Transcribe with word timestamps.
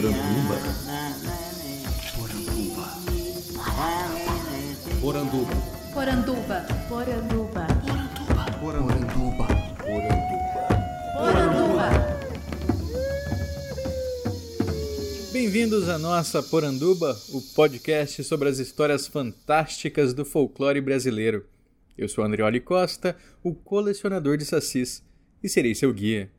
Poranduba. 0.00 0.56
Poranduba. 5.02 5.52
Poranduba. 5.92 6.66
Poranduba. 6.88 7.66
Poranduba. 8.58 9.46
Poranduba. 11.12 11.90
Bem-vindos 15.30 15.86
à 15.90 15.98
nossa 15.98 16.42
Poranduba, 16.42 17.14
o 17.28 17.42
podcast 17.54 18.24
sobre 18.24 18.48
as 18.48 18.58
histórias 18.58 19.06
fantásticas 19.06 20.14
do 20.14 20.24
folclore 20.24 20.80
brasileiro. 20.80 21.44
Eu 21.98 22.08
sou 22.08 22.24
Andrioli 22.24 22.60
Costa, 22.60 23.14
o 23.44 23.54
colecionador 23.54 24.38
de 24.38 24.46
sacis, 24.46 25.02
e 25.42 25.48
serei 25.48 25.74
seu 25.74 25.92
guia. 25.92 26.30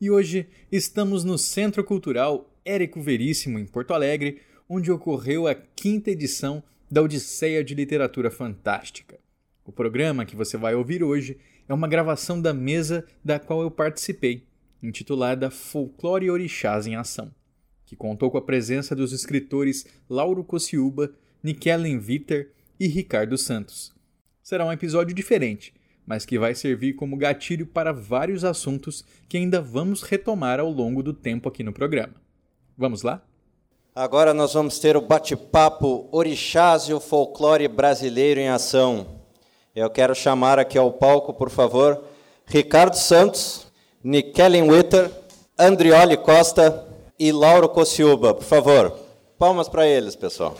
E 0.00 0.12
hoje 0.12 0.46
estamos 0.70 1.24
no 1.24 1.36
Centro 1.36 1.82
Cultural 1.82 2.53
Érico 2.64 3.00
Veríssimo, 3.00 3.58
em 3.58 3.66
Porto 3.66 3.92
Alegre, 3.92 4.40
onde 4.68 4.90
ocorreu 4.90 5.46
a 5.46 5.54
quinta 5.54 6.10
edição 6.10 6.62
da 6.90 7.02
Odisseia 7.02 7.62
de 7.62 7.74
Literatura 7.74 8.30
Fantástica. 8.30 9.18
O 9.64 9.72
programa 9.72 10.24
que 10.24 10.34
você 10.34 10.56
vai 10.56 10.74
ouvir 10.74 11.02
hoje 11.02 11.36
é 11.68 11.74
uma 11.74 11.88
gravação 11.88 12.40
da 12.40 12.54
mesa 12.54 13.04
da 13.22 13.38
qual 13.38 13.60
eu 13.60 13.70
participei, 13.70 14.46
intitulada 14.82 15.50
Folclore 15.50 16.26
e 16.26 16.30
Orixás 16.30 16.86
em 16.86 16.96
Ação, 16.96 17.34
que 17.84 17.96
contou 17.96 18.30
com 18.30 18.38
a 18.38 18.42
presença 18.42 18.94
dos 18.94 19.12
escritores 19.12 19.86
Lauro 20.08 20.42
Cociúba, 20.42 21.12
Nikellen 21.42 21.98
Viter 21.98 22.52
e 22.80 22.86
Ricardo 22.86 23.36
Santos. 23.36 23.94
Será 24.42 24.64
um 24.64 24.72
episódio 24.72 25.14
diferente, 25.14 25.74
mas 26.06 26.24
que 26.24 26.38
vai 26.38 26.54
servir 26.54 26.94
como 26.94 27.16
gatilho 27.16 27.66
para 27.66 27.92
vários 27.92 28.44
assuntos 28.44 29.04
que 29.28 29.36
ainda 29.36 29.60
vamos 29.60 30.02
retomar 30.02 30.60
ao 30.60 30.70
longo 30.70 31.02
do 31.02 31.12
tempo 31.12 31.48
aqui 31.48 31.62
no 31.62 31.72
programa. 31.72 32.23
Vamos 32.76 33.02
lá? 33.02 33.22
Agora 33.94 34.34
nós 34.34 34.52
vamos 34.52 34.80
ter 34.80 34.96
o 34.96 35.00
bate-papo 35.00 36.08
Orixás 36.10 36.88
e 36.88 36.92
o 36.92 36.98
folclore 36.98 37.68
brasileiro 37.68 38.40
em 38.40 38.48
ação. 38.48 39.06
Eu 39.74 39.88
quero 39.88 40.14
chamar 40.14 40.58
aqui 40.58 40.76
ao 40.76 40.90
palco, 40.92 41.32
por 41.32 41.50
favor, 41.50 42.02
Ricardo 42.44 42.96
Santos, 42.96 43.68
Nikellen 44.02 44.68
Witter, 44.68 45.10
Andrioli 45.56 46.16
Costa 46.16 46.84
e 47.16 47.30
Lauro 47.30 47.68
Cociuba. 47.68 48.34
Por 48.34 48.44
favor, 48.44 48.98
palmas 49.38 49.68
para 49.68 49.86
eles, 49.86 50.16
pessoal. 50.16 50.56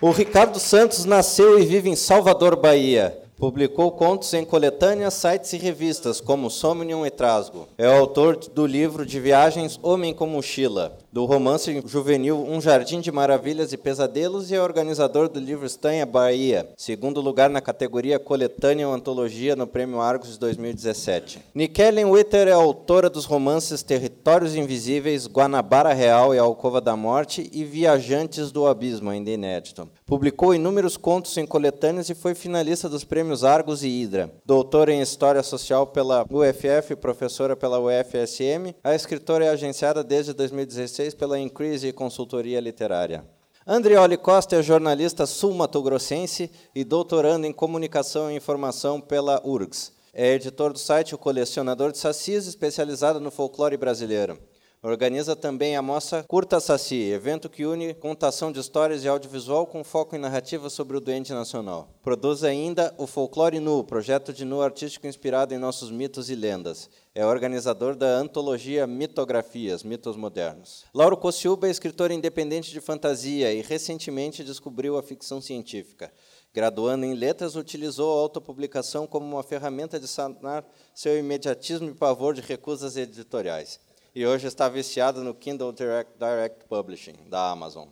O 0.00 0.12
Ricardo 0.12 0.60
Santos 0.60 1.04
nasceu 1.04 1.58
e 1.58 1.66
vive 1.66 1.90
em 1.90 1.96
Salvador, 1.96 2.54
Bahia. 2.54 3.27
Publicou 3.38 3.92
contos 3.92 4.34
em 4.34 4.44
coletâneas, 4.44 5.14
sites 5.14 5.52
e 5.52 5.58
revistas, 5.58 6.20
como 6.20 6.50
Somnium 6.50 7.06
e 7.06 7.10
Trasgo. 7.10 7.68
É 7.78 7.86
autor 7.86 8.36
do 8.36 8.66
livro 8.66 9.06
de 9.06 9.20
viagens 9.20 9.78
Homem 9.80 10.12
com 10.12 10.26
Mochila, 10.26 10.98
do 11.10 11.24
romance 11.24 11.82
juvenil 11.86 12.44
Um 12.46 12.60
Jardim 12.60 13.00
de 13.00 13.10
Maravilhas 13.10 13.72
e 13.72 13.78
Pesadelos 13.78 14.50
e 14.50 14.54
é 14.54 14.60
organizador 14.60 15.28
do 15.28 15.40
livro 15.40 15.64
Estanha 15.64 16.04
Bahia, 16.04 16.68
segundo 16.76 17.20
lugar 17.20 17.48
na 17.48 17.60
categoria 17.60 18.18
Coletânea 18.18 18.86
ou 18.86 18.94
Antologia 18.94 19.56
no 19.56 19.66
Prêmio 19.66 20.00
Argos 20.00 20.32
de 20.32 20.38
2017. 20.38 21.40
Nikellen 21.54 22.04
Witter 22.04 22.48
é 22.48 22.52
autora 22.52 23.08
dos 23.08 23.24
romances 23.24 23.82
Territórios 23.82 24.54
Invisíveis, 24.54 25.26
Guanabara 25.26 25.94
Real 25.94 26.34
e 26.34 26.38
Alcova 26.38 26.80
da 26.80 26.94
Morte 26.94 27.48
e 27.52 27.64
Viajantes 27.64 28.52
do 28.52 28.66
Abismo, 28.66 29.08
ainda 29.08 29.30
inédito. 29.30 29.88
Publicou 30.04 30.54
inúmeros 30.54 30.96
contos 30.96 31.36
em 31.38 31.46
coletâneas 31.46 32.10
e 32.10 32.14
foi 32.14 32.34
finalista 32.34 32.88
dos 32.88 33.04
prêmios 33.04 33.44
Argos 33.44 33.82
e 33.82 33.88
Hidra. 33.88 34.30
Doutora 34.44 34.92
em 34.92 35.00
História 35.00 35.42
Social 35.42 35.86
pela 35.86 36.26
UFF 36.30 36.92
e 36.92 36.96
professora 36.96 37.56
pela 37.56 37.80
UFSM, 37.80 38.74
a 38.84 38.94
escritora 38.94 39.46
é 39.46 39.48
agenciada 39.48 40.04
desde 40.04 40.32
2016 40.32 40.97
pela 41.16 41.38
Increase 41.38 41.92
Consultoria 41.92 42.60
Literária. 42.60 43.24
Andrioli 43.64 44.16
Costa 44.16 44.56
é 44.56 44.62
jornalista 44.62 45.26
sul-matogrossense 45.26 46.50
e 46.74 46.82
doutorando 46.82 47.46
em 47.46 47.52
Comunicação 47.52 48.30
e 48.30 48.36
Informação 48.36 49.00
pela 49.00 49.40
URGS. 49.44 49.92
É 50.12 50.34
editor 50.34 50.72
do 50.72 50.78
site 50.78 51.14
O 51.14 51.18
Colecionador 51.18 51.92
de 51.92 51.98
Sacis, 51.98 52.46
especializado 52.46 53.20
no 53.20 53.30
folclore 53.30 53.76
brasileiro. 53.76 54.38
Organiza 54.80 55.34
também 55.34 55.76
a 55.76 55.82
Mostra 55.82 56.22
Curta 56.22 56.60
Saci, 56.60 57.10
evento 57.10 57.48
que 57.48 57.66
une 57.66 57.94
contação 57.94 58.52
de 58.52 58.60
histórias 58.60 59.02
e 59.02 59.08
audiovisual 59.08 59.66
com 59.66 59.82
foco 59.82 60.14
em 60.14 60.20
narrativa 60.20 60.70
sobre 60.70 60.96
o 60.96 61.00
doente 61.00 61.32
nacional. 61.32 61.88
Produz 62.00 62.44
ainda 62.44 62.94
o 62.96 63.04
Folclore 63.04 63.58
Nu, 63.58 63.82
projeto 63.82 64.32
de 64.32 64.44
nu 64.44 64.62
artístico 64.62 65.08
inspirado 65.08 65.52
em 65.52 65.58
nossos 65.58 65.90
mitos 65.90 66.30
e 66.30 66.36
lendas. 66.36 66.88
É 67.18 67.26
organizador 67.26 67.96
da 67.96 68.06
antologia 68.06 68.86
Mitografias, 68.86 69.82
Mitos 69.82 70.14
Modernos. 70.14 70.84
Lauro 70.94 71.16
Cociuba 71.16 71.66
é 71.66 71.70
escritor 71.72 72.12
independente 72.12 72.70
de 72.70 72.80
fantasia 72.80 73.52
e 73.52 73.60
recentemente 73.60 74.44
descobriu 74.44 74.96
a 74.96 75.02
ficção 75.02 75.40
científica. 75.40 76.12
Graduando 76.54 77.04
em 77.04 77.14
letras, 77.14 77.56
utilizou 77.56 78.16
a 78.16 78.22
autopublicação 78.22 79.04
como 79.04 79.26
uma 79.26 79.42
ferramenta 79.42 79.98
de 79.98 80.06
sanar 80.06 80.64
seu 80.94 81.18
imediatismo 81.18 81.90
e 81.90 81.94
pavor 81.94 82.34
de 82.34 82.40
recusas 82.40 82.96
editoriais 82.96 83.80
e 84.14 84.24
hoje 84.24 84.46
está 84.46 84.68
viciado 84.68 85.24
no 85.24 85.34
Kindle 85.34 85.72
Direct, 85.72 86.12
Direct 86.16 86.66
Publishing, 86.68 87.16
da 87.28 87.50
Amazon. 87.50 87.88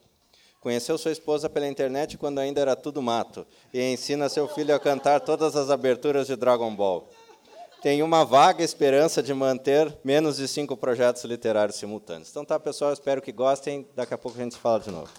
Conheceu 0.61 0.97
sua 0.99 1.11
esposa 1.11 1.51
pela 1.51 1.67
internet 1.67 2.17
quando 2.17 2.39
ainda 2.39 2.61
era 2.61 2.77
tudo 2.77 3.03
mato 3.03 3.45
e 3.75 3.93
ensina 3.93 4.29
seu 4.29 4.47
filho 4.47 4.73
a 4.73 4.79
cantar 4.79 5.21
todas 5.21 5.57
as 5.57 5.69
aberturas 5.69 6.29
de 6.29 6.37
Dragon 6.37 6.73
Ball. 6.77 7.09
Tem 7.83 8.03
uma 8.03 8.25
vaga 8.25 8.65
esperança 8.65 9.23
de 9.23 9.33
manter 9.35 9.97
menos 10.03 10.39
de 10.39 10.49
cinco 10.49 10.77
projetos 10.77 11.23
literários 11.25 11.77
simultâneos. 11.77 12.31
Então 12.31 12.45
tá, 12.45 12.59
pessoal, 12.59 12.93
espero 12.93 13.21
que 13.21 13.31
gostem. 13.31 13.87
Daqui 13.95 14.15
a 14.15 14.19
pouco 14.19 14.39
a 14.39 14.43
gente 14.43 14.57
fala 14.57 14.81
de 14.81 14.91
novo. 14.91 15.11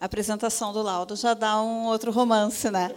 A 0.00 0.04
apresentação 0.04 0.72
do 0.72 0.82
Laudo 0.82 1.16
já 1.16 1.34
dá 1.34 1.60
um 1.60 1.86
outro 1.86 2.12
romance, 2.12 2.70
né? 2.70 2.94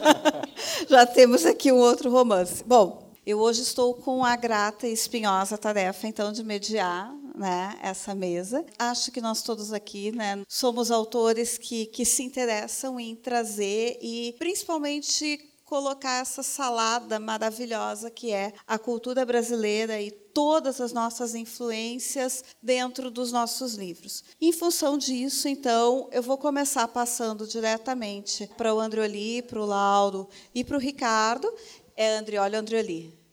já 0.88 1.04
temos 1.06 1.44
aqui 1.44 1.70
um 1.70 1.76
outro 1.76 2.10
romance. 2.10 2.64
Bom, 2.64 3.12
eu 3.26 3.38
hoje 3.40 3.62
estou 3.62 3.94
com 3.94 4.24
a 4.24 4.36
grata 4.36 4.86
e 4.86 4.92
espinhosa 4.92 5.58
tarefa, 5.58 6.06
então, 6.06 6.32
de 6.32 6.42
mediar 6.42 7.12
né, 7.34 7.76
essa 7.82 8.14
mesa. 8.14 8.64
Acho 8.78 9.10
que 9.10 9.20
nós 9.20 9.42
todos 9.42 9.72
aqui 9.72 10.12
né, 10.12 10.42
somos 10.48 10.90
autores 10.90 11.58
que, 11.58 11.86
que 11.86 12.04
se 12.04 12.22
interessam 12.22 12.98
em 13.00 13.14
trazer 13.16 13.98
e, 14.00 14.34
principalmente, 14.38 15.50
colocar 15.64 16.20
essa 16.20 16.42
salada 16.42 17.18
maravilhosa 17.18 18.10
que 18.10 18.32
é 18.32 18.52
a 18.66 18.78
cultura 18.78 19.24
brasileira 19.24 20.00
e 20.00 20.10
todas 20.10 20.80
as 20.80 20.92
nossas 20.92 21.34
influências 21.34 22.44
dentro 22.62 23.10
dos 23.10 23.32
nossos 23.32 23.74
livros. 23.74 24.22
Em 24.40 24.52
função 24.52 24.98
disso, 24.98 25.48
então, 25.48 26.08
eu 26.12 26.22
vou 26.22 26.36
começar 26.36 26.86
passando 26.88 27.46
diretamente 27.46 28.48
para 28.56 28.74
o 28.74 28.80
Andrioli, 28.80 29.42
para 29.42 29.60
o 29.60 29.66
Lauro 29.66 30.28
e 30.54 30.62
para 30.62 30.76
o 30.76 30.80
Ricardo. 30.80 31.52
É 31.96 32.16
Andrioli 32.16 32.56
Andrioli. 32.56 33.23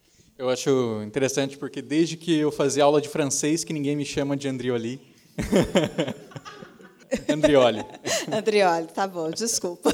Eu 0.41 0.49
acho 0.49 1.03
interessante 1.03 1.55
porque 1.55 1.83
desde 1.83 2.17
que 2.17 2.35
eu 2.35 2.51
fazia 2.51 2.83
aula 2.83 2.99
de 2.99 3.07
francês 3.07 3.63
que 3.63 3.71
ninguém 3.71 3.95
me 3.95 4.03
chama 4.03 4.35
de 4.35 4.47
Andrioli. 4.47 4.99
Andrioli. 7.29 7.85
Andrioli, 8.35 8.87
tá 8.87 9.07
bom, 9.07 9.29
desculpa. 9.29 9.93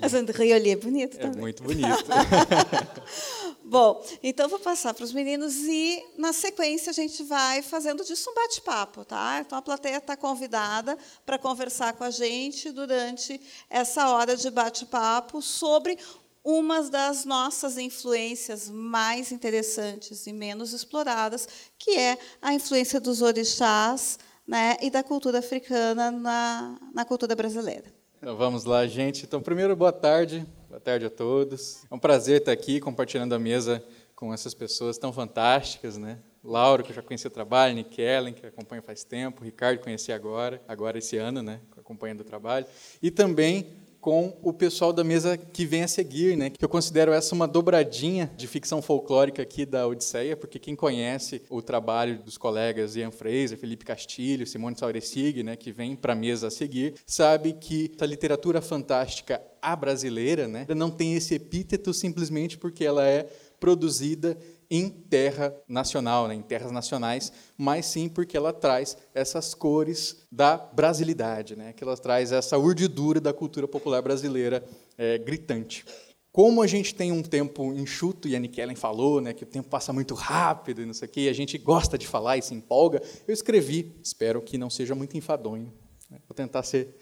Mas 0.00 0.14
Andrioli 0.14 0.70
é 0.70 0.76
bonito 0.76 1.18
também. 1.18 1.36
É 1.36 1.40
muito 1.42 1.62
bonito. 1.62 2.04
Bom, 3.66 4.04
então 4.22 4.46
vou 4.46 4.58
passar 4.58 4.92
para 4.92 5.04
os 5.04 5.12
meninos 5.12 5.56
e, 5.56 6.04
na 6.18 6.34
sequência, 6.34 6.90
a 6.90 6.92
gente 6.92 7.24
vai 7.24 7.62
fazendo 7.62 8.04
disso 8.04 8.30
um 8.30 8.34
bate-papo, 8.34 9.06
tá? 9.06 9.40
Então 9.40 9.56
a 9.56 9.62
plateia 9.62 9.96
está 9.96 10.16
convidada 10.16 10.98
para 11.24 11.38
conversar 11.38 11.94
com 11.94 12.04
a 12.04 12.10
gente 12.10 12.70
durante 12.70 13.40
essa 13.70 14.10
hora 14.10 14.36
de 14.36 14.50
bate-papo 14.50 15.40
sobre 15.40 15.98
uma 16.44 16.82
das 16.82 17.24
nossas 17.24 17.78
influências 17.78 18.68
mais 18.68 19.32
interessantes 19.32 20.26
e 20.26 20.32
menos 20.32 20.74
exploradas, 20.74 21.48
que 21.78 21.92
é 21.92 22.18
a 22.42 22.52
influência 22.52 23.00
dos 23.00 23.22
orixás 23.22 24.18
né, 24.46 24.76
e 24.82 24.90
da 24.90 25.02
cultura 25.02 25.38
africana 25.38 26.10
na, 26.10 26.78
na 26.94 27.04
cultura 27.04 27.34
brasileira. 27.34 27.86
Então 28.18 28.36
vamos 28.36 28.64
lá, 28.64 28.86
gente. 28.86 29.24
Então, 29.24 29.40
primeiro, 29.40 29.74
boa 29.74 29.92
tarde. 29.92 30.46
Boa 30.68 30.80
tarde 30.80 31.06
a 31.06 31.10
todos. 31.10 31.84
É 31.90 31.94
um 31.94 31.98
prazer 31.98 32.40
estar 32.40 32.52
aqui 32.52 32.78
compartilhando 32.80 33.32
a 33.32 33.38
mesa 33.38 33.82
com 34.14 34.32
essas 34.32 34.52
pessoas 34.54 34.98
tão 34.98 35.12
fantásticas, 35.12 35.96
né? 35.96 36.18
Laura, 36.42 36.82
que 36.82 36.90
eu 36.90 36.96
já 36.96 37.02
conheci 37.02 37.26
o 37.26 37.30
trabalho, 37.30 37.74
Nick 37.74 38.00
Ellen, 38.00 38.34
que 38.34 38.44
acompanha 38.44 38.82
faz 38.82 39.02
tempo, 39.02 39.42
Ricardo 39.42 39.78
conheci 39.80 40.12
agora, 40.12 40.62
agora 40.68 40.98
esse 40.98 41.16
ano, 41.16 41.42
né, 41.42 41.58
acompanhando 41.74 42.20
o 42.20 42.24
trabalho, 42.24 42.66
e 43.02 43.10
também 43.10 43.66
com 44.04 44.36
o 44.42 44.52
pessoal 44.52 44.92
da 44.92 45.02
mesa 45.02 45.34
que 45.34 45.64
vem 45.64 45.82
a 45.82 45.88
seguir, 45.88 46.36
né? 46.36 46.50
Que 46.50 46.62
eu 46.62 46.68
considero 46.68 47.10
essa 47.10 47.34
uma 47.34 47.48
dobradinha 47.48 48.30
de 48.36 48.46
ficção 48.46 48.82
folclórica 48.82 49.40
aqui 49.40 49.64
da 49.64 49.88
Odisseia, 49.88 50.36
porque 50.36 50.58
quem 50.58 50.76
conhece 50.76 51.40
o 51.48 51.62
trabalho 51.62 52.18
dos 52.18 52.36
colegas 52.36 52.96
Ian 52.96 53.10
Fraser, 53.10 53.56
Felipe 53.56 53.82
Castilho, 53.82 54.46
Simone 54.46 54.76
Sauresig, 54.76 55.42
né, 55.42 55.56
que 55.56 55.72
vem 55.72 55.96
para 55.96 56.12
a 56.12 56.16
mesa 56.16 56.48
a 56.48 56.50
seguir, 56.50 56.96
sabe 57.06 57.54
que 57.54 57.92
a 57.98 58.04
literatura 58.04 58.60
fantástica 58.60 59.40
a 59.62 59.74
brasileira, 59.74 60.46
né, 60.46 60.66
não 60.76 60.90
tem 60.90 61.14
esse 61.14 61.34
epíteto 61.34 61.94
simplesmente 61.94 62.58
porque 62.58 62.84
ela 62.84 63.08
é 63.08 63.26
produzida 63.58 64.36
em 64.74 64.88
terra 64.88 65.54
nacional, 65.68 66.26
né, 66.26 66.34
em 66.34 66.42
terras 66.42 66.72
nacionais, 66.72 67.32
mas 67.56 67.86
sim 67.86 68.08
porque 68.08 68.36
ela 68.36 68.52
traz 68.52 68.96
essas 69.14 69.54
cores 69.54 70.26
da 70.32 70.56
brasilidade, 70.56 71.54
né, 71.54 71.72
que 71.72 71.84
ela 71.84 71.96
traz 71.96 72.32
essa 72.32 72.58
urdidura 72.58 73.20
da 73.20 73.32
cultura 73.32 73.68
popular 73.68 74.02
brasileira 74.02 74.64
é, 74.98 75.16
gritante. 75.16 75.84
Como 76.32 76.60
a 76.60 76.66
gente 76.66 76.92
tem 76.92 77.12
um 77.12 77.22
tempo 77.22 77.72
enxuto, 77.72 78.26
e 78.26 78.34
a 78.34 78.40
Nikellen 78.40 78.74
falou, 78.74 79.20
né, 79.20 79.32
que 79.32 79.44
o 79.44 79.46
tempo 79.46 79.68
passa 79.68 79.92
muito 79.92 80.12
rápido 80.12 80.82
e 80.82 80.86
não 80.86 80.92
sei 80.92 81.06
o 81.06 81.10
quê, 81.10 81.20
e 81.20 81.28
a 81.28 81.32
gente 81.32 81.56
gosta 81.56 81.96
de 81.96 82.08
falar 82.08 82.36
e 82.36 82.42
se 82.42 82.52
empolga, 82.52 83.00
eu 83.28 83.32
escrevi, 83.32 83.94
espero 84.02 84.42
que 84.42 84.58
não 84.58 84.68
seja 84.68 84.92
muito 84.96 85.16
enfadonho, 85.16 85.72
né, 86.10 86.18
vou 86.28 86.34
tentar 86.34 86.64
ser 86.64 86.96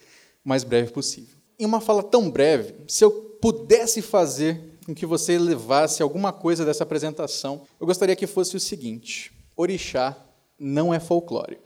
o 0.44 0.48
mais 0.50 0.62
breve 0.62 0.92
possível. 0.92 1.38
Em 1.58 1.64
uma 1.64 1.80
fala 1.80 2.02
tão 2.02 2.30
breve, 2.30 2.74
se 2.86 3.02
eu 3.02 3.10
pudesse 3.40 4.02
fazer 4.02 4.71
com 4.84 4.94
que 4.94 5.06
você 5.06 5.38
levasse 5.38 6.02
alguma 6.02 6.32
coisa 6.32 6.64
dessa 6.64 6.82
apresentação, 6.82 7.62
eu 7.80 7.86
gostaria 7.86 8.16
que 8.16 8.26
fosse 8.26 8.56
o 8.56 8.60
seguinte: 8.60 9.32
Orixá 9.56 10.16
não 10.58 10.92
é 10.92 11.00
folclore. 11.00 11.58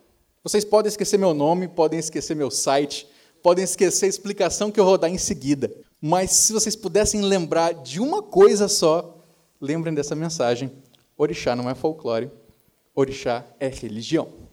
Vocês 0.43 0.65
podem 0.65 0.89
esquecer 0.89 1.19
meu 1.19 1.35
nome, 1.35 1.67
podem 1.67 1.99
esquecer 1.99 2.37
meu 2.37 2.51
site, 2.51 3.09
podem 3.43 3.65
esquecer 3.65 4.07
a 4.07 4.09
explicação 4.09 4.71
que 4.71 4.79
eu 4.79 4.85
vou 4.85 4.99
dar 4.99 5.09
em 5.09 5.19
seguida. 5.19 5.73
Mas 6.01 6.31
se 6.31 6.53
vocês 6.53 6.77
pudessem 6.77 7.21
lembrar 7.23 7.75
de 7.75 8.01
uma 8.01 8.23
coisa 8.23 8.69
só, 8.69 9.25
lembrem 9.61 9.95
dessa 9.95 10.15
mensagem: 10.15 10.71
Orixá 11.17 11.57
não 11.57 11.69
é 11.69 11.75
folclore, 11.75 12.31
Orixá 12.95 13.45
é 13.59 13.69
religião. 13.69 14.47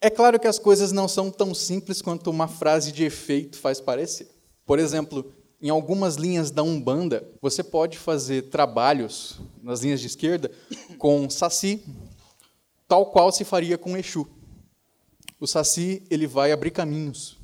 É 0.00 0.10
claro 0.10 0.38
que 0.38 0.46
as 0.46 0.58
coisas 0.58 0.92
não 0.92 1.08
são 1.08 1.30
tão 1.30 1.54
simples 1.54 2.02
quanto 2.02 2.30
uma 2.30 2.46
frase 2.46 2.92
de 2.92 3.04
efeito 3.04 3.58
faz 3.58 3.80
parecer. 3.80 4.28
Por 4.64 4.78
exemplo, 4.78 5.32
em 5.60 5.70
algumas 5.70 6.16
linhas 6.16 6.50
da 6.50 6.62
Umbanda, 6.62 7.28
você 7.40 7.62
pode 7.62 7.98
fazer 7.98 8.50
trabalhos 8.50 9.40
nas 9.62 9.80
linhas 9.80 10.00
de 10.00 10.06
esquerda 10.06 10.50
com 10.98 11.28
saci, 11.30 11.82
tal 12.86 13.06
qual 13.06 13.32
se 13.32 13.44
faria 13.44 13.78
com 13.78 13.96
Exu. 13.96 14.28
O 15.40 15.46
saci 15.46 16.02
ele 16.10 16.26
vai 16.26 16.52
abrir 16.52 16.70
caminhos. 16.70 17.38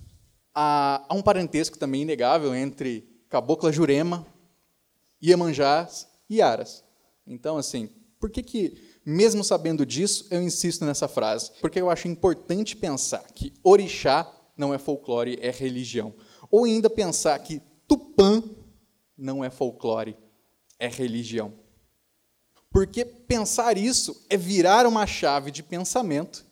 Há, 0.55 1.05
há 1.09 1.14
um 1.14 1.23
parentesco 1.23 1.79
também 1.79 2.03
inegável 2.03 2.55
entre 2.55 3.09
Cabocla 3.29 3.73
Jurema, 3.73 4.26
Iemanjás 5.23 6.06
e 6.29 6.43
Aras. 6.43 6.85
Então, 7.26 7.56
assim, 7.56 7.88
por 8.20 8.31
que, 8.31 8.43
que, 8.43 8.79
mesmo 9.05 9.43
sabendo 9.43 9.87
disso, 9.87 10.26
eu 10.31 10.43
insisto 10.43 10.85
nessa 10.85 11.08
frase? 11.08 11.50
Porque 11.61 11.81
eu 11.81 11.88
acho 11.88 12.08
importante 12.08 12.76
pensar 12.76 13.25
que 13.35 13.53
orixá 13.62 14.31
não 14.56 14.75
é 14.75 14.79
folclore, 14.79 15.38
é 15.41 15.50
religião. 15.50 16.15
Ou 16.50 16.65
ainda 16.65 16.91
pensar 16.91 17.38
que 17.38 17.62
Tupã 17.93 18.43
não 19.19 19.44
é 19.44 19.50
folclore, 19.50 20.17
é 20.79 20.89
religião. 20.89 21.53
Porque 22.71 23.05
pensar 23.05 23.77
isso 23.77 24.25
é 24.31 24.37
virar 24.39 24.87
uma 24.87 25.06
chave 25.06 25.50
de 25.50 25.62
pensamento 25.62 26.43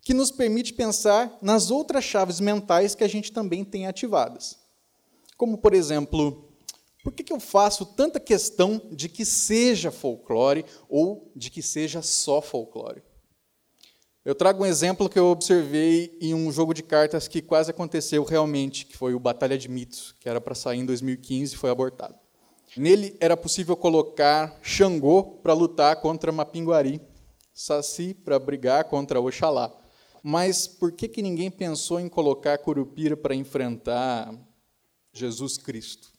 que 0.00 0.14
nos 0.14 0.30
permite 0.30 0.72
pensar 0.72 1.36
nas 1.42 1.72
outras 1.72 2.04
chaves 2.04 2.38
mentais 2.38 2.94
que 2.94 3.02
a 3.02 3.08
gente 3.08 3.32
também 3.32 3.64
tem 3.64 3.88
ativadas. 3.88 4.60
Como, 5.36 5.58
por 5.58 5.74
exemplo, 5.74 6.48
por 7.02 7.12
que 7.12 7.32
eu 7.32 7.40
faço 7.40 7.84
tanta 7.84 8.20
questão 8.20 8.80
de 8.92 9.08
que 9.08 9.24
seja 9.24 9.90
folclore 9.90 10.64
ou 10.88 11.32
de 11.34 11.50
que 11.50 11.62
seja 11.62 12.00
só 12.00 12.40
folclore? 12.40 13.02
Eu 14.26 14.34
trago 14.34 14.64
um 14.64 14.66
exemplo 14.66 15.08
que 15.08 15.20
eu 15.20 15.26
observei 15.26 16.18
em 16.20 16.34
um 16.34 16.50
jogo 16.50 16.74
de 16.74 16.82
cartas 16.82 17.28
que 17.28 17.40
quase 17.40 17.70
aconteceu 17.70 18.24
realmente, 18.24 18.84
que 18.84 18.96
foi 18.96 19.14
o 19.14 19.20
Batalha 19.20 19.56
de 19.56 19.68
Mitos, 19.68 20.16
que 20.18 20.28
era 20.28 20.40
para 20.40 20.52
sair 20.52 20.80
em 20.80 20.84
2015 20.84 21.54
e 21.54 21.56
foi 21.56 21.70
abortado. 21.70 22.16
Nele 22.76 23.16
era 23.20 23.36
possível 23.36 23.76
colocar 23.76 24.58
Xangô 24.60 25.22
para 25.22 25.52
lutar 25.52 26.00
contra 26.00 26.32
Mapinguari, 26.32 27.00
Saci 27.54 28.14
para 28.14 28.36
brigar 28.36 28.86
contra 28.86 29.20
Oxalá. 29.20 29.72
Mas 30.24 30.66
por 30.66 30.90
que, 30.90 31.06
que 31.06 31.22
ninguém 31.22 31.48
pensou 31.48 32.00
em 32.00 32.08
colocar 32.08 32.58
Curupira 32.58 33.16
para 33.16 33.32
enfrentar 33.32 34.34
Jesus 35.12 35.56
Cristo? 35.56 36.10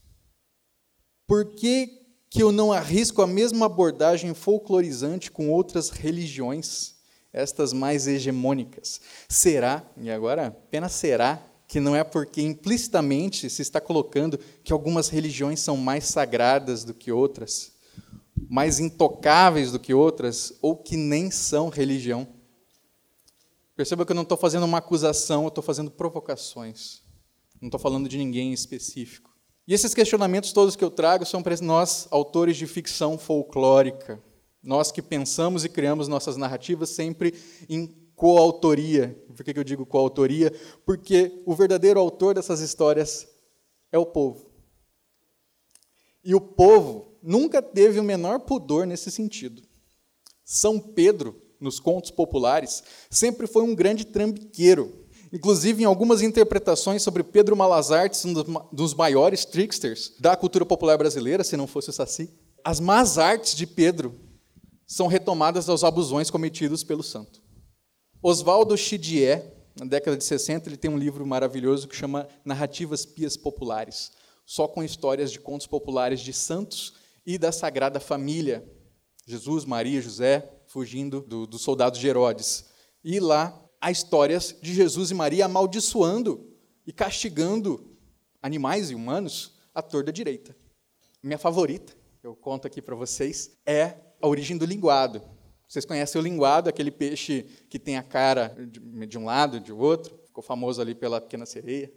Por 1.28 1.56
que, 1.56 1.90
que 2.30 2.42
eu 2.42 2.54
não 2.54 2.72
arrisco 2.72 3.22
a 3.22 3.28
mesma 3.28 3.66
abordagem 3.66 4.34
folclorizante 4.34 5.30
com 5.30 5.52
outras 5.52 5.90
religiões? 5.90 6.96
Estas 7.38 7.74
mais 7.74 8.08
hegemônicas. 8.08 9.00
Será, 9.30 9.84
e 9.98 10.10
agora 10.10 10.48
apenas 10.48 10.94
será, 10.94 11.42
que 11.68 11.80
não 11.80 11.96
é 11.96 12.04
porque 12.04 12.42
implicitamente 12.42 13.50
se 13.50 13.62
está 13.62 13.82
colocando 13.82 14.40
que 14.64 14.72
algumas 14.72 15.10
religiões 15.10 15.60
são 15.60 15.76
mais 15.76 16.06
sagradas 16.06 16.84
do 16.84 16.94
que 16.94 17.12
outras, 17.12 17.74
mais 18.50 18.80
intocáveis 18.80 19.72
do 19.72 19.80
que 19.80 19.94
outras, 19.94 20.54
ou 20.62 20.78
que 20.78 20.96
nem 20.96 21.30
são 21.30 21.70
religião. 21.70 22.28
Perceba 23.76 24.06
que 24.06 24.12
eu 24.12 24.16
não 24.16 24.24
estou 24.24 24.38
fazendo 24.38 24.66
uma 24.66 24.78
acusação, 24.78 25.44
eu 25.44 25.50
estou 25.50 25.64
fazendo 25.64 25.92
provocações. 25.92 27.02
Não 27.62 27.68
estou 27.68 27.80
falando 27.80 28.08
de 28.08 28.18
ninguém 28.18 28.50
em 28.50 28.54
específico. 28.54 29.30
E 29.68 29.74
esses 29.74 29.94
questionamentos 29.94 30.54
todos 30.54 30.76
que 30.76 30.84
eu 30.84 30.90
trago 30.90 31.26
são 31.26 31.44
para 31.44 31.56
nós, 31.62 32.08
autores 32.10 32.56
de 32.56 32.66
ficção 32.66 33.18
folclórica, 33.18 34.24
nós 34.68 34.92
que 34.92 35.02
pensamos 35.02 35.64
e 35.64 35.70
criamos 35.70 36.10
nossas 36.10 36.36
narrativas 36.36 36.90
sempre 36.90 37.34
em 37.70 37.88
coautoria. 38.18 39.18
Por 39.34 39.42
que 39.42 39.58
eu 39.58 39.64
digo 39.64 39.86
coautoria? 39.86 40.52
Porque 40.86 41.42
o 41.46 41.56
verdadeiro 41.56 41.98
autor 41.98 42.36
dessas 42.36 42.60
histórias 42.60 43.26
é 43.94 43.98
o 43.98 44.06
povo. 44.06 44.52
E 46.22 46.36
o 46.36 46.42
povo 46.42 47.18
nunca 47.24 47.62
teve 47.62 47.98
o 47.98 48.04
menor 48.04 48.42
pudor 48.42 48.86
nesse 48.86 49.10
sentido. 49.10 49.64
São 50.44 50.78
Pedro, 50.78 51.42
nos 51.62 51.80
contos 51.80 52.12
populares, 52.12 52.84
sempre 53.10 53.48
foi 53.48 53.64
um 53.64 53.74
grande 53.74 54.06
trambiqueiro. 54.06 55.08
Inclusive, 55.32 55.84
em 55.84 55.86
algumas 55.86 56.22
interpretações 56.22 57.02
sobre 57.02 57.24
Pedro 57.24 57.56
Malazartes, 57.56 58.26
um 58.26 58.34
dos 58.74 58.94
maiores 58.94 59.46
tricksters 59.46 60.14
da 60.20 60.36
cultura 60.36 60.66
popular 60.66 60.98
brasileira, 60.98 61.42
se 61.42 61.56
não 61.56 61.68
fosse 61.68 61.90
o 61.90 61.94
Saci, 61.94 62.30
as 62.66 62.82
más 62.82 63.18
artes 63.18 63.56
de 63.56 63.66
Pedro 63.66 64.27
são 64.88 65.08
retomadas 65.08 65.68
aos 65.68 65.84
abusões 65.84 66.32
cometidos 66.32 66.84
pelo 66.84 67.04
santo. 67.04 67.42
Oswaldo 68.24 68.76
Chidier, 68.78 69.54
na 69.78 69.86
década 69.86 70.16
de 70.16 70.24
60, 70.24 70.70
ele 70.70 70.78
tem 70.78 70.90
um 70.90 70.98
livro 70.98 71.28
maravilhoso 71.28 71.88
que 71.88 71.96
chama 71.96 72.28
Narrativas 72.44 73.06
Pias 73.06 73.36
Populares, 73.36 74.12
só 74.46 74.66
com 74.68 74.82
histórias 74.82 75.32
de 75.32 75.40
contos 75.40 75.68
populares 75.68 76.22
de 76.22 76.32
santos 76.32 76.96
e 77.26 77.38
da 77.38 77.52
Sagrada 77.52 78.00
Família, 78.00 78.66
Jesus, 79.26 79.66
Maria, 79.66 80.02
José, 80.02 80.50
fugindo 80.66 81.22
do, 81.22 81.46
do 81.46 81.60
soldado 81.60 82.00
de 82.00 82.08
Herodes. 82.08 82.66
E 83.04 83.20
lá 83.20 83.62
há 83.82 83.92
histórias 83.92 84.56
de 84.62 84.74
Jesus 84.74 85.12
e 85.12 85.14
Maria 85.14 85.46
amaldiçoando 85.46 86.50
e 86.86 86.94
castigando 86.94 87.98
animais 88.42 88.90
e 88.90 88.96
humanos 88.96 89.60
à 89.76 89.82
torta 89.82 90.14
direita. 90.14 90.56
Minha 91.22 91.38
favorita, 91.38 91.94
eu 92.24 92.34
conto 92.36 92.66
aqui 92.66 92.82
para 92.82 92.96
vocês, 92.96 93.52
é 93.66 94.07
a 94.22 94.28
origem 94.28 94.58
do 94.58 94.66
linguado. 94.66 95.22
Vocês 95.68 95.86
conhecem 95.86 96.20
o 96.20 96.24
linguado, 96.24 96.70
aquele 96.70 96.92
peixe 96.92 97.44
que 97.70 97.78
tem 97.78 97.98
a 97.98 98.04
cara 98.04 98.56
de 98.70 99.18
um 99.18 99.26
lado, 99.26 99.60
de 99.60 99.74
outro, 99.74 100.18
ficou 100.26 100.42
famoso 100.42 100.82
ali 100.82 100.96
pela 100.96 101.20
pequena 101.20 101.46
sereia. 101.46 101.92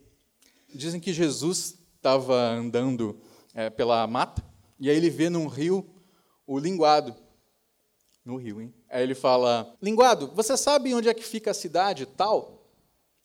Dizem 0.74 1.00
que 1.00 1.12
Jesus 1.12 1.78
estava 1.96 2.34
andando 2.34 3.20
é, 3.54 3.70
pela 3.70 4.06
mata 4.06 4.44
e 4.78 4.88
aí 4.88 4.96
ele 4.96 5.10
vê 5.10 5.28
num 5.28 5.46
rio 5.46 5.86
o 6.46 6.58
linguado. 6.58 7.14
No 8.24 8.36
rio, 8.36 8.60
hein? 8.60 8.74
Aí 8.88 9.02
ele 9.02 9.14
fala: 9.14 9.76
Linguado, 9.80 10.32
você 10.34 10.56
sabe 10.56 10.94
onde 10.94 11.08
é 11.08 11.14
que 11.14 11.22
fica 11.22 11.50
a 11.50 11.54
cidade 11.54 12.06
tal? 12.06 12.66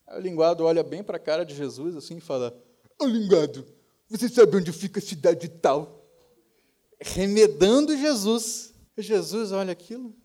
Aí 0.06 0.20
o 0.20 0.22
linguado 0.22 0.64
olha 0.64 0.84
bem 0.84 1.04
para 1.04 1.18
a 1.18 1.20
cara 1.20 1.46
de 1.46 1.56
Jesus 1.56 1.96
assim 1.96 2.18
e 2.18 2.22
fala: 2.22 2.56
Ô 3.02 3.06
linguado, 3.06 3.66
você 4.10 4.30
sabe 4.30 4.58
onde 4.58 4.72
fica 4.72 5.00
a 5.00 5.04
cidade 5.04 5.48
tal? 5.48 6.06
Remedando 7.02 7.98
Jesus 7.98 8.75
Jesus 8.98 9.52
olha 9.52 9.72
aquilo, 9.72 10.16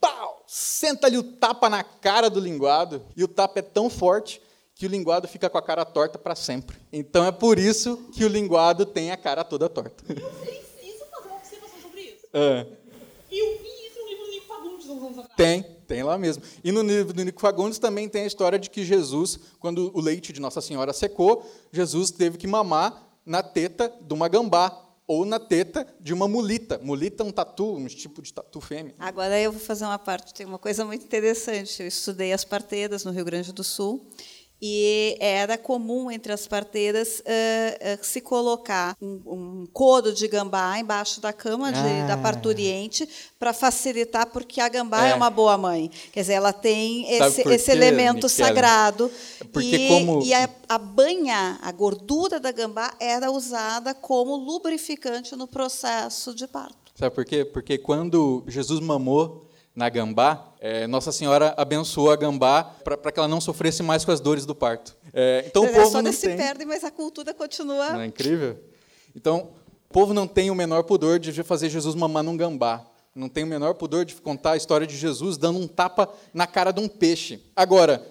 pau, 0.00 0.44
senta-lhe 0.46 1.18
o 1.18 1.22
tapa 1.22 1.68
na 1.68 1.84
cara 1.84 2.30
do 2.30 2.40
linguado, 2.40 3.04
e 3.16 3.22
o 3.22 3.28
tapa 3.28 3.58
é 3.58 3.62
tão 3.62 3.90
forte 3.90 4.40
que 4.74 4.86
o 4.86 4.88
linguado 4.88 5.28
fica 5.28 5.48
com 5.50 5.58
a 5.58 5.62
cara 5.62 5.84
torta 5.84 6.18
para 6.18 6.34
sempre. 6.34 6.76
Então 6.92 7.24
é 7.26 7.30
por 7.30 7.58
isso 7.58 8.08
que 8.12 8.24
o 8.24 8.28
linguado 8.28 8.86
tem 8.86 9.12
a 9.12 9.16
cara 9.16 9.44
toda 9.44 9.68
torta. 9.68 10.02
Isso 10.12 11.04
fazer 11.10 11.28
uma 11.28 11.36
observação 11.36 11.80
sobre 11.80 12.00
isso. 12.00 12.26
É. 12.32 12.66
Eu 13.30 13.58
vi 13.58 13.86
isso 13.86 13.98
no 14.00 14.08
livro 14.08 14.24
do 14.24 14.30
Nico 14.30 14.46
Fagundes 14.46 14.88
uns 14.88 15.02
anos 15.02 15.18
atrás. 15.18 15.36
Tem, 15.36 15.62
Tem 15.86 16.02
lá 16.02 16.16
mesmo. 16.16 16.42
E 16.64 16.72
no 16.72 16.82
livro 16.82 17.12
do 17.12 17.22
Nico 17.22 17.40
Fagundes 17.40 17.78
também 17.78 18.08
tem 18.08 18.24
a 18.24 18.26
história 18.26 18.58
de 18.58 18.70
que 18.70 18.82
Jesus, 18.82 19.38
quando 19.60 19.90
o 19.94 20.00
leite 20.00 20.32
de 20.32 20.40
Nossa 20.40 20.60
Senhora 20.60 20.92
secou, 20.92 21.46
Jesus 21.70 22.10
teve 22.10 22.38
que 22.38 22.46
mamar 22.46 23.08
na 23.24 23.42
teta 23.42 23.92
de 24.00 24.14
uma 24.14 24.26
gambá 24.26 24.70
ou 25.06 25.24
na 25.24 25.38
teta 25.38 25.86
de 26.00 26.12
uma 26.12 26.28
mulita. 26.28 26.78
Mulita 26.82 27.22
é 27.22 27.26
um 27.26 27.30
tatu, 27.32 27.74
um 27.74 27.86
tipo 27.86 28.22
de 28.22 28.32
tatu 28.32 28.60
fêmea. 28.60 28.94
Agora 28.98 29.38
eu 29.40 29.52
vou 29.52 29.60
fazer 29.60 29.84
uma 29.84 29.98
parte, 29.98 30.32
tem 30.32 30.46
uma 30.46 30.58
coisa 30.58 30.84
muito 30.84 31.04
interessante. 31.04 31.82
Eu 31.82 31.88
estudei 31.88 32.32
as 32.32 32.44
parteiras 32.44 33.04
no 33.04 33.10
Rio 33.10 33.24
Grande 33.24 33.52
do 33.52 33.64
Sul 33.64 34.08
e 34.64 35.16
era 35.18 35.58
comum 35.58 36.08
entre 36.08 36.32
as 36.32 36.46
parteiras 36.46 37.18
uh, 37.18 37.22
uh, 38.00 38.04
se 38.04 38.20
colocar 38.20 38.96
um, 39.02 39.20
um, 39.26 39.66
couro 39.72 40.12
de 40.12 40.28
gambá 40.28 40.78
embaixo 40.78 41.20
da 41.20 41.32
cama 41.32 41.72
de, 41.72 41.80
ah. 41.80 42.06
da 42.06 42.16
parturiente 42.16 43.08
para 43.40 43.52
facilitar, 43.52 44.26
porque 44.26 44.60
a 44.60 44.68
gambá 44.68 45.08
é. 45.08 45.10
é. 45.10 45.14
uma 45.16 45.30
boa 45.30 45.58
mãe. 45.58 45.90
Quer 46.12 46.20
dizer, 46.20 46.34
ela 46.34 46.52
tem 46.52 47.12
esse, 47.12 47.42
esse 47.48 47.72
elemento 47.72 48.28
sagrado. 48.28 49.10
Porque 49.52 49.76
e, 49.76 49.88
como... 49.88 50.22
e 50.22 50.32
a, 50.32 50.48
a 50.68 50.78
banha, 50.78 51.58
a 51.60 51.72
gordura 51.72 52.38
da 52.38 52.52
gambá 52.52 52.94
era 53.00 53.32
usada 53.32 53.92
como 53.92 54.36
lubrificante 54.36 55.34
no 55.34 55.48
processo 55.48 56.32
de 56.32 56.46
parto. 56.46 56.76
Sabe 56.94 57.12
por 57.12 57.24
quê? 57.24 57.44
Porque 57.44 57.78
quando 57.78 58.44
Jesus 58.46 58.78
mamou 58.78 59.48
na 59.74 59.88
gambá, 59.88 60.51
é, 60.64 60.86
Nossa 60.86 61.10
Senhora 61.10 61.52
abençoou 61.56 62.12
a 62.12 62.14
gambá 62.14 62.62
para 62.62 63.10
que 63.10 63.18
ela 63.18 63.26
não 63.26 63.40
sofresse 63.40 63.82
mais 63.82 64.04
com 64.04 64.12
as 64.12 64.20
dores 64.20 64.46
do 64.46 64.54
parto. 64.54 64.96
É, 65.12 65.42
então 65.44 65.64
o 65.64 65.68
povo 65.68 65.90
só 65.90 66.00
não 66.00 66.12
se 66.12 66.28
tem... 66.28 66.36
perde, 66.36 66.64
mas 66.64 66.84
a 66.84 66.90
cultura 66.92 67.34
continua. 67.34 67.90
Não 67.90 68.00
é 68.00 68.06
incrível? 68.06 68.56
Então, 69.12 69.50
o 69.90 69.92
povo 69.92 70.14
não 70.14 70.24
tem 70.24 70.52
o 70.52 70.54
menor 70.54 70.84
pudor 70.84 71.18
de 71.18 71.42
fazer 71.42 71.68
Jesus 71.68 71.96
mamar 71.96 72.22
num 72.22 72.36
gambá. 72.36 72.86
Não 73.12 73.28
tem 73.28 73.42
o 73.42 73.46
menor 73.46 73.74
pudor 73.74 74.04
de 74.04 74.14
contar 74.14 74.52
a 74.52 74.56
história 74.56 74.86
de 74.86 74.96
Jesus 74.96 75.36
dando 75.36 75.58
um 75.58 75.66
tapa 75.66 76.08
na 76.32 76.46
cara 76.46 76.70
de 76.70 76.80
um 76.80 76.86
peixe. 76.86 77.42
Agora, 77.56 78.06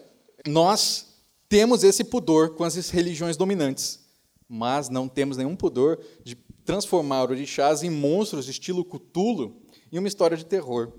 nós 0.46 1.06
temos 1.48 1.86
esse 1.86 2.04
pudor 2.04 2.50
com 2.56 2.66
as 2.66 2.76
religiões 2.90 3.38
dominantes, 3.38 4.02
mas 4.50 4.90
não 4.90 5.08
temos 5.08 5.38
nenhum 5.38 5.56
pudor 5.56 5.98
de 6.22 6.36
transformar 6.66 7.24
orixás 7.24 7.82
em 7.82 7.90
monstros 7.90 8.50
estilo 8.50 8.84
Cthulhu 8.84 9.56
em 9.90 9.98
uma 9.98 10.08
história 10.10 10.36
de 10.36 10.46
terror. 10.46 10.92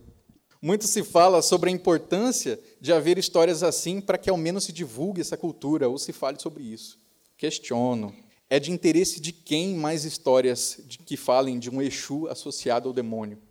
Muito 0.64 0.86
se 0.86 1.02
fala 1.02 1.42
sobre 1.42 1.70
a 1.70 1.72
importância 1.72 2.56
de 2.80 2.92
haver 2.92 3.18
histórias 3.18 3.64
assim 3.64 4.00
para 4.00 4.16
que 4.16 4.30
ao 4.30 4.36
menos 4.36 4.62
se 4.62 4.72
divulgue 4.72 5.20
essa 5.20 5.36
cultura 5.36 5.88
ou 5.88 5.98
se 5.98 6.12
fale 6.12 6.38
sobre 6.40 6.62
isso. 6.62 7.00
Questiono. 7.36 8.14
É 8.48 8.60
de 8.60 8.70
interesse 8.70 9.20
de 9.20 9.32
quem 9.32 9.74
mais 9.74 10.04
histórias 10.04 10.80
que 11.04 11.16
falem 11.16 11.58
de 11.58 11.68
um 11.68 11.82
Exu 11.82 12.28
associado 12.28 12.88
ao 12.88 12.94
demônio? 12.94 13.42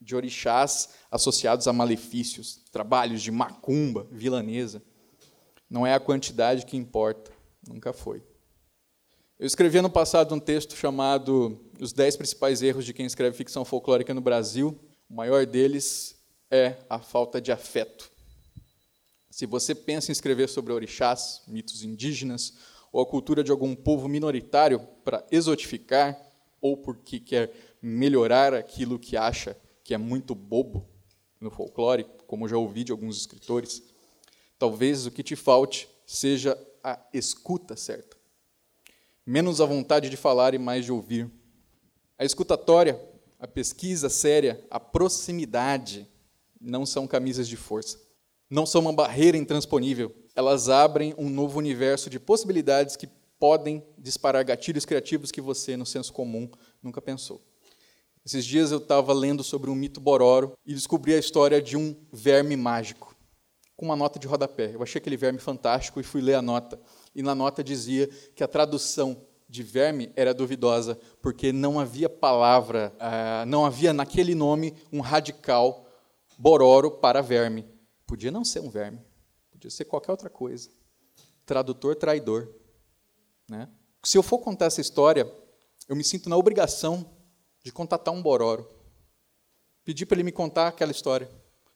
De 0.00 0.16
orixás 0.16 0.88
associados 1.12 1.68
a 1.68 1.72
malefícios, 1.72 2.60
trabalhos 2.72 3.22
de 3.22 3.30
macumba, 3.30 4.08
vilanesa? 4.10 4.82
Não 5.70 5.86
é 5.86 5.94
a 5.94 6.00
quantidade 6.00 6.66
que 6.66 6.76
importa, 6.76 7.30
nunca 7.68 7.92
foi. 7.92 8.20
Eu 9.38 9.46
escrevi 9.46 9.78
ano 9.78 9.90
passado 9.90 10.34
um 10.34 10.40
texto 10.40 10.74
chamado 10.74 11.60
Os 11.80 11.92
10 11.92 12.16
Principais 12.16 12.62
Erros 12.62 12.84
de 12.84 12.92
Quem 12.92 13.06
Escreve 13.06 13.36
Ficção 13.36 13.64
Folclórica 13.64 14.12
no 14.12 14.20
Brasil. 14.20 14.76
O 15.08 15.14
maior 15.14 15.46
deles 15.46 16.17
é 16.50 16.76
a 16.88 16.98
falta 16.98 17.40
de 17.40 17.52
afeto. 17.52 18.10
Se 19.30 19.46
você 19.46 19.74
pensa 19.74 20.10
em 20.10 20.12
escrever 20.12 20.48
sobre 20.48 20.72
orixás, 20.72 21.42
mitos 21.46 21.82
indígenas 21.82 22.54
ou 22.90 23.00
a 23.00 23.06
cultura 23.06 23.44
de 23.44 23.50
algum 23.50 23.74
povo 23.74 24.08
minoritário 24.08 24.80
para 25.04 25.24
exotificar 25.30 26.18
ou 26.60 26.76
porque 26.76 27.20
quer 27.20 27.52
melhorar 27.80 28.54
aquilo 28.54 28.98
que 28.98 29.16
acha 29.16 29.56
que 29.84 29.94
é 29.94 29.98
muito 29.98 30.34
bobo 30.34 30.88
no 31.40 31.50
folclore, 31.50 32.04
como 32.26 32.48
já 32.48 32.56
ouvi 32.56 32.82
de 32.82 32.92
alguns 32.92 33.16
escritores, 33.16 33.82
talvez 34.58 35.06
o 35.06 35.10
que 35.10 35.22
te 35.22 35.36
falte 35.36 35.88
seja 36.04 36.58
a 36.82 36.98
escuta 37.12 37.76
certa. 37.76 38.16
Menos 39.24 39.60
a 39.60 39.66
vontade 39.66 40.10
de 40.10 40.16
falar 40.16 40.54
e 40.54 40.58
mais 40.58 40.84
de 40.84 40.90
ouvir. 40.90 41.30
A 42.18 42.24
escutatória, 42.24 43.00
a 43.38 43.46
pesquisa 43.46 44.08
séria, 44.08 44.66
a 44.70 44.80
proximidade 44.80 46.08
não 46.60 46.84
são 46.84 47.06
camisas 47.06 47.48
de 47.48 47.56
força. 47.56 47.98
Não 48.50 48.64
são 48.64 48.80
uma 48.80 48.92
barreira 48.92 49.36
intransponível. 49.36 50.14
Elas 50.34 50.68
abrem 50.68 51.14
um 51.18 51.28
novo 51.28 51.58
universo 51.58 52.08
de 52.08 52.18
possibilidades 52.18 52.96
que 52.96 53.08
podem 53.38 53.84
disparar 53.96 54.44
gatilhos 54.44 54.84
criativos 54.84 55.30
que 55.30 55.40
você, 55.40 55.76
no 55.76 55.86
senso 55.86 56.12
comum, 56.12 56.50
nunca 56.82 57.00
pensou. 57.00 57.40
Esses 58.24 58.44
dias 58.44 58.72
eu 58.72 58.78
estava 58.78 59.12
lendo 59.12 59.42
sobre 59.44 59.70
um 59.70 59.74
mito 59.74 60.00
bororo 60.00 60.52
e 60.66 60.74
descobri 60.74 61.14
a 61.14 61.18
história 61.18 61.62
de 61.62 61.76
um 61.76 61.96
verme 62.12 62.56
mágico, 62.56 63.16
com 63.76 63.86
uma 63.86 63.96
nota 63.96 64.18
de 64.18 64.26
rodapé. 64.26 64.74
Eu 64.74 64.82
achei 64.82 64.98
aquele 64.98 65.16
verme 65.16 65.38
fantástico 65.38 66.00
e 66.00 66.02
fui 66.02 66.20
ler 66.20 66.34
a 66.34 66.42
nota. 66.42 66.78
E 67.14 67.22
na 67.22 67.34
nota 67.34 67.62
dizia 67.64 68.06
que 68.34 68.44
a 68.44 68.48
tradução 68.48 69.24
de 69.48 69.62
verme 69.62 70.12
era 70.14 70.34
duvidosa, 70.34 70.98
porque 71.22 71.52
não 71.52 71.80
havia 71.80 72.08
palavra, 72.08 72.92
ah, 73.00 73.44
não 73.46 73.64
havia 73.64 73.94
naquele 73.94 74.34
nome 74.34 74.74
um 74.92 75.00
radical 75.00 75.87
bororo 76.38 76.92
para 76.92 77.20
verme. 77.20 77.68
Podia 78.06 78.30
não 78.30 78.44
ser 78.44 78.60
um 78.60 78.70
verme, 78.70 79.04
podia 79.50 79.70
ser 79.70 79.84
qualquer 79.84 80.12
outra 80.12 80.30
coisa. 80.30 80.70
Tradutor 81.44 81.96
traidor. 81.96 82.48
Né? 83.48 83.68
Se 84.04 84.16
eu 84.16 84.22
for 84.22 84.38
contar 84.38 84.66
essa 84.66 84.80
história, 84.80 85.30
eu 85.88 85.96
me 85.96 86.04
sinto 86.04 86.28
na 86.28 86.36
obrigação 86.36 87.10
de 87.64 87.72
contatar 87.72 88.14
um 88.14 88.22
bororo. 88.22 88.68
Pedir 89.84 90.06
para 90.06 90.16
ele 90.16 90.22
me 90.22 90.32
contar 90.32 90.68
aquela 90.68 90.92
história. 90.92 91.28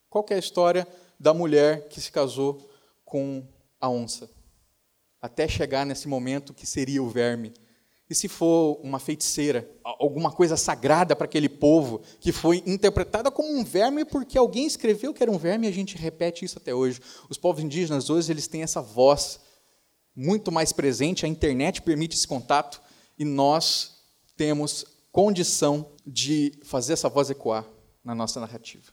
Qual 0.09 0.25
é 0.31 0.35
a 0.35 0.39
história 0.39 0.87
da 1.19 1.33
mulher 1.33 1.89
que 1.89 2.01
se 2.01 2.13
casou 2.13 2.71
com 3.05 3.47
a 3.81 3.89
onça? 3.89 4.31
Até 5.21 5.49
chegar 5.49 5.87
nesse 5.87 6.07
momento 6.07 6.53
que 6.53 6.67
seria 6.67 7.03
o 7.03 7.09
verme. 7.09 7.55
E 8.13 8.15
se 8.15 8.29
for 8.29 8.79
uma 8.83 8.99
feiticeira, 8.99 9.67
alguma 9.83 10.31
coisa 10.31 10.55
sagrada 10.55 11.17
para 11.17 11.25
aquele 11.25 11.49
povo, 11.49 12.03
que 12.21 12.31
foi 12.31 12.63
interpretada 12.67 13.31
como 13.31 13.49
um 13.49 13.65
verme 13.65 14.05
porque 14.05 14.37
alguém 14.37 14.67
escreveu 14.67 15.15
que 15.15 15.23
era 15.23 15.33
um 15.33 15.39
verme 15.39 15.67
e 15.67 15.71
a 15.71 15.73
gente 15.73 15.97
repete 15.97 16.45
isso 16.45 16.59
até 16.59 16.75
hoje. 16.75 17.01
Os 17.31 17.39
povos 17.39 17.65
indígenas 17.65 18.11
hoje 18.11 18.31
eles 18.31 18.47
têm 18.47 18.63
essa 18.63 18.83
voz 18.83 19.41
muito 20.15 20.53
mais 20.53 20.75
presente, 20.75 21.25
a 21.25 21.29
internet 21.29 21.81
permite 21.81 22.15
esse 22.15 22.29
contato 22.29 22.83
e 23.19 23.25
nós 23.25 24.03
temos 24.37 24.85
condição 25.11 25.93
de 26.07 26.53
fazer 26.65 26.93
essa 26.93 27.09
voz 27.09 27.31
ecoar 27.31 27.67
na 28.05 28.15
nossa 28.15 28.39
narrativa. 28.39 28.93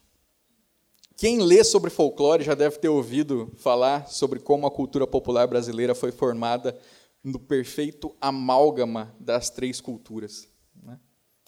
Quem 1.18 1.42
lê 1.42 1.62
sobre 1.66 1.90
folclore 1.90 2.46
já 2.46 2.56
deve 2.56 2.78
ter 2.78 2.88
ouvido 2.88 3.52
falar 3.58 4.08
sobre 4.08 4.40
como 4.40 4.66
a 4.66 4.72
cultura 4.72 5.06
popular 5.06 5.46
brasileira 5.46 5.94
foi 5.94 6.14
formada 6.14 6.80
no 7.24 7.40
perfeito 7.40 8.16
amálgama 8.20 9.16
das 9.20 9.50
três 9.50 9.82
culturas: 9.82 10.48
né? 10.82 11.00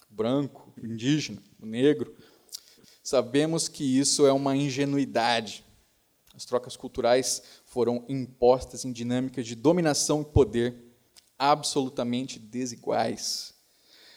branco, 0.08 0.72
indígena, 0.82 1.42
negro. 1.60 2.14
Sabemos 3.02 3.68
que 3.68 3.98
isso 3.98 4.26
é 4.26 4.32
uma 4.32 4.56
ingenuidade. 4.56 5.64
As 6.34 6.44
trocas 6.44 6.76
culturais 6.76 7.42
foram 7.66 8.04
impostas 8.08 8.84
em 8.84 8.92
dinâmicas 8.92 9.46
de 9.46 9.54
dominação 9.54 10.22
e 10.22 10.24
poder 10.24 10.74
absolutamente 11.38 12.38
desiguais. 12.38 13.54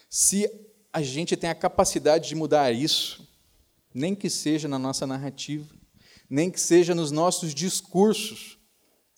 Se 0.10 0.50
a 0.94 1.02
gente 1.02 1.36
tem 1.36 1.50
a 1.50 1.56
capacidade 1.56 2.30
de 2.30 2.36
mudar 2.36 2.72
isso, 2.72 3.28
nem 3.94 4.14
que 4.14 4.30
seja 4.30 4.68
na 4.68 4.78
nossa 4.78 5.08
narrativa, 5.08 5.74
nem 6.30 6.50
que 6.50 6.60
seja 6.60 6.94
nos 6.96 7.12
nossos 7.12 7.54
discursos, 7.54 8.55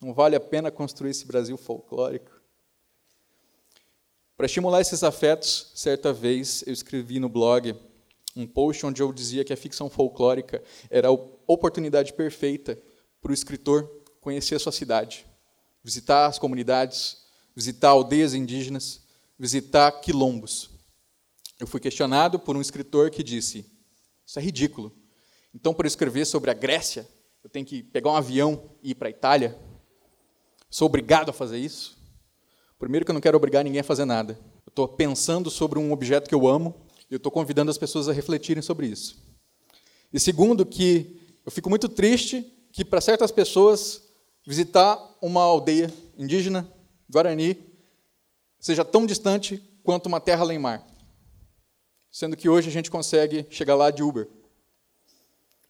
não 0.02 0.14
vale 0.14 0.36
a 0.36 0.40
pena 0.40 0.72
construir 0.72 1.12
esse 1.12 1.26
Brasil 1.26 1.58
folclórico? 1.58 2.32
Para 4.36 4.46
estimular 4.46 4.82
esses 4.82 5.04
afetos, 5.04 5.72
certa 5.74 6.14
vez 6.14 6.64
eu 6.68 6.74
escrevi 6.74 7.20
no 7.20 7.28
blog 7.28 7.76
um 8.36 8.46
post 8.46 8.86
onde 8.86 9.02
eu 9.02 9.12
dizia 9.12 9.44
que 9.44 9.52
a 9.52 9.58
ficção 9.58 9.90
folclórica 9.90 10.64
era 10.92 11.08
a 11.08 11.12
oportunidade 11.12 12.14
perfeita 12.14 12.78
para 13.20 13.32
o 13.32 13.34
escritor 13.34 13.90
conhecer 14.22 14.54
a 14.54 14.60
sua 14.60 14.72
cidade, 14.72 15.26
visitar 15.84 16.28
as 16.28 16.38
comunidades, 16.38 17.26
visitar 17.56 17.90
aldeias 17.90 18.36
indígenas, 18.36 19.02
visitar 19.40 19.92
quilombos. 20.02 20.70
Eu 21.60 21.66
fui 21.66 21.80
questionado 21.80 22.38
por 22.38 22.56
um 22.56 22.62
escritor 22.62 23.10
que 23.10 23.24
disse: 23.24 23.66
Isso 24.24 24.38
é 24.38 24.42
ridículo. 24.42 24.96
Então, 25.52 25.74
para 25.74 25.88
escrever 25.88 26.26
sobre 26.26 26.52
a 26.52 26.54
Grécia, 26.54 27.08
eu 27.44 27.50
tenho 27.50 27.66
que 27.66 27.82
pegar 27.82 28.12
um 28.12 28.16
avião 28.16 28.70
e 28.84 28.92
ir 28.92 28.96
para 28.96 29.08
a 29.08 29.12
Itália? 29.12 29.58
Sou 30.70 30.88
obrigado 30.88 31.30
a 31.30 31.34
fazer 31.34 31.58
isso? 31.58 31.98
Primeiro, 32.78 33.06
que 33.06 33.12
eu 33.12 33.14
não 33.14 33.22
quero 33.22 33.38
obrigar 33.38 33.64
ninguém 33.64 33.82
a 33.82 33.84
fazer 33.84 34.06
nada. 34.06 34.38
Eu 34.66 34.70
estou 34.70 34.88
pensando 34.88 35.50
sobre 35.50 35.80
um 35.80 35.92
objeto 35.92 36.28
que 36.28 36.36
eu 36.36 36.48
amo 36.48 36.76
e 37.10 37.14
eu 37.14 37.18
estou 37.18 37.32
convidando 37.32 37.72
as 37.72 37.78
pessoas 37.78 38.08
a 38.08 38.14
refletirem 38.14 38.62
sobre 38.62 38.88
isso. 38.88 39.24
E 40.14 40.20
segundo, 40.20 40.66
que 40.66 41.20
eu 41.46 41.52
fico 41.52 41.70
muito 41.70 41.90
triste 41.90 42.46
que, 42.72 42.86
para 42.86 43.02
certas 43.02 43.32
pessoas, 43.32 44.04
visitar 44.46 45.00
uma 45.22 45.42
aldeia 45.42 45.92
indígena, 46.18 46.72
Guarani, 47.10 47.58
seja 48.60 48.84
tão 48.84 49.06
distante 49.06 49.64
quanto 49.84 50.08
uma 50.08 50.20
terra 50.20 50.42
além 50.42 50.60
mar. 50.60 50.86
Sendo 52.12 52.36
que 52.36 52.50
hoje 52.50 52.70
a 52.70 52.72
gente 52.72 52.92
consegue 52.92 53.46
chegar 53.50 53.76
lá 53.76 53.90
de 53.90 54.04
Uber. 54.04 54.28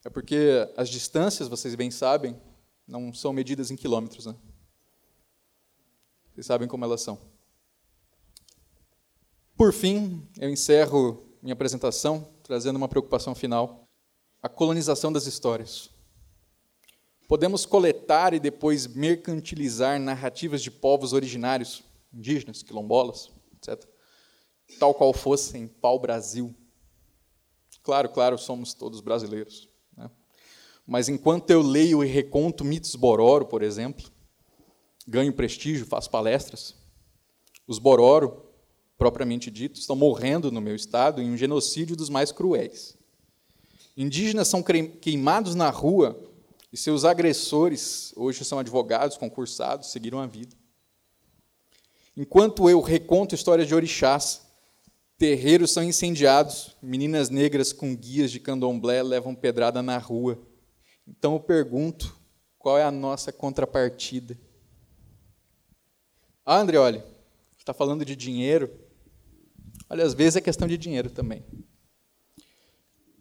É 0.04 0.10
porque 0.10 0.68
as 0.75 0.89
distâncias, 0.89 1.48
vocês 1.48 1.75
bem 1.75 1.92
sabem, 1.92 2.36
não 2.88 3.13
são 3.13 3.34
medidas 3.34 3.70
em 3.70 3.75
quilômetros, 3.75 4.25
né? 4.25 4.36
Vocês 6.38 6.46
sabem 6.46 6.67
como 6.67 6.86
elas 6.86 7.01
são. 7.01 7.17
Por 9.56 9.74
fim, 9.74 10.24
eu 10.38 10.48
encerro 10.51 11.25
minha 11.41 11.53
apresentação 11.53 12.32
trazendo 12.44 12.75
uma 12.75 12.88
preocupação 12.88 13.34
final: 13.34 13.89
a 14.39 14.48
colonização 14.48 15.12
das 15.12 15.25
histórias. 15.25 15.89
Podemos 17.27 17.65
coletar 17.65 18.36
e 18.36 18.39
depois 18.39 18.86
mercantilizar 18.86 20.00
narrativas 20.00 20.62
de 20.62 20.70
povos 20.70 21.12
originários, 21.12 21.82
indígenas, 22.13 22.62
quilombolas, 22.62 23.32
etc., 23.56 23.84
tal 24.79 24.94
qual 24.94 25.13
fossem 25.13 25.67
pau-brasil. 25.67 26.53
Claro, 27.82 28.10
claro, 28.10 28.38
somos 28.38 28.75
todos 28.75 29.01
brasileiros. 29.01 29.67
Né? 29.98 30.08
Mas 30.86 31.10
enquanto 31.10 31.50
eu 31.50 31.63
leio 31.63 32.03
e 32.03 32.08
reconto 32.08 32.63
mitos 32.63 32.94
Bororo, 32.94 33.48
por 33.48 33.63
exemplo, 33.63 34.15
ganho 35.08 35.32
prestígio, 35.32 35.86
faço 35.86 36.10
palestras, 36.10 36.76
os 37.68 37.80
Bororo, 37.80 38.46
propriamente 38.98 39.50
dito, 39.50 39.80
estão 39.80 39.96
morrendo 39.96 40.52
no 40.52 40.60
meu 40.60 40.76
estado 40.76 41.22
em 41.22 41.32
um 41.32 41.38
genocídio 41.38 41.96
dos 41.96 42.10
mais 42.10 42.32
cruéis. 42.32 42.98
Indígenas 43.96 44.48
são 44.48 44.62
queimados 44.64 45.56
na 45.56 45.70
rua 45.70 46.20
e 46.72 46.78
seus 46.78 47.06
agressores, 47.06 48.14
hoje 48.16 48.44
são 48.44 48.60
advogados, 48.60 49.18
concursados, 49.18 49.92
seguiram 49.92 50.20
a 50.20 50.28
vida. 50.28 50.56
Enquanto 52.16 52.70
eu 52.70 52.82
reconto 52.82 53.36
histórias 53.36 53.68
de 53.68 53.76
orixás, 53.76 54.42
terreiros 55.18 55.72
são 55.72 55.84
incendiados, 55.84 56.76
meninas 56.82 57.30
negras 57.30 57.72
com 57.72 57.96
guias 57.96 58.32
de 58.32 58.40
candomblé 58.40 59.02
levam 59.02 59.36
pedrada 59.36 59.82
na 59.82 59.98
rua. 59.98 60.40
Então 61.08 61.34
eu 61.34 61.40
pergunto, 61.40 62.16
qual 62.58 62.78
é 62.78 62.84
a 62.84 62.92
nossa 62.92 63.32
contrapartida? 63.32 64.38
Ah, 66.50 66.60
André, 66.60 66.77
olha, 66.77 67.04
está 67.58 67.74
falando 67.74 68.06
de 68.06 68.16
dinheiro. 68.16 68.72
Olha, 69.89 70.06
às 70.06 70.13
vezes 70.13 70.38
é 70.38 70.42
questão 70.42 70.66
de 70.66 70.77
dinheiro 70.77 71.10
também. 71.10 71.44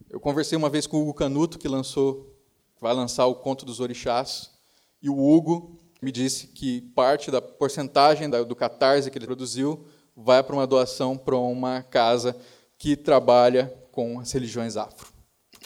Eu 0.09 0.21
conversei 0.21 0.57
uma 0.57 0.71
vez 0.71 0.87
com 0.87 0.99
o 0.99 1.03
Hugo 1.03 1.15
Canuto, 1.15 1.59
que 1.59 1.67
lançou 1.67 2.33
vai 2.81 2.95
lançar 2.95 3.27
o 3.27 3.35
Conto 3.35 3.67
dos 3.67 3.81
Orixás, 3.81 4.53
e 5.03 5.11
o 5.11 5.19
Hugo 5.19 5.77
me 6.01 6.13
disse 6.13 6.47
que 6.47 6.83
parte 6.95 7.29
da 7.29 7.43
porcentagem 7.43 8.31
do 8.31 8.55
catarse 8.55 9.11
que 9.11 9.19
ele 9.19 9.27
produziu 9.27 9.89
vai 10.15 10.41
para 10.41 10.55
uma 10.55 10.65
doação 10.65 11.19
para 11.19 11.37
uma 11.37 11.83
casa 11.83 12.37
que 12.79 12.95
trabalha 12.95 13.77
com 13.91 14.21
as 14.21 14.31
religiões 14.31 14.77
afro. 14.77 15.16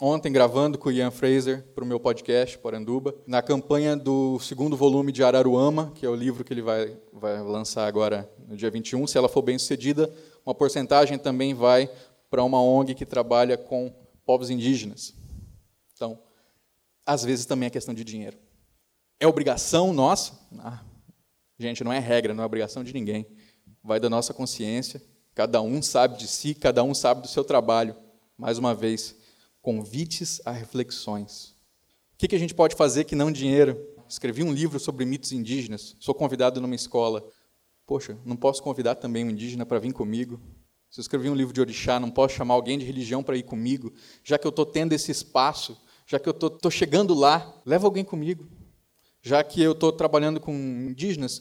Ontem, 0.02 0.32
gravando 0.32 0.78
com 0.78 0.88
o 0.88 0.92
Ian 0.92 1.10
Fraser 1.10 1.62
para 1.74 1.84
o 1.84 1.86
meu 1.86 2.00
podcast, 2.00 2.56
Poranduba, 2.56 3.14
na 3.26 3.42
campanha 3.42 3.94
do 3.94 4.38
segundo 4.40 4.74
volume 4.74 5.12
de 5.12 5.22
Araruama, 5.22 5.92
que 5.94 6.06
é 6.06 6.08
o 6.08 6.14
livro 6.14 6.42
que 6.42 6.54
ele 6.54 6.62
vai, 6.62 6.98
vai 7.12 7.42
lançar 7.42 7.86
agora 7.86 8.26
no 8.48 8.56
dia 8.56 8.70
21, 8.70 9.06
se 9.06 9.18
ela 9.18 9.28
for 9.28 9.42
bem 9.42 9.58
sucedida, 9.58 10.10
uma 10.42 10.54
porcentagem 10.54 11.18
também 11.18 11.52
vai 11.52 11.86
para 12.30 12.42
uma 12.42 12.62
ONG 12.62 12.94
que 12.94 13.04
trabalha 13.04 13.58
com 13.58 13.94
povos 14.24 14.48
indígenas. 14.48 15.14
Então, 15.92 16.18
às 17.04 17.22
vezes 17.22 17.44
também 17.44 17.66
é 17.66 17.70
questão 17.70 17.92
de 17.92 18.02
dinheiro. 18.02 18.38
É 19.20 19.26
obrigação 19.26 19.92
nossa? 19.92 20.32
Ah, 20.60 20.82
gente, 21.58 21.84
não 21.84 21.92
é 21.92 21.98
regra, 21.98 22.32
não 22.32 22.42
é 22.42 22.46
obrigação 22.46 22.82
de 22.82 22.94
ninguém. 22.94 23.26
Vai 23.84 24.00
da 24.00 24.08
nossa 24.08 24.32
consciência, 24.32 25.02
cada 25.34 25.60
um 25.60 25.82
sabe 25.82 26.16
de 26.16 26.26
si, 26.26 26.54
cada 26.54 26.82
um 26.82 26.94
sabe 26.94 27.20
do 27.20 27.28
seu 27.28 27.44
trabalho. 27.44 27.94
Mais 28.38 28.56
uma 28.56 28.74
vez, 28.74 29.19
convites 29.60 30.40
a 30.44 30.50
reflexões. 30.50 31.54
O 32.14 32.28
que 32.28 32.34
a 32.34 32.38
gente 32.38 32.54
pode 32.54 32.76
fazer 32.76 33.04
que 33.04 33.14
não 33.14 33.30
dinheiro? 33.30 33.80
Escrevi 34.08 34.42
um 34.42 34.52
livro 34.52 34.78
sobre 34.80 35.04
mitos 35.04 35.32
indígenas, 35.32 35.96
sou 36.00 36.14
convidado 36.14 36.60
numa 36.60 36.74
escola. 36.74 37.24
Poxa, 37.86 38.18
não 38.24 38.36
posso 38.36 38.62
convidar 38.62 38.96
também 38.96 39.24
um 39.24 39.30
indígena 39.30 39.64
para 39.64 39.78
vir 39.78 39.92
comigo? 39.92 40.40
Se 40.90 41.00
eu 41.00 41.02
escrevi 41.02 41.30
um 41.30 41.34
livro 41.34 41.52
de 41.52 41.60
orixá, 41.60 42.00
não 42.00 42.10
posso 42.10 42.34
chamar 42.34 42.54
alguém 42.54 42.78
de 42.78 42.84
religião 42.84 43.22
para 43.22 43.36
ir 43.36 43.44
comigo, 43.44 43.92
já 44.24 44.38
que 44.38 44.46
eu 44.46 44.50
estou 44.50 44.66
tendo 44.66 44.92
esse 44.92 45.10
espaço 45.10 45.80
já 46.10 46.18
que 46.18 46.28
eu 46.28 46.32
estou 46.32 46.70
chegando 46.72 47.14
lá, 47.14 47.54
leva 47.64 47.86
alguém 47.86 48.04
comigo. 48.04 48.48
Já 49.22 49.44
que 49.44 49.62
eu 49.62 49.70
estou 49.70 49.92
trabalhando 49.92 50.40
com 50.40 50.52
indígenas, 50.52 51.40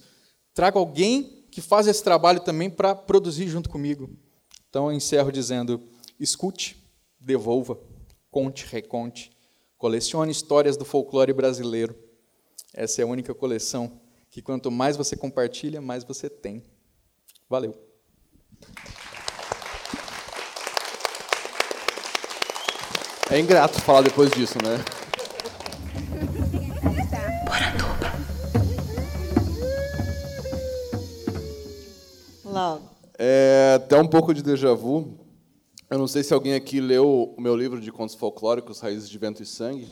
traga 0.53 0.77
alguém 0.77 1.43
que 1.49 1.59
faz 1.59 1.87
esse 1.87 2.03
trabalho 2.03 2.41
também 2.41 2.69
para 2.69 2.93
produzir 2.93 3.47
junto 3.47 3.67
comigo. 3.67 4.11
Então 4.69 4.85
eu 4.85 4.95
encerro 4.95 5.31
dizendo: 5.31 5.81
escute, 6.19 6.77
devolva, 7.19 7.79
conte, 8.31 8.65
reconte, 8.65 9.31
colecione 9.77 10.31
histórias 10.31 10.77
do 10.77 10.85
folclore 10.85 11.33
brasileiro. 11.33 11.95
Essa 12.73 13.01
é 13.01 13.03
a 13.03 13.07
única 13.07 13.33
coleção 13.33 13.99
que 14.29 14.41
quanto 14.41 14.69
mais 14.69 14.95
você 14.95 15.15
compartilha, 15.15 15.81
mais 15.81 16.03
você 16.03 16.29
tem. 16.29 16.63
Valeu. 17.49 17.75
É 23.31 23.39
ingrato 23.39 23.79
falar 23.81 24.01
depois 24.01 24.31
disso, 24.31 24.55
né? 24.63 24.83
Logo. 32.43 32.89
É 33.17 33.73
até 33.75 33.97
um 33.97 34.07
pouco 34.07 34.33
de 34.33 34.41
déjà 34.41 34.73
vu. 34.73 35.18
Eu 35.89 35.97
não 35.97 36.07
sei 36.07 36.21
se 36.21 36.31
alguém 36.31 36.53
aqui 36.53 36.79
leu 36.79 37.33
o 37.35 37.41
meu 37.41 37.55
livro 37.55 37.81
de 37.81 37.91
contos 37.91 38.13
folclóricos, 38.13 38.79
Raízes 38.79 39.09
de 39.09 39.17
Vento 39.17 39.41
e 39.41 39.45
Sangue, 39.45 39.87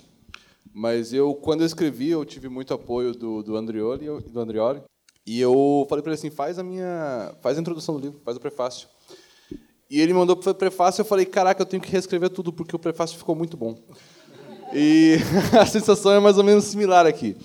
mas 0.72 1.12
eu, 1.12 1.34
quando 1.34 1.62
eu 1.62 1.66
escrevi, 1.66 2.10
eu 2.10 2.24
tive 2.24 2.48
muito 2.48 2.72
apoio 2.72 3.14
do, 3.14 3.42
do 3.42 3.58
Andrioli, 3.58 4.06
do 4.06 4.40
Andrioli, 4.40 4.84
e 5.26 5.42
eu 5.42 5.88
falei 5.90 6.04
para 6.04 6.12
ele 6.12 6.20
assim, 6.20 6.30
faz 6.30 6.60
a 6.60 6.64
minha, 6.64 7.34
faz 7.42 7.58
a 7.58 7.62
introdução 7.62 7.96
do 7.96 8.02
livro, 8.02 8.22
faz 8.24 8.38
o 8.38 8.40
prefácio. 8.40 8.88
E 9.90 10.00
ele 10.00 10.14
mandou 10.14 10.36
o 10.40 10.54
prefácio, 10.54 11.02
eu 11.02 11.06
falei, 11.06 11.26
caraca, 11.26 11.64
eu 11.64 11.66
tenho 11.66 11.82
que 11.82 11.92
reescrever 11.92 12.30
tudo, 12.30 12.54
porque 12.54 12.76
o 12.76 12.80
prefácio 12.80 13.18
ficou 13.18 13.34
muito 13.34 13.58
bom. 13.58 13.76
E 14.76 15.16
a 15.60 15.66
sensação 15.66 16.12
é 16.12 16.20
mais 16.20 16.38
ou 16.38 16.44
menos 16.44 16.66
similar 16.66 17.08
aqui. 17.08 17.36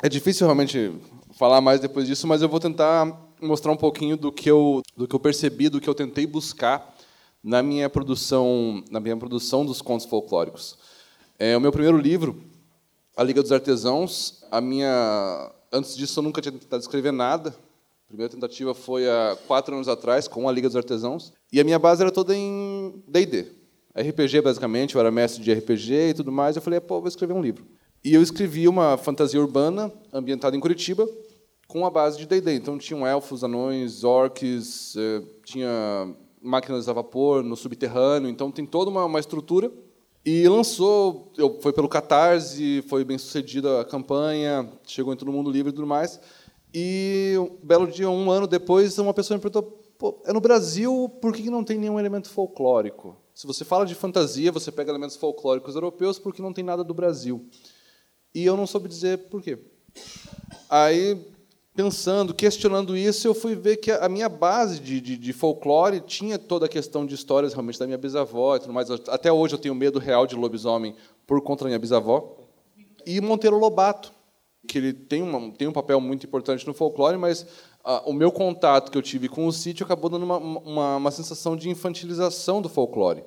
É 0.00 0.08
difícil 0.08 0.46
realmente 0.46 0.92
falar 1.36 1.60
mais 1.60 1.80
depois 1.80 2.06
disso, 2.06 2.24
mas 2.28 2.40
eu 2.40 2.48
vou 2.48 2.60
tentar 2.60 3.32
mostrar 3.42 3.72
um 3.72 3.76
pouquinho 3.76 4.16
do 4.16 4.30
que 4.30 4.48
eu, 4.48 4.80
do 4.96 5.08
que 5.08 5.16
eu 5.16 5.20
percebi, 5.20 5.68
do 5.68 5.80
que 5.80 5.90
eu 5.90 5.94
tentei 5.94 6.24
buscar 6.24 6.95
na 7.46 7.62
minha 7.62 7.88
produção, 7.88 8.82
na 8.90 8.98
minha 8.98 9.16
produção 9.16 9.64
dos 9.64 9.80
contos 9.80 10.04
folclóricos. 10.04 10.76
É 11.38 11.56
o 11.56 11.60
meu 11.60 11.70
primeiro 11.70 11.96
livro, 11.96 12.42
A 13.16 13.22
Liga 13.22 13.40
dos 13.40 13.52
Artesãos. 13.52 14.44
A 14.50 14.60
minha 14.60 15.52
antes 15.72 15.96
disso 15.96 16.18
eu 16.18 16.24
nunca 16.24 16.42
tinha 16.42 16.50
tentado 16.50 16.80
escrever 16.80 17.12
nada. 17.12 17.50
A 17.50 18.08
primeira 18.08 18.32
tentativa 18.32 18.74
foi 18.74 19.08
há 19.08 19.38
quatro 19.46 19.76
anos 19.76 19.86
atrás, 19.86 20.26
com 20.26 20.48
a 20.48 20.52
Liga 20.52 20.68
dos 20.68 20.76
Artesãos. 20.76 21.32
E 21.52 21.60
a 21.60 21.64
minha 21.64 21.78
base 21.78 22.02
era 22.02 22.10
toda 22.10 22.34
em 22.34 23.00
D&D. 23.06 23.46
RPG, 23.94 24.40
basicamente, 24.40 24.96
eu 24.96 25.00
era 25.00 25.12
mestre 25.12 25.40
de 25.40 25.54
RPG 25.54 25.92
e 26.10 26.14
tudo 26.14 26.32
mais. 26.32 26.56
Eu 26.56 26.62
falei, 26.62 26.80
pô, 26.80 26.98
vou 26.98 27.08
escrever 27.08 27.32
um 27.32 27.40
livro. 27.40 27.64
E 28.04 28.12
eu 28.12 28.22
escrevi 28.22 28.66
uma 28.66 28.96
fantasia 28.96 29.40
urbana, 29.40 29.92
ambientada 30.12 30.56
em 30.56 30.60
Curitiba, 30.60 31.08
com 31.68 31.86
a 31.86 31.90
base 31.90 32.18
de 32.18 32.26
D&D. 32.26 32.54
Então, 32.54 32.76
tinham 32.76 33.06
elfos, 33.06 33.44
anões, 33.44 34.02
orcs, 34.02 34.96
eh, 34.96 35.22
tinha 35.44 36.14
máquinas 36.46 36.88
a 36.88 36.92
vapor 36.92 37.42
no 37.42 37.56
subterrâneo. 37.56 38.30
Então, 38.30 38.50
tem 38.50 38.64
toda 38.64 38.90
uma, 38.90 39.04
uma 39.04 39.20
estrutura. 39.20 39.70
E 40.24 40.48
lançou, 40.48 41.32
eu, 41.36 41.60
foi 41.60 41.72
pelo 41.72 41.88
Catarse, 41.88 42.82
foi 42.88 43.04
bem 43.04 43.16
sucedida 43.16 43.80
a 43.80 43.84
campanha, 43.84 44.68
chegou 44.84 45.12
em 45.12 45.16
todo 45.16 45.30
mundo 45.30 45.50
livre 45.50 45.70
e 45.70 45.72
tudo 45.72 45.86
mais. 45.86 46.18
E 46.74 47.34
um 47.38 47.56
belo 47.62 47.86
dia, 47.86 48.10
um 48.10 48.30
ano 48.30 48.46
depois, 48.46 48.98
uma 48.98 49.14
pessoa 49.14 49.36
me 49.38 49.42
perguntou: 49.42 49.78
é 50.24 50.32
no 50.32 50.40
Brasil, 50.40 51.08
por 51.20 51.32
que 51.32 51.48
não 51.48 51.64
tem 51.64 51.78
nenhum 51.78 51.98
elemento 51.98 52.28
folclórico? 52.28 53.16
Se 53.34 53.46
você 53.46 53.64
fala 53.64 53.86
de 53.86 53.94
fantasia, 53.94 54.50
você 54.50 54.72
pega 54.72 54.90
elementos 54.90 55.16
folclóricos 55.16 55.74
europeus, 55.74 56.18
por 56.18 56.34
que 56.34 56.42
não 56.42 56.52
tem 56.52 56.64
nada 56.64 56.82
do 56.82 56.92
Brasil? 56.92 57.48
E 58.34 58.44
eu 58.44 58.56
não 58.56 58.66
soube 58.66 58.88
dizer 58.88 59.28
por 59.28 59.40
quê. 59.40 59.58
Aí, 60.68 61.24
pensando, 61.76 62.32
questionando 62.32 62.96
isso, 62.96 63.28
eu 63.28 63.34
fui 63.34 63.54
ver 63.54 63.76
que 63.76 63.92
a 63.92 64.08
minha 64.08 64.30
base 64.30 64.80
de, 64.80 64.98
de, 64.98 65.16
de, 65.18 65.32
folclore 65.34 66.00
tinha 66.00 66.38
toda 66.38 66.64
a 66.64 66.68
questão 66.68 67.04
de 67.04 67.14
histórias 67.14 67.52
realmente 67.52 67.78
da 67.78 67.86
minha 67.86 67.98
bisavó 67.98 68.56
e 68.56 68.60
tudo 68.60 68.72
mais. 68.72 68.90
Até 68.90 69.30
hoje 69.30 69.54
eu 69.54 69.58
tenho 69.58 69.74
medo 69.74 69.98
real 69.98 70.26
de 70.26 70.34
lobisomem 70.34 70.96
por 71.26 71.42
conta 71.42 71.64
da 71.64 71.68
minha 71.68 71.78
bisavó. 71.78 72.38
E 73.04 73.20
Monteiro 73.20 73.58
Lobato, 73.58 74.10
que 74.66 74.78
ele 74.78 74.94
tem, 74.94 75.22
uma, 75.22 75.52
tem 75.52 75.68
um 75.68 75.72
papel 75.72 76.00
muito 76.00 76.26
importante 76.26 76.66
no 76.66 76.72
folclore, 76.72 77.18
mas 77.18 77.46
ah, 77.84 78.02
o 78.06 78.12
meu 78.12 78.32
contato 78.32 78.90
que 78.90 78.96
eu 78.96 79.02
tive 79.02 79.28
com 79.28 79.46
o 79.46 79.52
sítio 79.52 79.84
acabou 79.84 80.08
dando 80.08 80.24
uma, 80.24 80.38
uma, 80.38 80.96
uma 80.96 81.10
sensação 81.10 81.54
de 81.54 81.68
infantilização 81.68 82.62
do 82.62 82.70
folclore, 82.70 83.22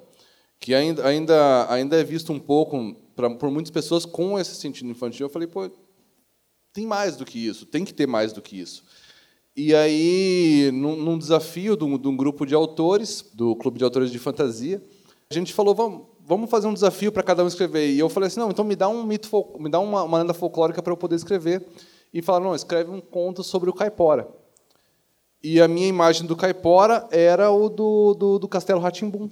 que 0.59 0.73
ainda, 0.73 1.05
ainda, 1.07 1.71
ainda 1.71 1.97
é 1.97 2.03
visto 2.03 2.33
um 2.33 2.39
pouco 2.39 2.95
pra, 3.15 3.29
por 3.29 3.51
muitas 3.51 3.71
pessoas 3.71 4.05
com 4.05 4.39
esse 4.39 4.55
sentido 4.55 4.89
infantil. 4.89 5.27
Eu 5.27 5.31
falei, 5.31 5.47
pô, 5.47 5.69
tem 6.79 6.87
mais 6.87 7.17
do 7.17 7.25
que 7.25 7.45
isso, 7.45 7.65
tem 7.65 7.83
que 7.83 7.93
ter 7.93 8.07
mais 8.07 8.31
do 8.31 8.41
que 8.41 8.57
isso. 8.57 8.85
E 9.53 9.75
aí, 9.75 10.71
num, 10.73 10.95
num 10.95 11.17
desafio 11.17 11.75
de 11.75 11.83
um, 11.83 11.97
de 11.97 12.07
um, 12.07 12.15
grupo 12.15 12.45
de 12.45 12.55
autores, 12.55 13.25
do 13.33 13.53
Clube 13.57 13.77
de 13.77 13.83
Autores 13.83 14.09
de 14.09 14.17
Fantasia, 14.17 14.81
a 15.29 15.33
gente 15.33 15.53
falou, 15.53 15.75
vamos, 15.75 16.03
vamos 16.25 16.49
fazer 16.49 16.67
um 16.67 16.73
desafio 16.73 17.11
para 17.11 17.21
cada 17.21 17.43
um 17.43 17.47
escrever. 17.47 17.89
E 17.89 17.99
eu 17.99 18.07
falei 18.07 18.27
assim, 18.27 18.39
não, 18.39 18.49
então 18.49 18.63
me 18.63 18.77
dá 18.77 18.87
um 18.87 19.03
mito, 19.03 19.29
me 19.59 19.69
dá 19.69 19.77
uma, 19.81 20.03
uma 20.03 20.19
lenda 20.19 20.33
folclórica 20.33 20.81
para 20.81 20.93
eu 20.93 20.97
poder 20.97 21.17
escrever. 21.17 21.67
E 22.13 22.21
falaram, 22.21 22.45
não, 22.45 22.55
escreve 22.55 22.89
um 22.89 23.01
conto 23.01 23.43
sobre 23.43 23.69
o 23.69 23.73
caipora. 23.73 24.25
E 25.43 25.59
a 25.59 25.67
minha 25.67 25.87
imagem 25.87 26.25
do 26.25 26.35
caipora 26.35 27.05
era 27.11 27.51
o 27.51 27.67
do, 27.67 28.13
do, 28.13 28.39
do 28.39 28.47
Castelo 28.47 28.79
Ratimbum. 28.79 29.29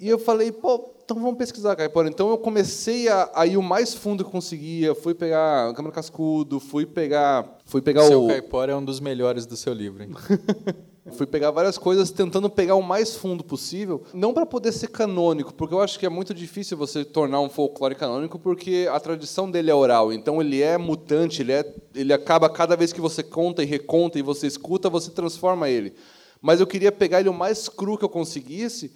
E 0.00 0.08
eu 0.08 0.18
falei, 0.18 0.50
pô, 0.50 0.94
então 1.04 1.20
vamos 1.20 1.36
pesquisar 1.36 1.76
caipora. 1.76 2.08
Então 2.08 2.30
eu 2.30 2.38
comecei 2.38 3.06
a, 3.06 3.30
a 3.34 3.46
ir 3.46 3.58
o 3.58 3.62
mais 3.62 3.92
fundo 3.92 4.24
que 4.24 4.30
conseguia. 4.30 4.94
Fui 4.94 5.12
pegar 5.12 5.74
câmera 5.74 5.94
cascudo, 5.94 6.58
fui 6.58 6.86
pegar, 6.86 7.58
fui 7.66 7.82
pegar 7.82 8.04
seu 8.04 8.24
o 8.24 8.28
caipora 8.28 8.72
é 8.72 8.76
um 8.76 8.84
dos 8.84 8.98
melhores 8.98 9.44
do 9.44 9.58
seu 9.58 9.74
livro. 9.74 10.02
Hein? 10.02 10.10
Fui 11.12 11.26
pegar 11.26 11.50
várias 11.50 11.76
coisas 11.76 12.10
tentando 12.10 12.48
pegar 12.48 12.76
o 12.76 12.82
mais 12.82 13.16
fundo 13.16 13.42
possível, 13.42 14.04
não 14.14 14.32
para 14.32 14.46
poder 14.46 14.70
ser 14.70 14.88
canônico, 14.88 15.52
porque 15.52 15.74
eu 15.74 15.80
acho 15.80 15.98
que 15.98 16.06
é 16.06 16.08
muito 16.08 16.32
difícil 16.32 16.76
você 16.76 17.04
tornar 17.04 17.40
um 17.40 17.48
folclore 17.48 17.96
canônico, 17.96 18.38
porque 18.38 18.86
a 18.88 19.00
tradição 19.00 19.50
dele 19.50 19.70
é 19.70 19.74
oral, 19.74 20.12
então 20.12 20.40
ele 20.40 20.62
é 20.62 20.78
mutante, 20.78 21.42
ele, 21.42 21.52
é, 21.52 21.74
ele 21.94 22.12
acaba 22.12 22.48
cada 22.48 22.76
vez 22.76 22.92
que 22.92 23.00
você 23.00 23.22
conta 23.22 23.62
e 23.62 23.66
reconta 23.66 24.18
e 24.18 24.22
você 24.22 24.46
escuta, 24.46 24.90
você 24.90 25.10
transforma 25.10 25.68
ele. 25.68 25.94
Mas 26.40 26.60
eu 26.60 26.66
queria 26.66 26.92
pegar 26.92 27.20
ele 27.20 27.30
o 27.30 27.34
mais 27.34 27.68
cru 27.68 27.98
que 27.98 28.04
eu 28.04 28.08
conseguisse, 28.08 28.92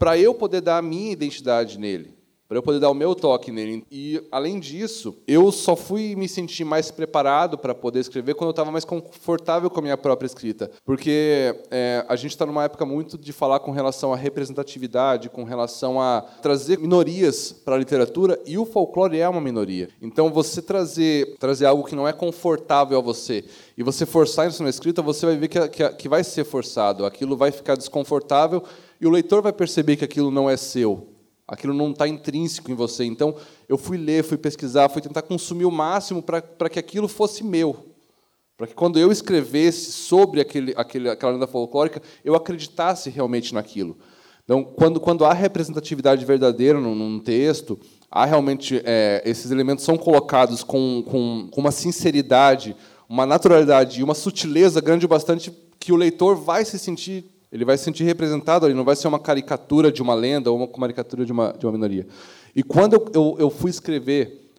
para 0.00 0.16
eu 0.16 0.32
poder 0.32 0.62
dar 0.62 0.78
a 0.78 0.82
minha 0.82 1.12
identidade 1.12 1.78
nele 1.78 2.18
para 2.50 2.58
eu 2.58 2.64
poder 2.64 2.80
dar 2.80 2.90
o 2.90 2.94
meu 2.94 3.14
toque 3.14 3.52
nele. 3.52 3.86
E, 3.92 4.20
além 4.28 4.58
disso, 4.58 5.16
eu 5.24 5.52
só 5.52 5.76
fui 5.76 6.16
me 6.16 6.26
sentir 6.26 6.64
mais 6.64 6.90
preparado 6.90 7.56
para 7.56 7.72
poder 7.76 8.00
escrever 8.00 8.34
quando 8.34 8.48
eu 8.48 8.50
estava 8.50 8.72
mais 8.72 8.84
confortável 8.84 9.70
com 9.70 9.78
a 9.78 9.82
minha 9.82 9.96
própria 9.96 10.26
escrita. 10.26 10.68
Porque 10.84 11.54
é, 11.70 12.04
a 12.08 12.16
gente 12.16 12.32
está 12.32 12.44
numa 12.44 12.64
época 12.64 12.84
muito 12.84 13.16
de 13.16 13.32
falar 13.32 13.60
com 13.60 13.70
relação 13.70 14.12
à 14.12 14.16
representatividade, 14.16 15.30
com 15.30 15.44
relação 15.44 16.02
a 16.02 16.22
trazer 16.42 16.76
minorias 16.80 17.52
para 17.52 17.76
a 17.76 17.78
literatura, 17.78 18.36
e 18.44 18.58
o 18.58 18.66
folclore 18.66 19.20
é 19.20 19.28
uma 19.28 19.40
minoria. 19.40 19.88
Então, 20.02 20.32
você 20.32 20.60
trazer, 20.60 21.36
trazer 21.38 21.66
algo 21.66 21.84
que 21.84 21.94
não 21.94 22.08
é 22.08 22.12
confortável 22.12 22.98
a 22.98 23.00
você 23.00 23.44
e 23.78 23.84
você 23.84 24.04
forçar 24.04 24.48
isso 24.48 24.64
na 24.64 24.70
escrita, 24.70 25.00
você 25.00 25.24
vai 25.24 25.36
ver 25.36 25.46
que, 25.46 25.68
que, 25.68 25.88
que 25.90 26.08
vai 26.08 26.24
ser 26.24 26.42
forçado, 26.42 27.06
aquilo 27.06 27.36
vai 27.36 27.52
ficar 27.52 27.76
desconfortável 27.76 28.64
e 29.00 29.06
o 29.06 29.10
leitor 29.10 29.40
vai 29.42 29.52
perceber 29.52 29.96
que 29.96 30.04
aquilo 30.04 30.30
não 30.30 30.48
é 30.48 30.56
seu. 30.56 31.08
Aquilo 31.48 31.74
não 31.74 31.90
está 31.90 32.06
intrínseco 32.06 32.70
em 32.70 32.74
você. 32.74 33.04
Então, 33.04 33.34
eu 33.68 33.76
fui 33.76 33.96
ler, 33.96 34.22
fui 34.22 34.38
pesquisar, 34.38 34.88
fui 34.88 35.02
tentar 35.02 35.22
consumir 35.22 35.64
o 35.64 35.70
máximo 35.70 36.22
para 36.22 36.68
que 36.68 36.78
aquilo 36.78 37.08
fosse 37.08 37.42
meu. 37.42 37.86
Para 38.56 38.66
que 38.66 38.74
quando 38.74 38.98
eu 38.98 39.10
escrevesse 39.10 39.90
sobre 39.90 40.40
aquele, 40.40 40.74
aquele, 40.76 41.08
aquela 41.08 41.32
lenda 41.32 41.46
folclórica, 41.46 42.00
eu 42.24 42.34
acreditasse 42.34 43.08
realmente 43.10 43.54
naquilo. 43.54 43.96
Então, 44.44 44.62
quando, 44.62 45.00
quando 45.00 45.24
há 45.24 45.32
representatividade 45.32 46.24
verdadeira 46.24 46.78
num, 46.78 46.94
num 46.94 47.18
texto, 47.18 47.80
há 48.10 48.24
realmente 48.26 48.80
é, 48.84 49.22
esses 49.24 49.50
elementos 49.50 49.84
são 49.84 49.96
colocados 49.96 50.62
com, 50.62 51.02
com, 51.04 51.48
com 51.50 51.60
uma 51.60 51.70
sinceridade, 51.70 52.76
uma 53.08 53.24
naturalidade 53.24 54.00
e 54.00 54.04
uma 54.04 54.14
sutileza 54.14 54.80
grande 54.80 55.06
o 55.06 55.08
bastante 55.08 55.52
que 55.78 55.92
o 55.92 55.96
leitor 55.96 56.36
vai 56.36 56.64
se 56.64 56.78
sentir 56.78 57.24
ele 57.52 57.64
vai 57.64 57.76
se 57.76 57.84
sentir 57.84 58.04
representado 58.04 58.64
ali, 58.64 58.74
não 58.74 58.84
vai 58.84 58.94
ser 58.94 59.08
uma 59.08 59.18
caricatura 59.18 59.90
de 59.90 60.00
uma 60.00 60.14
lenda 60.14 60.50
ou 60.50 60.56
uma 60.56 60.68
caricatura 60.68 61.24
de 61.24 61.32
uma, 61.32 61.52
de 61.52 61.66
uma 61.66 61.72
minoria. 61.72 62.06
E 62.54 62.62
quando 62.62 62.94
eu, 62.94 63.06
eu, 63.12 63.36
eu 63.40 63.50
fui 63.50 63.70
escrever 63.70 64.50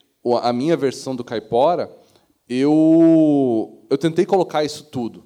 a 0.41 0.51
minha 0.51 0.75
versão 0.75 1.15
do 1.15 1.23
Caipora, 1.23 1.91
eu, 2.47 3.86
eu 3.89 3.97
tentei 3.97 4.25
colocar 4.25 4.63
isso 4.63 4.84
tudo. 4.86 5.23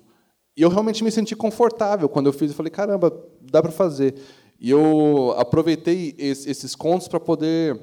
E 0.56 0.62
eu 0.62 0.69
realmente 0.69 1.04
me 1.04 1.12
senti 1.12 1.36
confortável 1.36 2.08
quando 2.08 2.28
eu 2.28 2.34
fiz. 2.34 2.51
Eu 2.51 2.56
falei, 2.56 2.71
caramba, 2.71 3.12
dá 3.41 3.62
para 3.62 3.71
fazer. 3.71 4.15
E 4.60 4.69
eu 4.69 5.34
aproveitei 5.38 6.15
esses 6.17 6.75
contos 6.75 7.08
para 7.08 7.19
poder 7.19 7.78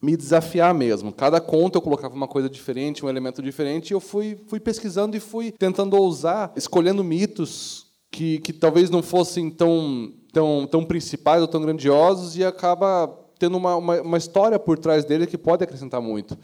me 0.00 0.16
desafiar 0.16 0.72
mesmo. 0.72 1.12
Cada 1.12 1.40
conto 1.40 1.76
eu 1.76 1.82
colocava 1.82 2.14
uma 2.14 2.26
coisa 2.26 2.48
diferente, 2.48 3.04
um 3.04 3.08
elemento 3.08 3.42
diferente, 3.42 3.90
e 3.90 3.94
eu 3.94 4.00
fui, 4.00 4.38
fui 4.46 4.58
pesquisando 4.58 5.16
e 5.16 5.20
fui 5.20 5.52
tentando 5.52 5.96
ousar, 5.96 6.52
escolhendo 6.56 7.04
mitos 7.04 7.91
que, 8.12 8.38
que 8.40 8.52
talvez 8.52 8.90
não 8.90 9.02
fossem 9.02 9.50
tão, 9.50 10.12
tão, 10.32 10.66
tão 10.70 10.84
principais 10.84 11.40
ou 11.40 11.48
tão 11.48 11.62
grandiosos 11.62 12.36
e 12.36 12.44
acaba 12.44 13.08
tendo 13.38 13.56
uma, 13.56 13.74
uma, 13.74 14.02
uma 14.02 14.18
história 14.18 14.58
por 14.58 14.78
trás 14.78 15.04
dele 15.04 15.26
que 15.26 15.38
pode 15.38 15.64
acrescentar 15.64 16.00
muito. 16.00 16.38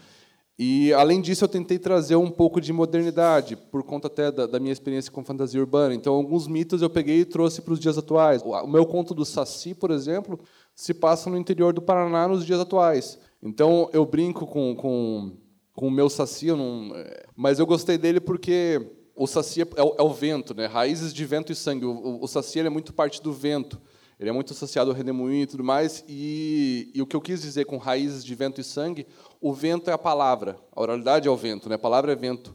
E, 0.59 0.93
além 0.95 1.21
disso, 1.21 1.45
eu 1.45 1.49
tentei 1.49 1.79
trazer 1.79 2.17
um 2.17 2.31
pouco 2.31 2.61
de 2.61 2.73
modernidade, 2.73 3.55
por 3.55 3.85
conta 3.85 4.09
até 4.09 4.33
da, 4.33 4.45
da, 4.45 4.59
minha 4.59 4.73
experiência 4.73 5.13
com 5.13 5.23
fantasia 5.23 5.61
urbana. 5.61 5.95
Então, 5.95 6.15
alguns 6.15 6.49
mitos 6.49 6.83
eu 6.83 6.91
peguei 6.91 7.21
e 7.21 7.25
trouxe 7.25 7.63
para 7.63 7.75
os 7.75 7.79
dias 7.79 7.97
atuais. 7.97 8.43
O 8.43 8.67
meu 8.67 8.85
conto 8.85 9.15
do 9.15 9.25
Saci, 9.25 9.73
por 9.73 9.93
exemplo, 9.93 10.41
se 10.75 10.93
passa 10.93 11.31
no 11.31 11.37
interior 11.37 11.73
do 11.73 11.81
Paraná 11.81 12.27
nos 12.27 12.45
dias 12.45 12.59
atuais. 12.59 13.21
Então, 13.41 13.89
eu 13.93 14.05
brinco 14.05 14.49
com, 14.49 14.75
com, 14.75 15.33
com 15.75 15.87
o 15.87 15.91
meu 15.93 16.11
Saci, 16.11 16.49
eu 16.49 16.57
não, 16.57 16.93
é, 16.97 17.27
mas 17.37 17.61
eu 17.61 17.67
gostei 17.67 17.97
dele 17.97 18.19
porque 18.19 18.98
o 19.19 19.27
saci 19.27 19.63
é, 19.63 19.65
é, 19.77 20.03
o, 20.03 20.11
vento, 20.11 20.55
né? 20.55 20.67
raízes 20.67 21.13
de 21.13 21.25
vento 21.25 21.51
e 21.51 21.55
sangue. 21.55 21.85
O, 21.85 21.91
o, 21.91 22.25
o 22.25 22.29
saci 22.29 22.61
é 22.61 22.71
muito 22.71 22.93
parte 22.93 23.21
do 23.21 23.33
vento. 23.33 23.81
Ele 24.19 24.31
é 24.31 24.33
muito 24.33 24.53
associado 24.53 24.91
ao 24.91 24.97
redemoinho 24.97 25.43
e 25.43 25.47
tudo 25.47 25.65
mais. 25.65 26.05
E, 26.09 26.91
e, 26.95 27.03
o 27.03 27.07
que 27.07 27.17
eu 27.17 27.21
quis 27.21 27.43
dizer 27.43 27.67
com 27.67 27.77
raízes 27.77 28.25
de 28.25 28.35
vento 28.35 28.61
e 28.61 28.65
sangue, 28.65 29.07
o 29.41 29.53
vento 29.53 29.91
é 29.91 29.93
a 29.93 29.99
palavra. 29.99 30.57
A 30.75 30.81
oralidade 30.81 31.27
é 31.27 31.31
o 31.31 31.37
vento, 31.37 31.69
né? 31.69 31.75
a 31.75 31.79
palavra 31.79 32.13
é 32.13 32.17
vento. 32.17 32.55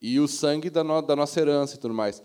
E 0.00 0.18
o 0.18 0.26
sangue 0.26 0.70
da, 0.70 0.82
no, 0.82 1.02
da 1.02 1.14
nossa 1.14 1.38
herança 1.40 1.76
e 1.76 1.78
tudo 1.78 1.92
mais. 1.92 2.22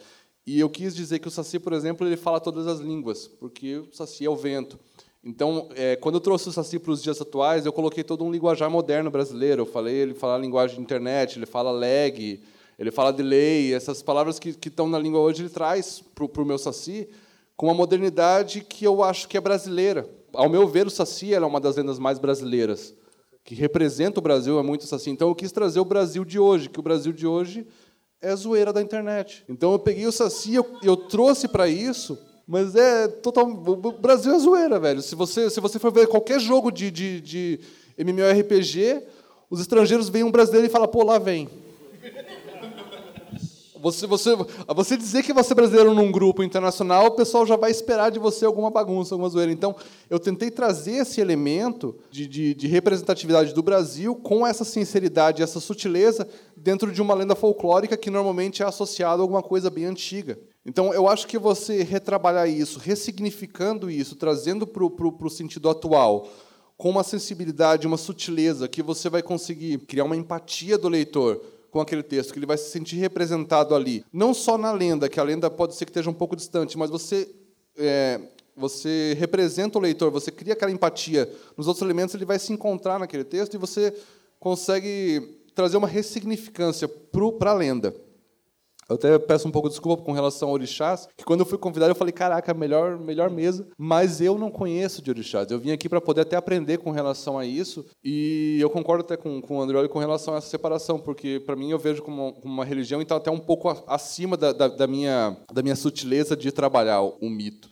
E 0.48 0.60
eu 0.60 0.69
quis 0.69 0.96
dizer 0.96 1.19
que 1.19 1.28
o 1.28 1.32
saci, 1.32 1.60
por 1.60 1.74
exemplo, 1.74 2.08
ele 2.08 2.17
fala 2.17 2.39
todas 2.39 2.67
as 2.67 2.80
línguas, 2.80 3.28
porque 3.28 3.78
o 3.78 3.93
saci 3.93 4.26
é 4.26 4.30
o 4.30 4.36
vento. 4.36 4.80
Então, 5.24 5.69
é, 5.76 5.96
quando 5.96 6.15
eu 6.15 6.22
trouxe 6.22 6.50
o 6.50 6.52
Saci 6.52 6.78
para 6.78 6.91
os 6.91 7.02
dias 7.02 7.22
atuais, 7.22 7.65
eu 7.65 7.72
coloquei 7.72 8.04
todo 8.04 8.26
um 8.26 8.30
linguajar 8.30 8.69
moderno 8.69 9.10
brasileiro. 9.10 9.62
Eu 9.62 9.65
falei, 9.65 9.96
ele 9.96 10.13
fala 10.13 10.36
a 10.36 10.38
linguagem 10.38 10.76
de 10.76 10.82
internet, 10.82 11.39
ele 11.39 11.46
fala 11.46 11.72
leg, 11.72 12.43
ele 12.84 12.91
fala 12.91 13.12
de 13.12 13.24
lei, 13.24 13.74
essas 13.74 14.02
palavras 14.02 14.38
que, 14.38 14.54
que 14.54 14.67
estão 14.67 14.88
na 14.88 15.00
língua 15.00 15.22
hoje, 15.22 15.41
ele 15.41 15.50
traz 15.50 16.04
para 16.13 16.41
o 16.41 16.46
meu 16.46 16.58
Saci 16.58 17.08
com 17.56 17.67
uma 17.67 17.74
modernidade 17.74 18.62
que 18.62 18.86
eu 18.86 19.02
acho 19.02 19.28
que 19.28 19.38
é 19.38 19.41
brasileira. 19.41 20.10
Ao 20.34 20.50
meu 20.50 20.67
ver, 20.67 20.86
o 20.86 20.89
Saci 20.89 21.34
é 21.34 21.39
uma 21.39 21.62
das 21.62 21.78
lendas 21.78 21.98
mais 21.98 22.19
brasileiras, 22.19 22.93
que 23.43 23.56
representa 23.56 24.19
o 24.19 24.24
Brasil, 24.24 24.60
é 24.60 24.63
muito 24.63 24.86
Saci. 24.86 25.10
Então 25.10 25.30
eu 25.30 25.36
quis 25.36 25.52
trazer 25.52 25.80
o 25.80 25.86
Brasil 25.86 26.26
de 26.26 26.38
hoje, 26.38 26.69
que 26.69 26.80
o 26.80 26.84
Brasil 26.84 27.13
de 27.13 27.26
hoje 27.26 27.65
é 28.22 28.32
a 28.32 28.36
zoeira 28.36 28.74
da 28.74 28.82
internet. 28.82 29.46
Então 29.48 29.72
eu 29.72 29.80
peguei 29.80 30.06
o 30.06 30.12
Saci, 30.12 30.56
eu, 30.56 30.65
eu 30.84 30.98
trouxe 30.98 31.48
para 31.48 31.69
isso, 31.69 32.17
mas 32.46 32.76
é 32.76 33.08
total. 33.08 33.48
O 33.48 33.91
Brasil 33.93 34.34
é 34.34 34.39
zoeira, 34.39 34.80
velho. 34.80 35.02
Se 35.02 35.15
você, 35.15 35.50
se 35.50 35.62
você 35.62 35.80
for 35.80 35.91
ver 35.91 36.08
qualquer 36.08 36.39
jogo 36.39 36.69
de, 36.69 36.91
de, 36.91 37.22
de 37.22 37.60
MMORPG, 37.98 39.04
os 39.50 39.62
estrangeiros 39.62 40.10
veem 40.10 40.26
um 40.26 40.32
brasileiro 40.32 40.67
e 40.67 40.69
falam, 40.69 40.88
pô, 40.88 41.04
lá 41.04 41.17
vem. 41.17 41.48
Você, 43.84 44.08
você, 44.08 44.34
você 44.74 44.96
dizer 44.96 45.24
que 45.24 45.34
você 45.34 45.52
é 45.52 45.56
brasileiro 45.56 45.93
num 45.93 46.10
grupo 46.10 46.41
internacional, 46.41 47.08
o 47.08 47.12
pessoal 47.12 47.46
já 47.46 47.58
vai 47.58 47.69
esperar 47.69 48.12
de 48.12 48.17
você 48.17 48.46
alguma 48.46 48.72
bagunça, 48.72 49.13
alguma 49.13 49.30
zoeira. 49.30 49.52
Então, 49.52 49.76
eu 50.10 50.17
tentei 50.17 50.50
trazer 50.50 51.02
esse 51.02 51.19
elemento 51.19 51.93
de, 52.10 52.26
de, 52.26 52.54
de 52.54 52.65
representatividade 52.67 53.54
do 53.54 53.62
Brasil 53.62 54.15
com 54.15 54.48
essa 54.48 54.63
sinceridade, 54.63 55.43
essa 55.43 55.60
sutileza, 55.60 56.26
dentro 56.56 56.93
de 56.93 57.02
uma 57.02 57.13
lenda 57.13 57.36
folclórica 57.36 57.98
que 57.98 58.10
normalmente 58.10 58.63
é 58.63 58.65
associada 58.65 59.22
a 59.22 59.24
alguma 59.26 59.43
coisa 59.43 59.69
bem 59.69 59.84
antiga. 59.84 60.39
Então, 60.65 60.93
eu 60.93 61.10
acho 61.10 61.28
que 61.28 61.38
você 61.38 61.84
retrabalhar 61.84 62.48
isso, 62.48 62.80
ressignificando 62.80 63.91
isso, 63.91 64.15
trazendo 64.15 64.65
para 64.65 64.86
o 64.86 65.30
sentido 65.30 65.69
atual, 65.69 66.30
com 66.78 66.89
uma 66.89 67.04
sensibilidade, 67.04 67.86
uma 67.86 67.98
sutileza, 67.98 68.65
que 68.69 68.82
você 68.82 69.10
vai 69.10 69.22
conseguir 69.22 69.80
criar 69.80 70.06
uma 70.06 70.15
empatia 70.15 70.78
do 70.78 70.88
leitor 70.88 71.41
com 71.73 71.81
aquele 71.81 72.03
texto, 72.03 72.31
que 72.31 72.38
ele 72.38 72.45
vai 72.45 72.55
se 72.55 72.69
sentir 72.69 72.97
representado 72.97 73.73
ali. 73.73 74.05
Não 74.13 74.31
só 74.31 74.59
na 74.59 74.71
lenda, 74.71 75.09
que 75.09 75.19
a 75.19 75.23
lenda 75.23 75.49
pode 75.49 75.73
ser 75.73 75.86
que 75.86 75.89
esteja 75.89 76.07
um 76.07 76.13
pouco 76.13 76.36
distante, 76.36 76.77
mas 76.77 76.91
você 76.91 77.27
é, 77.75 78.21
você 78.55 79.15
representa 79.17 79.79
o 79.79 79.81
leitor, 79.81 80.12
você 80.12 80.29
cria 80.29 80.53
aquela 80.53 80.71
empatia 80.71 81.27
nos 81.57 81.67
outros 81.67 81.81
elementos, 81.81 82.13
ele 82.13 82.25
vai 82.25 82.38
se 82.38 82.53
encontrar 82.53 82.99
naquele 82.99 83.23
texto 83.23 83.55
e 83.55 83.57
você 83.57 83.91
consegue 84.39 85.39
trazer 85.55 85.75
uma 85.75 85.88
ressignificância 85.88 86.88
para 86.88 87.49
a 87.49 87.55
lenda. 87.55 87.95
Eu 88.93 88.95
até 88.95 89.17
peço 89.17 89.47
um 89.47 89.51
pouco 89.51 89.67
de 89.67 89.73
desculpa 89.73 90.03
com 90.03 90.12
relação 90.12 90.49
a 90.49 90.51
orixás, 90.51 91.08
que 91.17 91.23
quando 91.23 91.39
eu 91.39 91.45
fui 91.45 91.58
convidado 91.58 91.91
eu 91.91 91.95
falei, 91.95 92.12
caraca, 92.12 92.53
melhor, 92.53 92.99
melhor 92.99 93.29
mesa, 93.29 93.67
mas 93.77 94.21
eu 94.21 94.38
não 94.38 94.51
conheço 94.51 95.01
de 95.01 95.10
orixás. 95.10 95.49
Eu 95.49 95.60
vim 95.60 95.71
aqui 95.71 95.89
para 95.89 95.99
poder 95.99 96.21
até 96.21 96.36
aprender 96.36 96.77
com 96.77 96.91
relação 96.91 97.38
a 97.38 97.45
isso, 97.45 97.86
e 98.03 98.58
eu 98.60 98.69
concordo 98.69 99.03
até 99.03 99.17
com, 99.17 99.41
com 99.41 99.58
o 99.58 99.62
André 99.62 99.88
com 99.88 99.99
relação 99.99 100.36
a 100.36 100.38
essa 100.38 100.47
separação, 100.47 100.99
porque 100.99 101.41
para 101.43 101.56
mim 101.56 101.71
eu 101.71 101.79
vejo 101.79 102.03
como, 102.03 102.39
uma 102.43 102.63
religião 102.63 103.01
e 103.01 103.03
está 103.03 103.15
até 103.15 103.32
um 103.32 103.39
pouco 103.39 103.69
acima 103.88 104.38
da, 104.38 104.51
da, 104.53 104.67
da, 104.67 104.88
minha, 104.88 105.36
da 105.51 105.63
minha 105.63 105.75
sutileza 105.75 106.38
de 106.38 106.51
trabalhar 106.51 107.01
o 107.01 107.29
mito. 107.29 107.69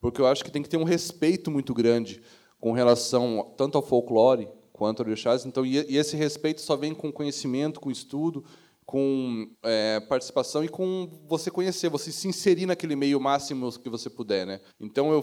Porque 0.00 0.20
eu 0.20 0.26
acho 0.26 0.44
que 0.44 0.50
tem 0.50 0.62
que 0.62 0.68
ter 0.68 0.76
um 0.76 0.84
respeito 0.84 1.50
muito 1.50 1.72
grande 1.72 2.20
com 2.60 2.72
relação 2.72 3.54
tanto 3.56 3.78
ao 3.78 3.82
folclore 3.82 4.48
quanto 4.72 5.00
ao 5.00 5.06
orixás. 5.06 5.46
Então, 5.46 5.64
e 5.64 5.96
esse 5.96 6.16
respeito 6.16 6.60
só 6.60 6.76
vem 6.76 6.92
com 6.92 7.12
conhecimento, 7.12 7.80
com 7.80 7.90
estudo, 7.90 8.44
com 8.86 9.48
é, 9.62 10.00
participação 10.00 10.62
e 10.64 10.68
com 10.68 11.08
você 11.26 11.50
conhecer, 11.50 11.88
você 11.88 12.12
se 12.12 12.28
inserir 12.28 12.66
naquele 12.66 12.94
meio 12.94 13.20
máximo 13.20 13.70
que 13.78 13.88
você 13.88 14.10
puder, 14.10 14.46
né? 14.46 14.60
Então 14.80 15.12
eu 15.12 15.22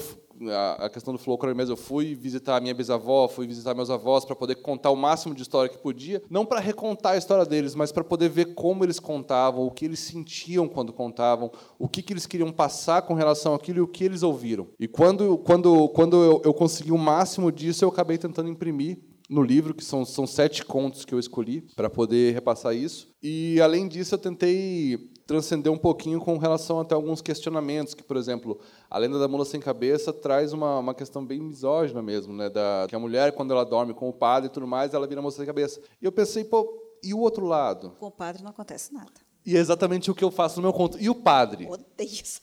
a, 0.80 0.90
questão 0.90 1.14
do 1.14 1.20
folclore 1.20 1.56
mesmo, 1.56 1.74
eu 1.74 1.78
fui 1.78 2.16
visitar 2.16 2.58
a 2.58 2.62
minha 2.62 2.74
bisavó, 2.74 3.28
fui 3.28 3.46
visitar 3.46 3.76
meus 3.76 3.90
avós 3.90 4.26
para 4.26 4.36
poder 4.36 4.56
contar 4.56 4.90
o 4.92 4.96
máximo 4.96 5.36
de 5.36 5.42
história 5.42 5.70
que 5.70 5.78
podia, 5.78 6.22
não 6.30 6.46
para 6.46 6.60
recontar 6.60 7.14
a 7.14 7.18
história 7.18 7.46
deles, 7.46 7.76
mas 7.76 7.92
para 7.92 8.04
poder 8.04 8.30
ver 8.30 8.54
como 8.56 8.84
eles 8.84 9.00
contavam, 9.00 9.66
o 9.66 9.72
que 9.72 9.86
eles 9.86 10.00
sentiam 10.00 10.68
quando 10.68 10.94
contavam, 10.94 11.52
o 11.78 11.88
que, 11.88 12.02
que 12.02 12.14
eles 12.14 12.26
queriam 12.26 12.52
passar 12.52 13.02
com 13.04 13.14
relação 13.14 13.54
àquilo 13.54 13.80
e 13.80 13.82
o 13.82 13.88
que 13.88 14.04
eles 14.04 14.24
ouviram. 14.24 14.68
E 14.80 14.88
quando, 14.88 15.38
quando, 15.40 15.90
quando 15.90 16.24
eu, 16.24 16.42
eu 16.46 16.54
consegui 16.54 16.92
o 16.92 16.98
máximo 16.98 17.52
disso, 17.52 17.84
eu 17.84 17.90
acabei 17.90 18.18
tentando 18.18 18.50
imprimir 18.50 19.00
no 19.32 19.42
livro, 19.42 19.74
que 19.74 19.84
são, 19.84 20.04
são 20.04 20.28
sete 20.28 20.66
contos 20.66 21.06
que 21.06 21.14
eu 21.14 21.20
escolhi 21.20 21.62
para 21.74 21.90
poder 21.90 22.34
repassar 22.34 22.76
isso. 22.76 23.16
E, 23.24 23.62
além 23.62 23.88
disso, 23.88 24.14
eu 24.14 24.20
tentei 24.20 25.10
transcender 25.26 25.72
um 25.72 25.78
pouquinho 25.78 26.20
com 26.20 26.38
relação 26.38 26.82
até 26.82 26.94
alguns 26.94 27.22
questionamentos, 27.22 27.94
que, 27.94 28.04
por 28.04 28.18
exemplo, 28.18 28.60
a 28.90 28.98
lenda 28.98 29.18
da 29.18 29.30
mula 29.30 29.46
sem 29.46 29.62
cabeça 29.62 30.12
traz 30.12 30.52
uma, 30.52 30.80
uma 30.80 30.94
questão 30.94 31.26
bem 31.26 31.40
misógina 31.40 32.02
mesmo, 32.02 32.34
né? 32.34 32.50
Da, 32.50 32.86
que 32.90 32.96
a 32.96 33.00
mulher, 33.00 33.32
quando 33.32 33.52
ela 33.52 33.64
dorme 33.64 33.94
com 33.94 34.10
o 34.10 34.14
padre 34.14 34.50
e 34.50 34.52
tudo 34.52 34.68
mais, 34.68 34.94
ela 34.94 35.08
vira 35.08 35.22
mula 35.22 35.32
sem 35.32 35.46
cabeça. 35.46 35.80
E 36.02 36.06
eu 36.06 36.12
pensei, 36.12 36.44
pô, 36.44 36.68
e 37.02 37.14
o 37.14 37.20
outro 37.20 37.46
lado? 37.46 37.92
Com 37.98 38.08
o 38.08 38.12
padre 38.12 38.44
não 38.44 38.52
acontece 38.52 38.94
nada. 38.94 39.14
E 39.46 39.56
é 39.56 39.60
exatamente 39.60 40.12
o 40.12 40.14
que 40.14 40.26
eu 40.26 40.30
faço 40.30 40.58
no 40.58 40.64
meu 40.64 40.74
conto. 40.74 40.98
E 41.00 41.10
o 41.10 41.16
padre? 41.16 41.70
Odeio 41.70 42.10
isso. 42.10 42.42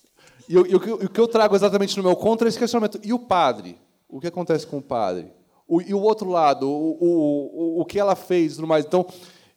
E, 0.48 0.55
eu, 0.55 0.66
e 0.66 0.74
o, 0.74 0.81
que, 0.81 0.90
o 0.90 1.11
que 1.11 1.20
eu 1.20 1.29
trago 1.29 1.55
exatamente 1.55 1.98
no 1.98 2.03
meu 2.03 2.16
conto 2.16 2.46
é 2.46 2.48
esse 2.48 2.59
questionamento. 2.59 2.98
E 3.05 3.12
o 3.12 3.18
padre? 3.18 3.79
O 4.09 4.18
que 4.18 4.27
acontece 4.27 4.66
com 4.66 4.79
o 4.79 4.83
padre? 4.83 5.31
O, 5.69 5.83
e 5.83 5.93
o 5.93 6.01
outro 6.01 6.31
lado? 6.31 6.67
O, 6.67 6.97
o, 6.99 7.81
o, 7.83 7.85
que 7.85 8.01
ela 8.01 8.17
fez 8.17 8.53
e 8.53 8.57
tudo 8.57 8.67
mais? 8.67 8.87
Então, 8.87 9.07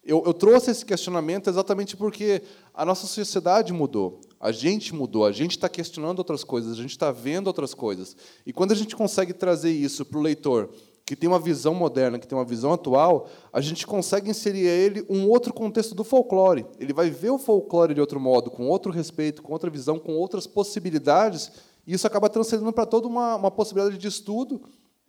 eu, 0.03 0.21
eu 0.25 0.33
trouxe 0.33 0.69
esse 0.69 0.85
questionamento 0.85 1.49
exatamente 1.49 1.95
porque 1.95 2.41
a 2.73 2.83
nossa 2.83 3.07
sociedade 3.07 3.71
mudou. 3.71 4.19
A 4.39 4.51
gente 4.51 4.93
mudou, 4.93 5.25
a 5.25 5.31
gente 5.31 5.51
está 5.51 5.69
questionando 5.69 6.19
outras 6.19 6.43
coisas, 6.43 6.73
a 6.73 6.81
gente 6.81 6.91
está 6.91 7.11
vendo 7.11 7.47
outras 7.47 7.73
coisas. 7.73 8.17
E 8.45 8.51
quando 8.51 8.73
a 8.73 8.75
gente 8.75 8.95
consegue 8.95 9.31
trazer 9.31 9.71
isso 9.71 10.03
para 10.03 10.19
o 10.19 10.21
leitor, 10.21 10.69
que 11.05 11.15
tem 11.15 11.29
uma 11.29 11.39
visão 11.39 11.73
moderna, 11.73 12.19
que 12.19 12.27
tem 12.27 12.37
uma 12.37 12.43
visão 12.45 12.73
atual, 12.73 13.29
a 13.53 13.61
gente 13.61 13.85
consegue 13.85 14.29
inserir 14.29 14.67
a 14.67 14.71
ele 14.71 15.05
um 15.09 15.29
outro 15.29 15.53
contexto 15.53 15.93
do 15.95 16.03
folclore. 16.03 16.65
Ele 16.79 16.93
vai 16.93 17.09
ver 17.09 17.29
o 17.29 17.37
folclore 17.37 17.93
de 17.93 18.01
outro 18.01 18.19
modo, 18.19 18.49
com 18.49 18.67
outro 18.67 18.91
respeito, 18.91 19.41
com 19.41 19.53
outra 19.53 19.69
visão, 19.69 19.99
com 19.99 20.13
outras 20.13 20.47
possibilidades, 20.47 21.51
e 21.85 21.93
isso 21.93 22.07
acaba 22.07 22.29
transcendendo 22.29 22.71
para 22.73 22.85
toda 22.85 23.07
uma, 23.07 23.35
uma 23.35 23.51
possibilidade 23.51 23.97
de 23.97 24.07
estudo 24.07 24.61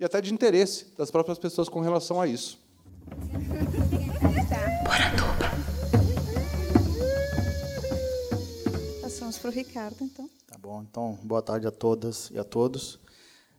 e 0.03 0.05
até 0.05 0.21
de 0.21 0.35
interesse 0.35 0.87
das 0.99 1.13
próprias 1.13 1.39
pessoas 1.39 1.69
com 1.69 1.79
relação 1.79 2.21
a 2.21 2.27
isso. 2.27 2.59
Passamos 9.01 9.39
para 9.39 9.49
o 9.49 9.53
Ricardo, 9.53 10.03
então. 10.03 10.29
Tá 10.45 10.59
bom, 10.59 10.83
então, 10.83 11.17
boa 11.23 11.41
tarde 11.41 11.69
a 11.69 11.71
todas 11.71 12.33
e 12.33 12.39
a 12.39 12.43
todos. 12.43 12.99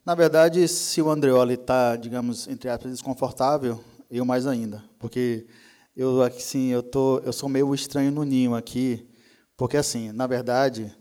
Na 0.06 0.16
verdade, 0.16 0.68
se 0.68 1.02
o 1.02 1.10
Andreoli 1.10 1.54
está, 1.54 1.96
digamos, 1.96 2.46
entre 2.50 2.70
aspas, 2.70 2.92
desconfortável, 2.92 3.82
eu 4.12 4.26
mais 4.26 4.46
ainda, 4.46 4.84
porque 5.00 5.48
eu 5.96 6.22
assim, 6.22 6.68
eu 6.68 6.84
tô, 6.84 7.20
eu 7.20 7.32
sou 7.32 7.48
meio 7.48 7.74
estranho 7.74 8.12
no 8.12 8.26
ninho 8.26 8.54
aqui, 8.54 9.08
porque 9.56 9.78
assim, 9.78 10.12
na 10.12 10.28
verdade, 10.28 10.94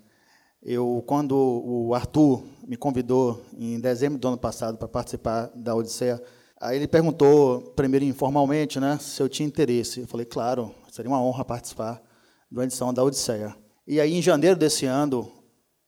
eu 0.62 1.02
quando 1.04 1.36
o 1.36 1.92
Arthur 1.96 2.44
me 2.66 2.76
convidou 2.76 3.42
em 3.56 3.80
dezembro 3.80 4.18
do 4.18 4.28
ano 4.28 4.38
passado 4.38 4.78
para 4.78 4.88
participar 4.88 5.50
da 5.54 5.74
Odisseia, 5.74 6.22
aí 6.60 6.76
ele 6.76 6.88
perguntou 6.88 7.72
primeiro 7.76 8.04
informalmente, 8.04 8.78
né, 8.78 8.98
se 9.00 9.22
eu 9.22 9.28
tinha 9.28 9.46
interesse. 9.46 10.00
Eu 10.00 10.06
falei, 10.06 10.26
claro, 10.26 10.74
seria 10.90 11.10
uma 11.10 11.22
honra 11.22 11.44
participar 11.44 12.02
da 12.50 12.64
edição 12.64 12.92
da 12.92 13.02
Odisseia. 13.02 13.54
E 13.86 14.00
aí 14.00 14.14
em 14.14 14.22
janeiro 14.22 14.56
desse 14.56 14.86
ano, 14.86 15.30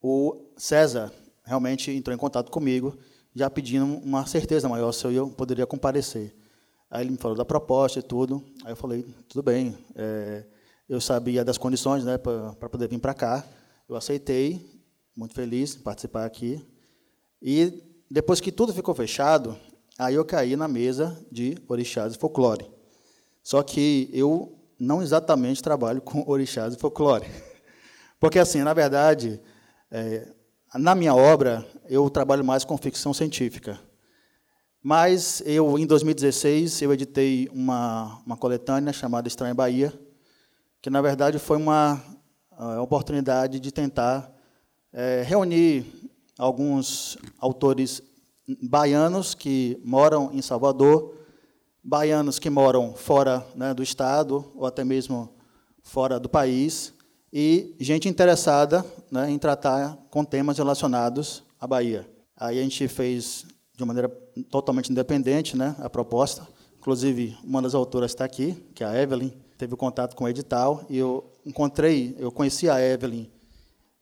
o 0.01 0.51
César 0.57 1.11
realmente 1.43 1.91
entrou 1.91 2.13
em 2.13 2.19
contato 2.19 2.51
comigo, 2.51 2.97
já 3.33 3.49
pedindo 3.49 3.85
uma 3.85 4.25
certeza 4.25 4.67
maior 4.67 4.91
se 4.91 5.05
eu 5.07 5.29
poderia 5.29 5.65
comparecer. 5.65 6.35
Aí 6.89 7.03
ele 7.03 7.11
me 7.11 7.17
falou 7.17 7.37
da 7.37 7.43
proposta 7.43 7.99
e 7.99 8.01
tudo. 8.01 8.43
Aí 8.63 8.71
eu 8.71 8.75
falei, 8.75 9.03
tudo 9.27 9.43
bem. 9.43 9.77
É, 9.95 10.45
eu 10.87 11.01
sabia 11.01 11.43
das 11.43 11.57
condições 11.57 12.03
né, 12.05 12.17
para 12.17 12.69
poder 12.69 12.87
vir 12.87 12.99
para 12.99 13.13
cá. 13.13 13.43
Eu 13.89 13.95
aceitei, 13.95 14.74
muito 15.15 15.33
feliz 15.33 15.75
em 15.75 15.79
participar 15.79 16.25
aqui. 16.25 16.65
E 17.41 17.81
depois 18.09 18.41
que 18.41 18.51
tudo 18.51 18.73
ficou 18.73 18.93
fechado, 18.93 19.57
aí 19.97 20.15
eu 20.15 20.25
caí 20.25 20.55
na 20.55 20.67
mesa 20.67 21.17
de 21.31 21.57
orixás 21.67 22.15
e 22.15 22.17
folclore. 22.17 22.69
Só 23.41 23.63
que 23.63 24.09
eu 24.11 24.57
não 24.79 25.01
exatamente 25.01 25.63
trabalho 25.63 26.01
com 26.01 26.23
orixás 26.29 26.73
e 26.73 26.77
folclore. 26.77 27.25
Porque, 28.19 28.39
assim, 28.39 28.63
na 28.63 28.73
verdade, 28.73 29.39
é, 29.91 30.27
na 30.73 30.95
minha 30.95 31.15
obra, 31.15 31.65
eu 31.87 32.09
trabalho 32.09 32.43
mais 32.43 32.65
com 32.65 32.77
ficção 32.77 33.13
científica. 33.13 33.79
Mas 34.81 35.41
eu, 35.45 35.79
em 35.79 35.85
2016, 35.85 36.81
eu 36.81 36.93
editei 36.93 37.49
uma, 37.51 38.21
uma 38.25 38.37
coletânea 38.37 38.93
chamada 38.93 39.27
Estranha 39.27 39.53
Bahia, 39.53 39.91
que 40.81 40.91
na 40.91 41.01
verdade 41.01 41.39
foi 41.39 41.57
uma 41.57 41.99
oportunidade 42.79 43.59
de 43.59 43.71
tentar 43.71 44.31
é, 44.95 45.23
reunir 45.27 45.85
alguns 46.39 47.17
autores 47.37 48.01
baianos 48.63 49.35
que 49.35 49.77
moram 49.83 50.31
em 50.33 50.41
Salvador, 50.41 51.13
baianos 51.83 52.39
que 52.39 52.49
moram 52.49 52.93
fora 52.93 53.45
né, 53.55 53.73
do 53.73 53.83
estado 53.83 54.51
ou 54.55 54.65
até 54.65 54.85
mesmo 54.85 55.35
fora 55.83 56.17
do 56.17 56.29
país, 56.29 56.93
e 57.31 57.75
gente 57.79 58.07
interessada 58.07 58.85
né, 59.11 59.29
em 59.29 59.37
tratar 59.37 59.97
com 60.09 60.23
temas 60.23 60.57
relacionados 60.57 61.43
à 61.59 61.67
Bahia. 61.67 62.09
Aí 62.37 62.57
a 62.57 62.63
gente 62.63 62.87
fez 62.87 63.45
de 63.75 63.83
maneira 63.83 64.07
totalmente 64.49 64.89
independente 64.89 65.57
né, 65.57 65.75
a 65.79 65.89
proposta. 65.89 66.47
Inclusive, 66.79 67.37
uma 67.43 67.61
das 67.61 67.75
autoras 67.75 68.11
está 68.11 68.23
aqui, 68.23 68.55
que 68.73 68.83
é 68.83 68.87
a 68.87 69.01
Evelyn, 69.01 69.33
teve 69.57 69.75
contato 69.75 70.15
com 70.15 70.23
o 70.23 70.29
edital, 70.29 70.85
e 70.89 70.97
eu 70.97 71.25
encontrei, 71.45 72.15
eu 72.17 72.31
conheci 72.31 72.69
a 72.69 72.79
Evelyn. 72.79 73.29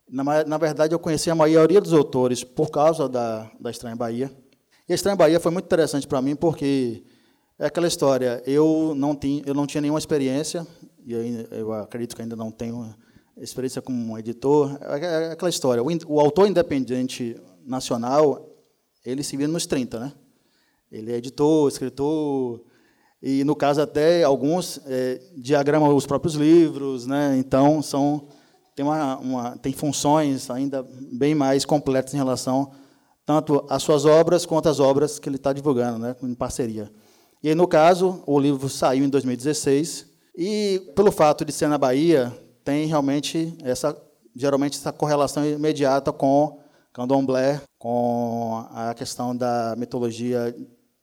Na, 0.09 0.43
na 0.43 0.57
verdade, 0.57 0.93
eu 0.93 0.99
conheci 0.99 1.29
a 1.29 1.35
maioria 1.35 1.81
dos 1.81 1.93
autores 1.93 2.43
por 2.43 2.69
causa 2.69 3.07
da, 3.09 3.49
da 3.59 3.71
Estranha 3.71 3.95
Bahia. 3.95 4.31
E 4.87 4.91
a 4.91 4.95
Estranha 4.95 5.15
Bahia 5.15 5.39
foi 5.39 5.51
muito 5.51 5.65
interessante 5.65 6.07
para 6.07 6.21
mim, 6.21 6.35
porque 6.35 7.03
é 7.57 7.67
aquela 7.67 7.87
história, 7.87 8.41
eu 8.45 8.93
não, 8.95 9.15
tinha, 9.15 9.41
eu 9.45 9.53
não 9.53 9.65
tinha 9.65 9.79
nenhuma 9.79 9.99
experiência, 9.99 10.67
e 11.05 11.13
eu 11.51 11.71
acredito 11.71 12.15
que 12.15 12.21
ainda 12.21 12.35
não 12.35 12.51
tenho 12.51 12.93
experiência 13.37 13.81
como 13.81 14.17
editor, 14.17 14.77
é, 14.81 15.27
é 15.29 15.31
aquela 15.31 15.49
história. 15.49 15.81
O, 15.83 15.87
o, 16.07 16.19
autor 16.19 16.47
independente 16.47 17.35
nacional, 17.65 18.49
ele 19.05 19.23
se 19.23 19.37
vira 19.37 19.51
nos 19.51 19.65
30, 19.65 19.99
né? 19.99 20.13
Ele 20.91 21.11
é 21.11 21.17
editor, 21.17 21.67
escritor, 21.67 22.61
e 23.21 23.43
no 23.43 23.55
caso 23.55 23.81
até 23.81 24.23
alguns 24.23 24.79
é, 24.85 25.21
diagramam 25.35 25.95
os 25.95 26.05
próprios 26.05 26.35
livros, 26.35 27.07
né? 27.07 27.37
Então 27.37 27.81
são 27.81 28.27
tem 28.75 28.85
uma, 28.85 29.17
uma, 29.17 29.57
tem 29.57 29.73
funções 29.73 30.49
ainda 30.49 30.85
bem 31.11 31.35
mais 31.35 31.65
completas 31.65 32.13
em 32.13 32.17
relação 32.17 32.71
tanto 33.25 33.65
às 33.69 33.81
suas 33.83 34.05
obras 34.05 34.45
quanto 34.45 34.67
às 34.67 34.79
obras 34.79 35.19
que 35.19 35.29
ele 35.29 35.37
está 35.37 35.53
divulgando, 35.53 35.99
né? 35.99 36.15
Em 36.21 36.33
parceria. 36.33 36.91
E 37.41 37.49
aí, 37.49 37.55
no 37.55 37.67
caso, 37.67 38.23
o 38.25 38.39
livro 38.39 38.69
saiu 38.69 39.05
em 39.05 39.09
2016 39.09 40.07
e 40.37 40.91
pelo 40.95 41.11
fato 41.11 41.45
de 41.45 41.51
ser 41.51 41.67
na 41.67 41.77
Bahia 41.77 42.33
tem 42.63 42.85
realmente 42.87 43.55
essa 43.63 43.95
geralmente 44.35 44.77
essa 44.77 44.91
correlação 44.91 45.45
imediata 45.45 46.11
com 46.11 46.59
candomblé, 46.91 47.61
com 47.77 48.65
a 48.71 48.93
questão 48.93 49.35
da 49.35 49.75
mitologia, 49.77 50.55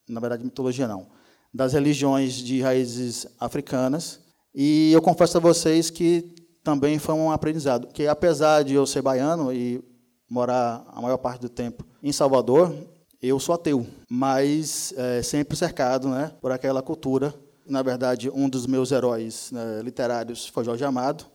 na 0.07 0.19
verdade 0.19 0.43
mitologia 0.43 0.87
não, 0.87 1.07
das 1.53 1.73
religiões 1.73 2.33
de 2.33 2.61
raízes 2.61 3.25
africanas. 3.39 4.19
E 4.53 4.91
eu 4.91 5.01
confesso 5.01 5.37
a 5.37 5.39
vocês 5.41 5.89
que 5.89 6.35
também 6.63 6.99
foi 6.99 7.15
um 7.15 7.31
aprendizado, 7.31 7.87
que 7.87 8.07
apesar 8.07 8.63
de 8.63 8.73
eu 8.73 8.85
ser 8.85 9.01
baiano 9.01 9.51
e 9.51 9.83
morar 10.29 10.85
a 10.87 11.01
maior 11.01 11.17
parte 11.17 11.41
do 11.41 11.49
tempo 11.49 11.85
em 12.01 12.11
Salvador, 12.11 12.73
eu 13.21 13.39
sou 13.39 13.53
ateu, 13.53 13.85
mas 14.09 14.93
é, 14.97 15.21
sempre 15.21 15.55
cercado 15.55 16.09
né, 16.09 16.31
por 16.41 16.51
aquela 16.51 16.81
cultura. 16.81 17.33
Na 17.65 17.83
verdade, 17.83 18.29
um 18.29 18.49
dos 18.49 18.65
meus 18.65 18.91
heróis 18.91 19.51
né, 19.51 19.81
literários 19.83 20.47
foi 20.47 20.63
Jorge 20.63 20.83
Amado, 20.83 21.25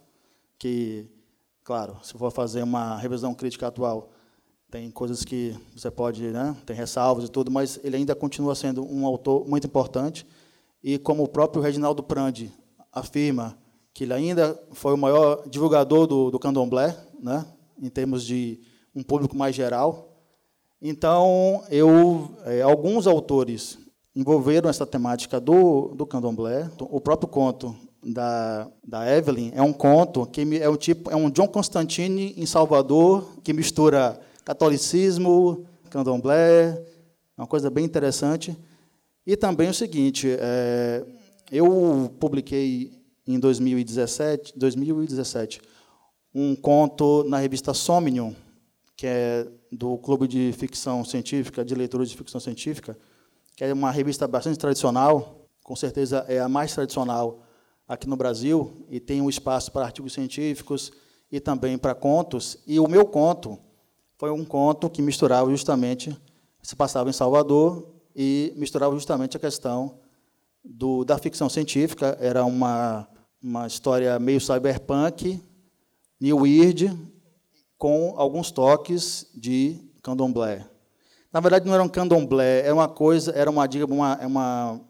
que, 0.58 1.08
claro, 1.62 1.96
se 2.02 2.12
for 2.14 2.30
fazer 2.32 2.62
uma 2.62 2.96
revisão 2.96 3.34
crítica 3.34 3.68
atual, 3.68 4.10
tem 4.70 4.90
coisas 4.90 5.24
que 5.24 5.56
você 5.76 5.90
pode, 5.90 6.24
né, 6.28 6.56
tem 6.66 6.74
ressalvas 6.74 7.26
e 7.26 7.30
tudo, 7.30 7.50
mas 7.50 7.78
ele 7.84 7.96
ainda 7.96 8.14
continua 8.14 8.54
sendo 8.54 8.84
um 8.84 9.06
autor 9.06 9.46
muito 9.46 9.66
importante. 9.66 10.26
E 10.82 10.98
como 10.98 11.22
o 11.22 11.28
próprio 11.28 11.62
Reginaldo 11.62 12.02
Prandi 12.02 12.52
afirma, 12.92 13.56
que 13.96 14.04
ele 14.04 14.12
ainda 14.12 14.62
foi 14.72 14.92
o 14.92 14.98
maior 14.98 15.48
divulgador 15.48 16.06
do, 16.06 16.30
do 16.30 16.38
candomblé, 16.38 16.94
né, 17.18 17.46
em 17.80 17.88
termos 17.88 18.24
de 18.24 18.60
um 18.94 19.02
público 19.02 19.34
mais 19.34 19.56
geral. 19.56 20.14
Então, 20.82 21.64
eu, 21.70 22.30
é, 22.44 22.60
alguns 22.60 23.06
autores 23.06 23.78
envolveram 24.14 24.68
essa 24.68 24.84
temática 24.84 25.40
do, 25.40 25.94
do 25.94 26.04
candomblé. 26.04 26.70
O 26.78 27.00
próprio 27.00 27.26
conto 27.26 27.74
da, 28.04 28.70
da 28.86 29.10
Evelyn 29.16 29.52
é 29.54 29.62
um 29.62 29.72
conto 29.72 30.26
que 30.26 30.42
é 30.60 30.68
um 30.68 30.76
tipo 30.76 31.10
é 31.10 31.16
um 31.16 31.30
John 31.30 31.48
Constantine 31.48 32.34
em 32.36 32.44
Salvador 32.44 33.26
que 33.42 33.54
mistura 33.54 34.20
catolicismo, 34.44 35.64
candomblé, 35.88 36.84
uma 37.34 37.46
coisa 37.46 37.70
bem 37.70 37.86
interessante. 37.86 38.54
E 39.26 39.38
também 39.38 39.70
o 39.70 39.74
seguinte, 39.74 40.36
é, 40.38 41.02
eu 41.50 42.14
publiquei 42.20 43.05
em 43.26 43.38
2017, 43.38 44.52
2017 44.56 45.60
um 46.38 46.54
conto 46.54 47.24
na 47.24 47.38
revista 47.38 47.72
Somnium, 47.72 48.36
que 48.94 49.06
é 49.06 49.48
do 49.72 49.96
Clube 49.96 50.28
de 50.28 50.52
Ficção 50.52 51.02
Científica, 51.02 51.64
de 51.64 51.74
Leitura 51.74 52.04
de 52.04 52.14
Ficção 52.14 52.38
Científica, 52.38 52.96
que 53.56 53.64
é 53.64 53.72
uma 53.72 53.90
revista 53.90 54.28
bastante 54.28 54.58
tradicional, 54.58 55.46
com 55.64 55.74
certeza 55.74 56.26
é 56.28 56.38
a 56.38 56.46
mais 56.46 56.74
tradicional 56.74 57.42
aqui 57.88 58.06
no 58.06 58.16
Brasil, 58.16 58.86
e 58.90 59.00
tem 59.00 59.22
um 59.22 59.30
espaço 59.30 59.72
para 59.72 59.86
artigos 59.86 60.12
científicos 60.12 60.92
e 61.32 61.40
também 61.40 61.78
para 61.78 61.94
contos. 61.94 62.58
E 62.66 62.78
o 62.78 62.86
meu 62.86 63.06
conto 63.06 63.58
foi 64.18 64.30
um 64.30 64.44
conto 64.44 64.90
que 64.90 65.00
misturava 65.00 65.48
justamente, 65.50 66.14
se 66.62 66.76
passava 66.76 67.08
em 67.08 67.14
Salvador, 67.14 67.96
e 68.14 68.52
misturava 68.56 68.94
justamente 68.94 69.38
a 69.38 69.40
questão 69.40 70.00
do, 70.62 71.02
da 71.04 71.16
ficção 71.16 71.48
científica. 71.48 72.16
Era 72.20 72.44
uma, 72.44 73.08
uma 73.46 73.68
história 73.68 74.18
meio 74.18 74.40
cyberpunk, 74.40 75.40
New 76.20 76.38
Weird, 76.38 76.92
com 77.78 78.14
alguns 78.16 78.50
toques 78.50 79.30
de 79.32 79.78
candomblé. 80.02 80.66
Na 81.32 81.38
verdade, 81.38 81.64
não 81.64 81.72
era 81.72 81.82
um 81.82 81.88
candomblé, 81.88 82.62
era 82.66 82.74
uma 82.74 82.88
coisa, 82.88 83.30
era 83.30 83.48
uma, 83.48 83.64
diga, 83.68 83.86
uma, 83.86 84.18
é 84.20 84.26
uma 84.26 84.80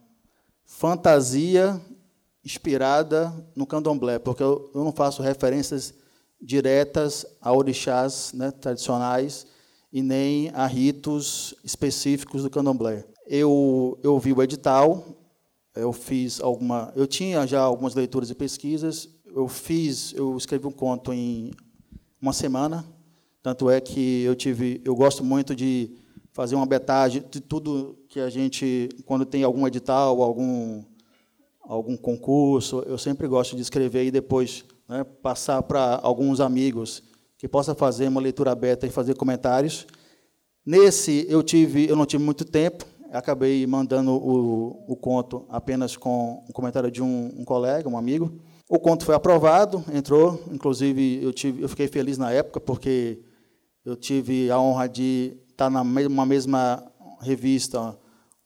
fantasia 0.64 1.78
inspirada 2.42 3.30
no 3.54 3.66
candomblé, 3.66 4.18
porque 4.18 4.42
eu, 4.42 4.70
eu 4.74 4.82
não 4.82 4.92
faço 4.92 5.20
referências 5.20 5.92
diretas 6.40 7.26
a 7.42 7.52
orixás 7.52 8.32
né, 8.32 8.50
tradicionais 8.50 9.46
e 9.92 10.00
nem 10.00 10.50
a 10.54 10.66
ritos 10.66 11.54
específicos 11.62 12.42
do 12.42 12.48
candomblé. 12.48 13.04
Eu, 13.26 13.98
eu 14.02 14.18
vi 14.18 14.32
o 14.32 14.42
edital, 14.42 15.04
eu 15.76 15.92
fiz 15.92 16.40
alguma, 16.40 16.92
eu 16.96 17.06
tinha 17.06 17.46
já 17.46 17.60
algumas 17.60 17.94
leituras 17.94 18.30
e 18.30 18.34
pesquisas, 18.34 19.08
eu 19.34 19.46
fiz, 19.48 20.12
eu 20.14 20.36
escrevi 20.36 20.66
um 20.66 20.72
conto 20.72 21.12
em 21.12 21.52
uma 22.20 22.32
semana, 22.32 22.84
tanto 23.42 23.70
é 23.70 23.80
que 23.80 24.22
eu 24.22 24.34
tive, 24.34 24.80
eu 24.84 24.94
gosto 24.94 25.22
muito 25.22 25.54
de 25.54 25.90
fazer 26.32 26.54
uma 26.54 26.66
betagem 26.66 27.22
de 27.30 27.40
tudo 27.40 27.98
que 28.08 28.20
a 28.20 28.28
gente, 28.28 28.88
quando 29.04 29.24
tem 29.24 29.42
algum 29.42 29.66
edital, 29.66 30.22
algum 30.22 30.82
algum 31.68 31.96
concurso, 31.96 32.82
eu 32.86 32.96
sempre 32.96 33.26
gosto 33.26 33.56
de 33.56 33.62
escrever 33.62 34.04
e 34.04 34.10
depois 34.10 34.64
né, 34.88 35.04
passar 35.04 35.62
para 35.62 35.98
alguns 36.02 36.40
amigos 36.40 37.02
que 37.36 37.48
possa 37.48 37.74
fazer 37.74 38.08
uma 38.08 38.20
leitura 38.20 38.52
aberta 38.52 38.86
e 38.86 38.90
fazer 38.90 39.14
comentários. 39.14 39.86
Nesse 40.64 41.26
eu 41.28 41.42
tive, 41.42 41.88
eu 41.88 41.96
não 41.96 42.06
tive 42.06 42.22
muito 42.22 42.44
tempo, 42.44 42.86
acabei 43.12 43.66
mandando 43.66 44.12
o, 44.12 44.84
o 44.86 44.96
conto 44.96 45.44
apenas 45.48 45.96
com 45.96 46.44
um 46.48 46.52
comentário 46.52 46.90
de 46.90 47.02
um, 47.02 47.32
um, 47.38 47.44
colega, 47.44 47.88
um 47.88 47.96
amigo. 47.96 48.38
O 48.68 48.78
conto 48.78 49.04
foi 49.04 49.14
aprovado, 49.14 49.84
entrou, 49.92 50.42
inclusive 50.50 51.22
eu 51.22 51.32
tive, 51.32 51.62
eu 51.62 51.68
fiquei 51.68 51.88
feliz 51.88 52.18
na 52.18 52.32
época 52.32 52.60
porque 52.60 53.20
eu 53.84 53.94
tive 53.94 54.50
a 54.50 54.60
honra 54.60 54.88
de 54.88 55.36
estar 55.50 55.70
na 55.70 55.84
mesma, 55.84 56.26
mesma 56.26 56.92
revista 57.20 57.96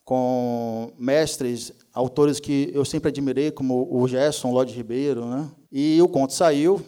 com 0.05 0.93
mestres, 0.99 1.73
autores 1.93 2.41
que 2.41 2.71
eu 2.75 2.85
sempre 2.85 3.09
admirei, 3.09 3.51
como 3.51 3.89
o 3.91 4.07
Gerson 4.09 4.51
Lodi 4.51 4.75
Ribeiro, 4.75 5.25
né? 5.25 5.49
E 5.71 6.03
o 6.03 6.09
conto 6.09 6.33
saiu, 6.33 6.83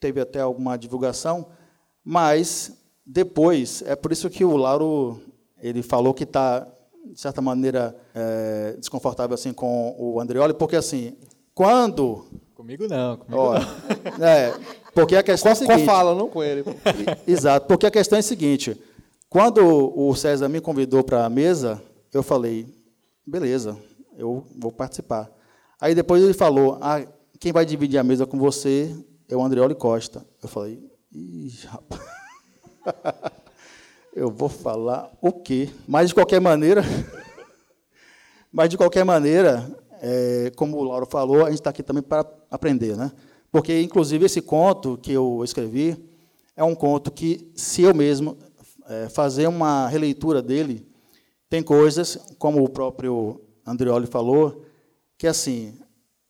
teve 0.00 0.20
até 0.20 0.40
alguma 0.40 0.78
divulgação, 0.78 1.48
mas 2.04 2.72
depois, 3.04 3.82
é 3.82 3.96
por 3.96 4.12
isso 4.12 4.30
que 4.30 4.44
o 4.44 4.56
Lauro 4.56 5.20
ele 5.58 5.82
falou 5.82 6.14
que 6.14 6.22
está 6.24 6.66
de 7.12 7.20
certa 7.20 7.40
maneira, 7.40 7.96
é, 8.14 8.76
desconfortável 8.78 9.34
assim 9.34 9.52
com 9.52 9.94
o 9.98 10.20
Andreoli, 10.20 10.54
porque 10.54 10.76
assim, 10.76 11.16
quando 11.54 12.24
comigo 12.54 12.86
não, 12.88 13.16
comigo 13.16 13.42
ó, 13.42 13.54
não. 13.58 14.26
É, 14.26 14.54
porque 14.94 15.16
a 15.16 15.22
questão 15.22 15.50
com, 15.50 15.50
é 15.50 15.52
a 15.52 15.56
seguinte, 15.56 15.84
com 15.84 15.90
a 15.90 15.94
fala, 15.94 16.14
não 16.14 16.28
com 16.28 16.42
ele. 16.42 16.64
Exato, 17.26 17.66
porque 17.66 17.86
a 17.86 17.90
questão 17.90 18.16
é 18.16 18.20
a 18.20 18.22
seguinte, 18.22 18.80
quando 19.28 19.62
o 19.64 20.14
César 20.14 20.48
me 20.48 20.60
convidou 20.60 21.02
para 21.02 21.24
a 21.24 21.30
mesa, 21.30 21.80
eu 22.12 22.22
falei, 22.22 22.66
beleza, 23.26 23.76
eu 24.18 24.44
vou 24.58 24.72
participar. 24.72 25.30
Aí 25.80 25.94
depois 25.94 26.22
ele 26.22 26.34
falou, 26.34 26.78
ah, 26.80 27.02
quem 27.38 27.52
vai 27.52 27.64
dividir 27.64 27.98
a 27.98 28.04
mesa 28.04 28.26
com 28.26 28.38
você 28.38 28.94
é 29.28 29.36
o 29.36 29.42
Andreoli 29.42 29.74
Costa. 29.74 30.26
Eu 30.42 30.48
falei, 30.48 30.82
ih, 31.12 31.52
rapaz. 31.66 32.02
eu 34.14 34.30
vou 34.30 34.48
falar 34.48 35.10
o 35.20 35.32
quê? 35.32 35.70
Mas, 35.86 36.08
de 36.08 36.14
qualquer 36.14 36.40
maneira, 36.40 36.82
mas, 38.52 38.68
de 38.68 38.76
qualquer 38.76 39.04
maneira, 39.04 39.70
é, 40.02 40.52
como 40.56 40.78
o 40.78 40.82
Lauro 40.82 41.06
falou, 41.06 41.44
a 41.44 41.50
gente 41.50 41.60
está 41.60 41.70
aqui 41.70 41.82
também 41.82 42.02
para 42.02 42.26
aprender. 42.50 42.96
Né? 42.96 43.12
Porque, 43.52 43.80
inclusive, 43.80 44.24
esse 44.26 44.42
conto 44.42 44.98
que 44.98 45.12
eu 45.12 45.42
escrevi 45.44 45.96
é 46.56 46.64
um 46.64 46.74
conto 46.74 47.10
que, 47.10 47.50
se 47.54 47.82
eu 47.82 47.94
mesmo 47.94 48.36
é, 48.86 49.08
fazer 49.08 49.46
uma 49.46 49.86
releitura 49.86 50.42
dele, 50.42 50.86
tem 51.48 51.62
coisas, 51.62 52.18
como 52.38 52.62
o 52.62 52.68
próprio 52.68 53.40
Andreoli 53.66 54.06
falou, 54.06 54.64
que, 55.16 55.26
assim, 55.26 55.78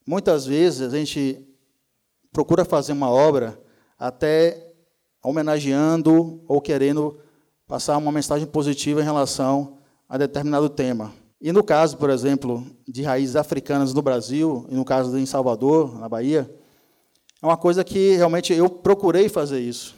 muitas 0.07 0.45
vezes 0.45 0.93
a 0.93 0.97
gente 0.97 1.47
procura 2.33 2.65
fazer 2.65 2.93
uma 2.93 3.11
obra 3.11 3.61
até 3.99 4.73
homenageando 5.23 6.43
ou 6.47 6.61
querendo 6.61 7.19
passar 7.71 7.97
uma 7.99 8.11
mensagem 8.11 8.49
positiva 8.49 9.01
em 9.01 9.05
relação 9.05 9.79
a 10.09 10.19
determinado 10.19 10.69
tema. 10.69 11.13
E 11.41 11.53
no 11.53 11.63
caso, 11.63 11.97
por 11.97 12.11
exemplo, 12.11 12.67
de 12.87 13.05
raízes 13.05 13.37
africanas 13.37 13.95
no 13.95 14.03
Brasil, 14.03 14.67
e 14.69 14.75
no 14.75 14.85
caso 14.85 15.17
em 15.17 15.25
Salvador, 15.25 15.97
na 15.97 16.09
Bahia, 16.09 16.53
é 17.41 17.47
uma 17.47 17.57
coisa 17.57 17.85
que 17.85 18.17
realmente 18.17 18.53
eu 18.53 18.69
procurei 18.69 19.29
fazer 19.29 19.61
isso. 19.61 19.95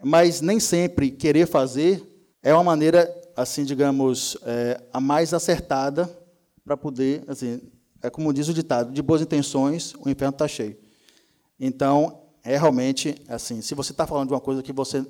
Mas 0.00 0.40
nem 0.40 0.60
sempre 0.60 1.10
querer 1.10 1.48
fazer 1.48 2.06
é 2.40 2.54
uma 2.54 2.62
maneira, 2.62 3.12
assim, 3.36 3.64
digamos, 3.64 4.38
é, 4.44 4.80
a 4.92 5.00
mais 5.00 5.34
acertada 5.34 6.08
para 6.64 6.76
poder, 6.76 7.24
assim, 7.26 7.60
é 8.00 8.08
como 8.08 8.32
diz 8.32 8.46
o 8.46 8.54
ditado, 8.54 8.92
de 8.92 9.02
boas 9.02 9.20
intenções 9.20 9.92
o 9.94 10.08
inferno 10.08 10.34
está 10.34 10.46
cheio. 10.46 10.76
Então, 11.58 12.22
é 12.44 12.56
realmente 12.56 13.16
assim, 13.28 13.60
se 13.60 13.74
você 13.74 13.90
está 13.90 14.06
falando 14.06 14.28
de 14.28 14.34
uma 14.34 14.40
coisa 14.40 14.62
que 14.62 14.72
você 14.72 15.04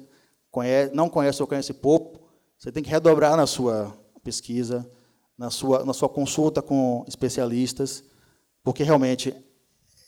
conhece, 0.51 0.95
não 0.95 1.09
conhece 1.09 1.43
ou 1.43 1.49
conhece 1.49 1.73
pouco, 1.73 2.21
você 2.59 2.71
tem 2.71 2.83
que 2.83 2.91
redobrar 2.91 3.37
na 3.37 3.47
sua 3.47 3.97
pesquisa, 4.23 4.89
na 5.37 5.51
sua, 5.51 5.85
na 5.85 5.93
sua 5.93 6.09
consulta 6.09 6.61
com 6.61 7.05
especialistas, 7.09 8.05
porque 8.63 8.83
realmente 8.83 9.35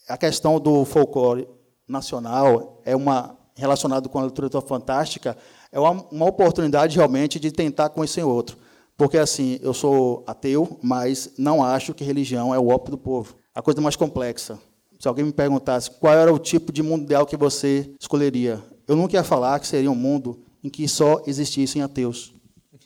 a 0.09 0.19
questão 0.19 0.61
do 0.61 0.85
folclore 0.85 1.49
nacional 1.89 2.81
é 2.85 2.95
uma 2.95 3.39
relacionado 3.55 4.09
com 4.09 4.19
a 4.19 4.25
literatura 4.25 4.65
fantástica 4.67 5.37
é 5.71 5.79
uma, 5.79 5.91
uma 6.11 6.27
oportunidade 6.27 6.97
realmente 6.97 7.41
de 7.41 7.51
tentar 7.51 7.91
conhecer 7.91 8.23
outro, 8.23 8.57
porque 8.97 9.17
assim 9.17 9.59
eu 9.63 9.73
sou 9.73 10.23
ateu, 10.27 10.79
mas 10.83 11.33
não 11.39 11.65
acho 11.65 11.95
que 11.95 12.05
religião 12.05 12.55
é 12.55 12.59
o 12.59 12.69
ópio 12.69 12.93
do 12.93 12.99
povo. 12.99 13.35
A 13.55 13.63
coisa 13.63 13.81
mais 13.81 13.97
complexa. 13.97 14.59
Se 14.99 15.09
alguém 15.09 15.25
me 15.25 15.33
perguntasse 15.33 15.91
qual 15.91 16.15
era 16.15 16.33
o 16.33 16.39
tipo 16.39 16.73
de 16.73 16.83
mundo 16.83 17.05
ideal 17.05 17.27
que 17.27 17.37
você 17.37 17.93
escolheria, 17.99 18.63
eu 18.87 18.97
nunca 18.97 19.17
ia 19.17 19.25
falar 19.25 19.59
que 19.61 19.67
seria 19.67 19.91
um 19.91 19.95
mundo 19.95 20.41
em 20.63 20.69
que 20.69 20.87
só 20.89 21.23
existissem 21.27 21.83
ateus. 21.83 22.35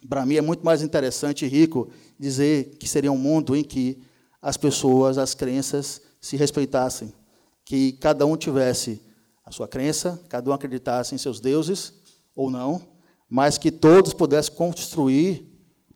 Para 0.08 0.24
mim 0.24 0.36
é 0.36 0.40
muito 0.40 0.64
mais 0.64 0.82
interessante 0.82 1.44
e 1.44 1.48
rico 1.48 1.88
dizer 2.18 2.76
que 2.78 2.88
seria 2.88 3.10
um 3.10 3.18
mundo 3.18 3.56
em 3.56 3.64
que 3.64 3.98
as 4.40 4.56
pessoas, 4.56 5.18
as 5.18 5.34
crenças 5.34 6.00
se 6.20 6.36
respeitassem, 6.36 7.12
que 7.64 7.92
cada 7.92 8.24
um 8.24 8.36
tivesse 8.36 9.00
a 9.44 9.50
sua 9.50 9.66
crença, 9.66 10.20
cada 10.28 10.50
um 10.50 10.52
acreditasse 10.52 11.14
em 11.14 11.18
seus 11.18 11.40
deuses 11.40 11.94
ou 12.34 12.50
não, 12.50 12.80
mas 13.28 13.58
que 13.58 13.70
todos 13.70 14.12
pudessem 14.12 14.54
construir 14.54 15.46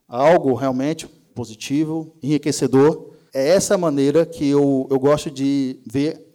algo 0.09 0.55
realmente 0.55 1.07
positivo, 1.35 2.17
enriquecedor. 2.23 3.13
É 3.33 3.49
essa 3.49 3.79
maneira 3.79 4.27
que 4.27 4.49
eu, 4.49 4.89
eu 4.91 4.99
gosto 4.99 5.31
de 5.31 5.81
ver 5.87 6.27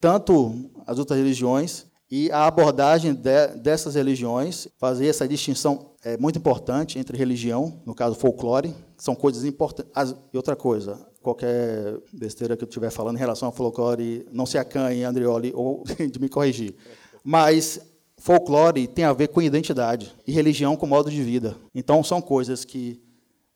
tanto 0.00 0.70
as 0.86 0.98
outras 0.98 1.18
religiões 1.18 1.87
e 2.10 2.30
a 2.30 2.46
abordagem 2.46 3.12
de, 3.12 3.48
dessas 3.56 3.94
religiões, 3.94 4.66
fazer 4.78 5.08
essa 5.08 5.28
distinção 5.28 5.92
é 6.02 6.16
muito 6.16 6.38
importante 6.38 6.98
entre 6.98 7.18
religião, 7.18 7.82
no 7.84 7.94
caso 7.94 8.14
folclore, 8.14 8.74
são 8.96 9.14
coisas 9.14 9.44
importantes. 9.44 9.92
E 10.32 10.36
outra 10.36 10.56
coisa, 10.56 10.98
qualquer 11.20 12.00
besteira 12.12 12.56
que 12.56 12.64
eu 12.64 12.68
estiver 12.68 12.90
falando 12.90 13.16
em 13.16 13.18
relação 13.18 13.48
ao 13.48 13.52
folclore, 13.52 14.26
não 14.32 14.46
se 14.46 14.56
acanhe, 14.56 15.04
Andrioli, 15.04 15.52
ou 15.54 15.84
de 16.10 16.18
me 16.18 16.30
corrigir. 16.30 16.74
Mas 17.22 17.78
folclore 18.16 18.86
tem 18.86 19.04
a 19.04 19.12
ver 19.12 19.28
com 19.28 19.42
identidade 19.42 20.14
e 20.26 20.32
religião 20.32 20.76
com 20.76 20.86
modo 20.86 21.10
de 21.10 21.22
vida. 21.22 21.56
Então 21.74 22.02
são 22.02 22.22
coisas 22.22 22.64
que 22.64 23.02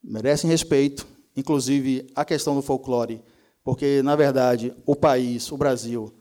merecem 0.05 0.51
respeito, 0.51 1.07
inclusive 1.35 2.07
a 2.15 2.23
questão 2.23 2.55
do 2.55 2.61
folclore, 2.61 3.23
porque 3.65 4.03
na 4.03 4.15
verdade 4.15 4.75
o 4.85 4.95
país, 4.95 5.51
o 5.51 5.57
Brasil, 5.57 6.13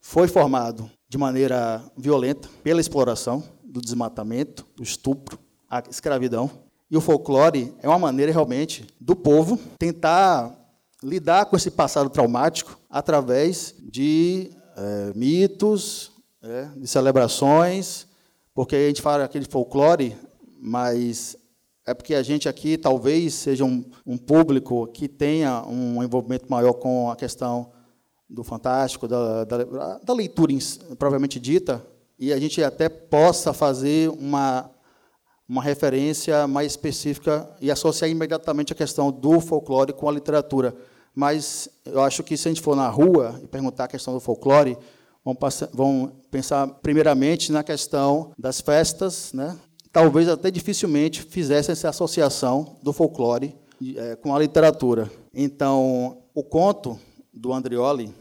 foi 0.00 0.28
formado 0.28 0.90
de 1.08 1.16
maneira 1.16 1.82
violenta 1.96 2.48
pela 2.62 2.80
exploração, 2.80 3.42
do 3.64 3.80
desmatamento, 3.80 4.66
do 4.76 4.82
estupro, 4.82 5.38
a 5.68 5.82
escravidão. 5.90 6.50
e 6.90 6.96
o 6.96 7.00
folclore 7.00 7.74
é 7.82 7.88
uma 7.88 7.98
maneira 7.98 8.32
realmente 8.32 8.86
do 8.98 9.14
povo 9.14 9.58
tentar 9.78 10.54
lidar 11.02 11.46
com 11.46 11.56
esse 11.56 11.70
passado 11.70 12.08
traumático 12.08 12.78
através 12.88 13.74
de 13.78 14.50
é, 14.76 15.12
mitos, 15.14 16.12
é, 16.42 16.68
de 16.76 16.86
celebrações, 16.86 18.06
porque 18.54 18.74
a 18.74 18.88
gente 18.88 19.02
fala 19.02 19.24
aquele 19.24 19.44
folclore, 19.44 20.16
mas 20.60 21.36
é 21.86 21.94
porque 21.94 22.14
a 22.14 22.22
gente 22.22 22.48
aqui 22.48 22.76
talvez 22.76 23.34
seja 23.34 23.64
um, 23.64 23.84
um, 24.06 24.18
público 24.18 24.86
que 24.88 25.08
tenha 25.08 25.64
um 25.66 26.02
envolvimento 26.02 26.46
maior 26.50 26.74
com 26.74 27.10
a 27.10 27.16
questão 27.16 27.70
do 28.28 28.44
fantástico, 28.44 29.08
da, 29.08 29.44
da, 29.44 29.98
da 29.98 30.14
leitura 30.14 30.52
propriamente 30.98 31.40
dita, 31.40 31.84
e 32.18 32.32
a 32.32 32.38
gente 32.38 32.62
até 32.62 32.88
possa 32.88 33.52
fazer 33.52 34.10
uma, 34.10 34.70
uma 35.48 35.62
referência 35.62 36.46
mais 36.46 36.72
específica 36.72 37.48
e 37.60 37.70
associar 37.70 38.10
imediatamente 38.10 38.72
a 38.72 38.76
questão 38.76 39.10
do 39.10 39.40
folclore 39.40 39.92
com 39.92 40.08
a 40.08 40.12
literatura. 40.12 40.76
Mas 41.14 41.68
eu 41.86 42.02
acho 42.02 42.22
que 42.22 42.36
se 42.36 42.48
a 42.48 42.50
gente 42.50 42.62
for 42.62 42.76
na 42.76 42.88
rua 42.88 43.40
e 43.42 43.46
perguntar 43.46 43.84
a 43.84 43.88
questão 43.88 44.14
do 44.14 44.20
folclore, 44.20 44.76
vão, 45.24 45.34
passar, 45.34 45.68
vão 45.72 46.12
pensar 46.30 46.66
primeiramente 46.66 47.50
na 47.52 47.62
questão 47.62 48.32
das 48.38 48.60
festas, 48.60 49.32
né? 49.32 49.56
talvez 49.92 50.28
até 50.28 50.50
dificilmente 50.50 51.22
fizessem 51.22 51.72
essa 51.72 51.88
associação 51.88 52.76
do 52.82 52.92
folclore 52.92 53.54
é, 53.96 54.16
com 54.16 54.34
a 54.34 54.38
literatura. 54.38 55.10
Então, 55.32 56.18
o 56.34 56.42
conto 56.42 56.98
do 57.38 57.52
Andrioli, 57.52 58.12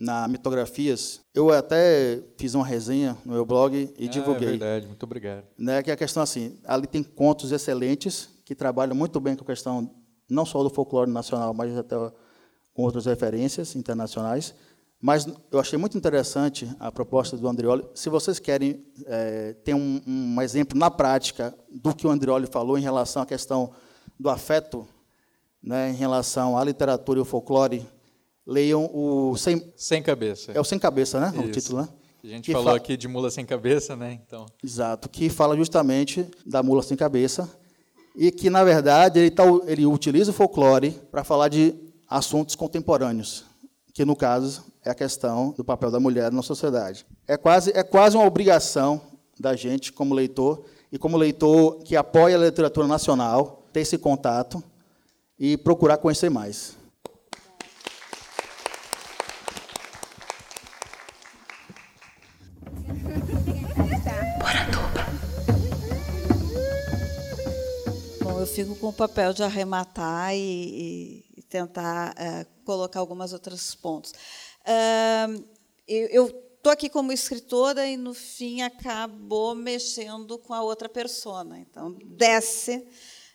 na 0.00 0.26
Mitografias, 0.26 1.20
eu 1.34 1.50
até 1.50 2.20
fiz 2.36 2.54
uma 2.54 2.66
resenha 2.66 3.16
no 3.24 3.32
meu 3.32 3.46
blog 3.46 3.92
e 3.96 4.06
ah, 4.06 4.10
divulguei. 4.10 4.48
É 4.48 4.50
verdade, 4.52 4.86
muito 4.86 5.02
obrigado. 5.04 5.44
Né, 5.56 5.82
que 5.82 5.90
é 5.90 5.94
a 5.94 5.96
questão 5.96 6.22
assim, 6.22 6.58
ali 6.64 6.86
tem 6.86 7.02
contos 7.02 7.52
excelentes 7.52 8.28
que 8.44 8.54
trabalham 8.54 8.94
muito 8.94 9.20
bem 9.20 9.36
com 9.36 9.44
a 9.44 9.46
questão 9.46 9.90
não 10.28 10.44
só 10.44 10.62
do 10.62 10.70
folclore 10.70 11.10
nacional, 11.10 11.54
mas 11.54 11.76
até 11.76 11.96
com 12.72 12.82
outras 12.82 13.06
referências 13.06 13.76
internacionais. 13.76 14.54
Mas 15.00 15.26
eu 15.52 15.60
achei 15.60 15.78
muito 15.78 15.98
interessante 15.98 16.68
a 16.80 16.90
proposta 16.90 17.36
do 17.36 17.46
Andrioli. 17.46 17.84
Se 17.94 18.08
vocês 18.08 18.38
querem 18.38 18.84
é, 19.06 19.52
ter 19.64 19.74
um, 19.74 20.00
um, 20.06 20.40
exemplo 20.40 20.78
na 20.78 20.90
prática 20.90 21.54
do 21.70 21.94
que 21.94 22.06
o 22.06 22.10
Andrioli 22.10 22.46
falou 22.46 22.78
em 22.78 22.82
relação 22.82 23.22
à 23.22 23.26
questão 23.26 23.70
do 24.18 24.30
afeto, 24.30 24.88
né, 25.62 25.90
em 25.90 25.94
relação 25.94 26.56
à 26.56 26.64
literatura 26.64 27.18
e 27.18 27.20
ao 27.20 27.26
folclore, 27.26 27.86
leiam 28.46 28.90
o 28.92 29.36
Sem, 29.36 29.72
sem 29.76 30.02
Cabeça. 30.02 30.52
É 30.52 30.60
o 30.60 30.64
Sem 30.64 30.78
Cabeça, 30.78 31.20
né? 31.20 31.32
Isso. 31.34 31.42
O 31.42 31.50
título, 31.50 31.82
né? 31.82 31.88
A 32.22 32.26
gente 32.26 32.46
que 32.46 32.52
falou 32.52 32.70
fa... 32.70 32.76
aqui 32.76 32.96
de 32.96 33.06
Mula 33.06 33.30
Sem 33.30 33.44
Cabeça, 33.44 33.94
né? 33.94 34.18
Então. 34.26 34.46
Exato, 34.62 35.08
que 35.08 35.28
fala 35.28 35.56
justamente 35.56 36.26
da 36.46 36.62
mula 36.62 36.82
sem 36.82 36.96
cabeça 36.96 37.48
e 38.16 38.30
que, 38.30 38.48
na 38.48 38.62
verdade, 38.64 39.18
ele, 39.18 39.30
tá, 39.30 39.44
ele 39.66 39.84
utiliza 39.84 40.30
o 40.30 40.34
folclore 40.34 40.92
para 41.10 41.24
falar 41.24 41.48
de 41.48 41.74
assuntos 42.08 42.54
contemporâneos, 42.54 43.44
que, 43.92 44.04
no 44.04 44.14
caso, 44.14 44.64
é 44.84 44.90
a 44.90 44.94
questão 44.94 45.52
do 45.56 45.64
papel 45.64 45.90
da 45.90 45.98
mulher 45.98 46.30
na 46.30 46.42
sociedade. 46.42 47.04
É 47.26 47.36
quase, 47.36 47.72
é 47.74 47.82
quase 47.82 48.16
uma 48.16 48.24
obrigação 48.24 49.00
da 49.38 49.56
gente, 49.56 49.92
como 49.92 50.14
leitor, 50.14 50.64
e 50.92 50.98
como 50.98 51.16
leitor 51.16 51.78
que 51.82 51.96
apoia 51.96 52.36
a 52.36 52.40
literatura 52.40 52.86
nacional, 52.86 53.66
ter 53.72 53.80
esse 53.80 53.98
contato 53.98 54.62
e 55.38 55.56
procurar 55.56 55.96
conhecer 55.98 56.30
mais. 56.30 56.76
Fico 68.54 68.76
com 68.76 68.88
o 68.88 68.92
papel 68.92 69.32
de 69.32 69.42
arrematar 69.42 70.34
e, 70.34 71.24
e 71.36 71.42
tentar 71.42 72.14
é, 72.16 72.46
colocar 72.64 73.00
alguns 73.00 73.32
outros 73.32 73.74
pontos 73.74 74.12
eu 75.86 76.26
estou 76.26 76.72
aqui 76.72 76.88
como 76.88 77.12
escritora 77.12 77.86
e, 77.86 77.96
no 77.96 78.14
fim, 78.14 78.62
acabou 78.62 79.54
mexendo 79.54 80.38
com 80.38 80.54
a 80.54 80.62
outra 80.62 80.88
persona. 80.88 81.58
Então, 81.58 81.96
desce 82.04 82.86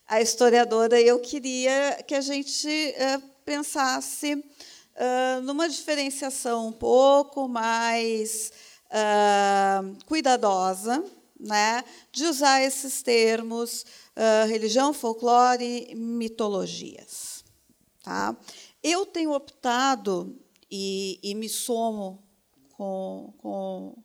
a 0.08 0.20
historiadora 0.20 1.00
e 1.00 1.08
eu 1.08 1.20
queria 1.20 2.04
que 2.08 2.16
a 2.16 2.22
gente 2.22 2.68
uh, 2.68 3.22
pensasse 3.46 4.34
uh, 4.34 5.42
numa 5.44 5.70
diferenciação 5.70 6.68
um 6.68 6.72
pouco 6.72 7.48
mais 7.48 8.52
uh, 8.88 10.06
cuidadosa 10.06 11.04
né, 11.40 11.84
de 12.12 12.26
usar 12.26 12.64
esses 12.64 13.04
termos 13.04 13.86
religião, 14.48 14.94
folclore, 14.94 15.94
mitologias. 15.96 17.44
Tá? 18.04 18.36
Eu 18.82 19.06
tenho 19.06 19.34
optado 19.34 20.38
e, 20.72 21.20
e 21.22 21.36
me 21.36 21.50
somo 21.50 22.24
com, 22.74 23.34
com, 23.38 24.04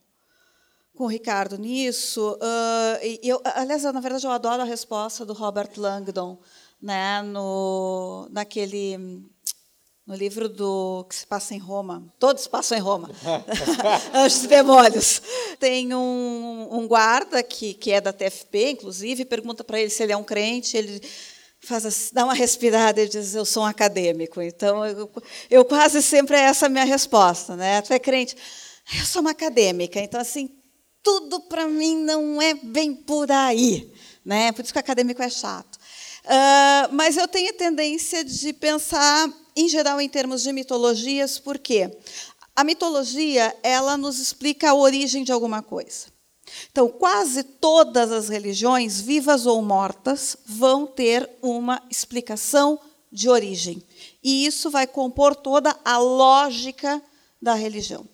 com 0.94 1.04
o 1.04 1.08
Ricardo 1.08 1.58
nisso. 1.58 2.36
Uh, 2.40 3.18
eu, 3.22 3.40
aliás, 3.44 3.82
na 3.84 4.00
verdade, 4.00 4.26
eu 4.26 4.30
adoro 4.30 4.62
a 4.62 4.66
resposta 4.66 5.24
do 5.24 5.32
Robert 5.32 5.70
Langdon 5.76 6.38
né, 6.80 7.22
no, 7.22 8.28
naquele 8.30 9.24
no 10.07 10.14
livro 10.14 10.48
do 10.48 11.07
que 11.09 11.14
se 11.14 11.26
passa 11.26 11.55
em 11.55 11.59
Roma, 11.59 12.12
todos 12.18 12.46
passam 12.46 12.76
em 12.76 12.80
Roma, 12.80 13.11
Anjos 14.12 14.44
e 14.44 14.48
Demônios. 14.48 15.22
Tem 15.59 15.94
um, 15.94 16.68
um, 16.70 16.86
guarda 16.86 17.42
que, 17.42 17.72
que 17.74 17.90
é 17.90 18.00
da 18.00 18.12
TFP, 18.12 18.72
inclusive, 18.72 19.24
pergunta 19.24 19.64
para 19.64 19.80
ele 19.80 19.90
se 19.90 20.02
ele 20.02 20.12
é 20.12 20.16
um 20.16 20.24
crente. 20.24 20.76
Ele 20.76 21.00
faz 21.61 21.86
assim, 21.86 22.11
dá 22.12 22.24
uma 22.24 22.34
respirada 22.34 23.00
e 23.00 23.09
diz: 23.09 23.34
Eu 23.34 23.44
sou 23.44 23.62
um 23.62 23.66
acadêmico. 23.66 24.42
Então, 24.42 24.84
eu, 24.84 25.11
eu 25.50 25.64
quase 25.64 26.02
sempre 26.02 26.36
é 26.36 26.40
essa 26.40 26.66
a 26.66 26.68
minha 26.68 26.84
resposta. 26.84 27.57
Né? 27.57 27.80
Tu 27.80 27.92
é 27.92 27.98
crente? 27.98 28.36
Eu 28.98 29.07
sou 29.07 29.22
uma 29.22 29.30
acadêmica. 29.30 29.98
Então, 29.98 30.20
assim, 30.20 30.50
tudo 31.02 31.40
para 31.40 31.66
mim 31.66 31.96
não 31.96 32.40
é 32.40 32.55
bem 32.55 32.94
por 32.94 33.30
aí. 33.32 33.90
Né? 34.24 34.52
Por 34.52 34.62
isso 34.62 34.72
que 34.72 34.78
o 34.78 34.80
acadêmico 34.80 35.22
é 35.22 35.30
chato. 35.30 35.76
Uh, 36.24 36.92
mas 36.92 37.16
eu 37.16 37.28
tenho 37.28 37.52
tendência 37.52 38.24
de 38.24 38.52
pensar, 38.55 39.28
em 39.57 39.68
geral, 39.68 40.00
em 40.00 40.09
termos 40.09 40.42
de 40.42 40.52
mitologias, 40.52 41.38
porque 41.38 41.90
a 42.57 42.64
mitologia 42.64 43.55
ela 43.62 43.96
nos 43.96 44.18
explica 44.18 44.70
a 44.70 44.74
origem 44.74 45.24
de 45.24 45.32
alguma 45.32 45.62
coisa. 45.62 46.07
Então, 46.70 46.88
quase 46.88 47.42
todas 47.42 48.12
as 48.12 48.28
religiões, 48.28 49.00
vivas 49.00 49.46
ou 49.46 49.61
mortas, 49.62 50.36
vão 50.44 50.86
ter 50.86 51.28
uma 51.42 51.82
explicação 51.90 52.78
de 53.11 53.28
origem. 53.28 53.82
E 54.22 54.44
isso 54.46 54.70
vai 54.70 54.86
compor 54.86 55.34
toda 55.34 55.74
a 55.84 55.98
lógica 55.98 57.02
da 57.40 57.55
religião. 57.55 58.07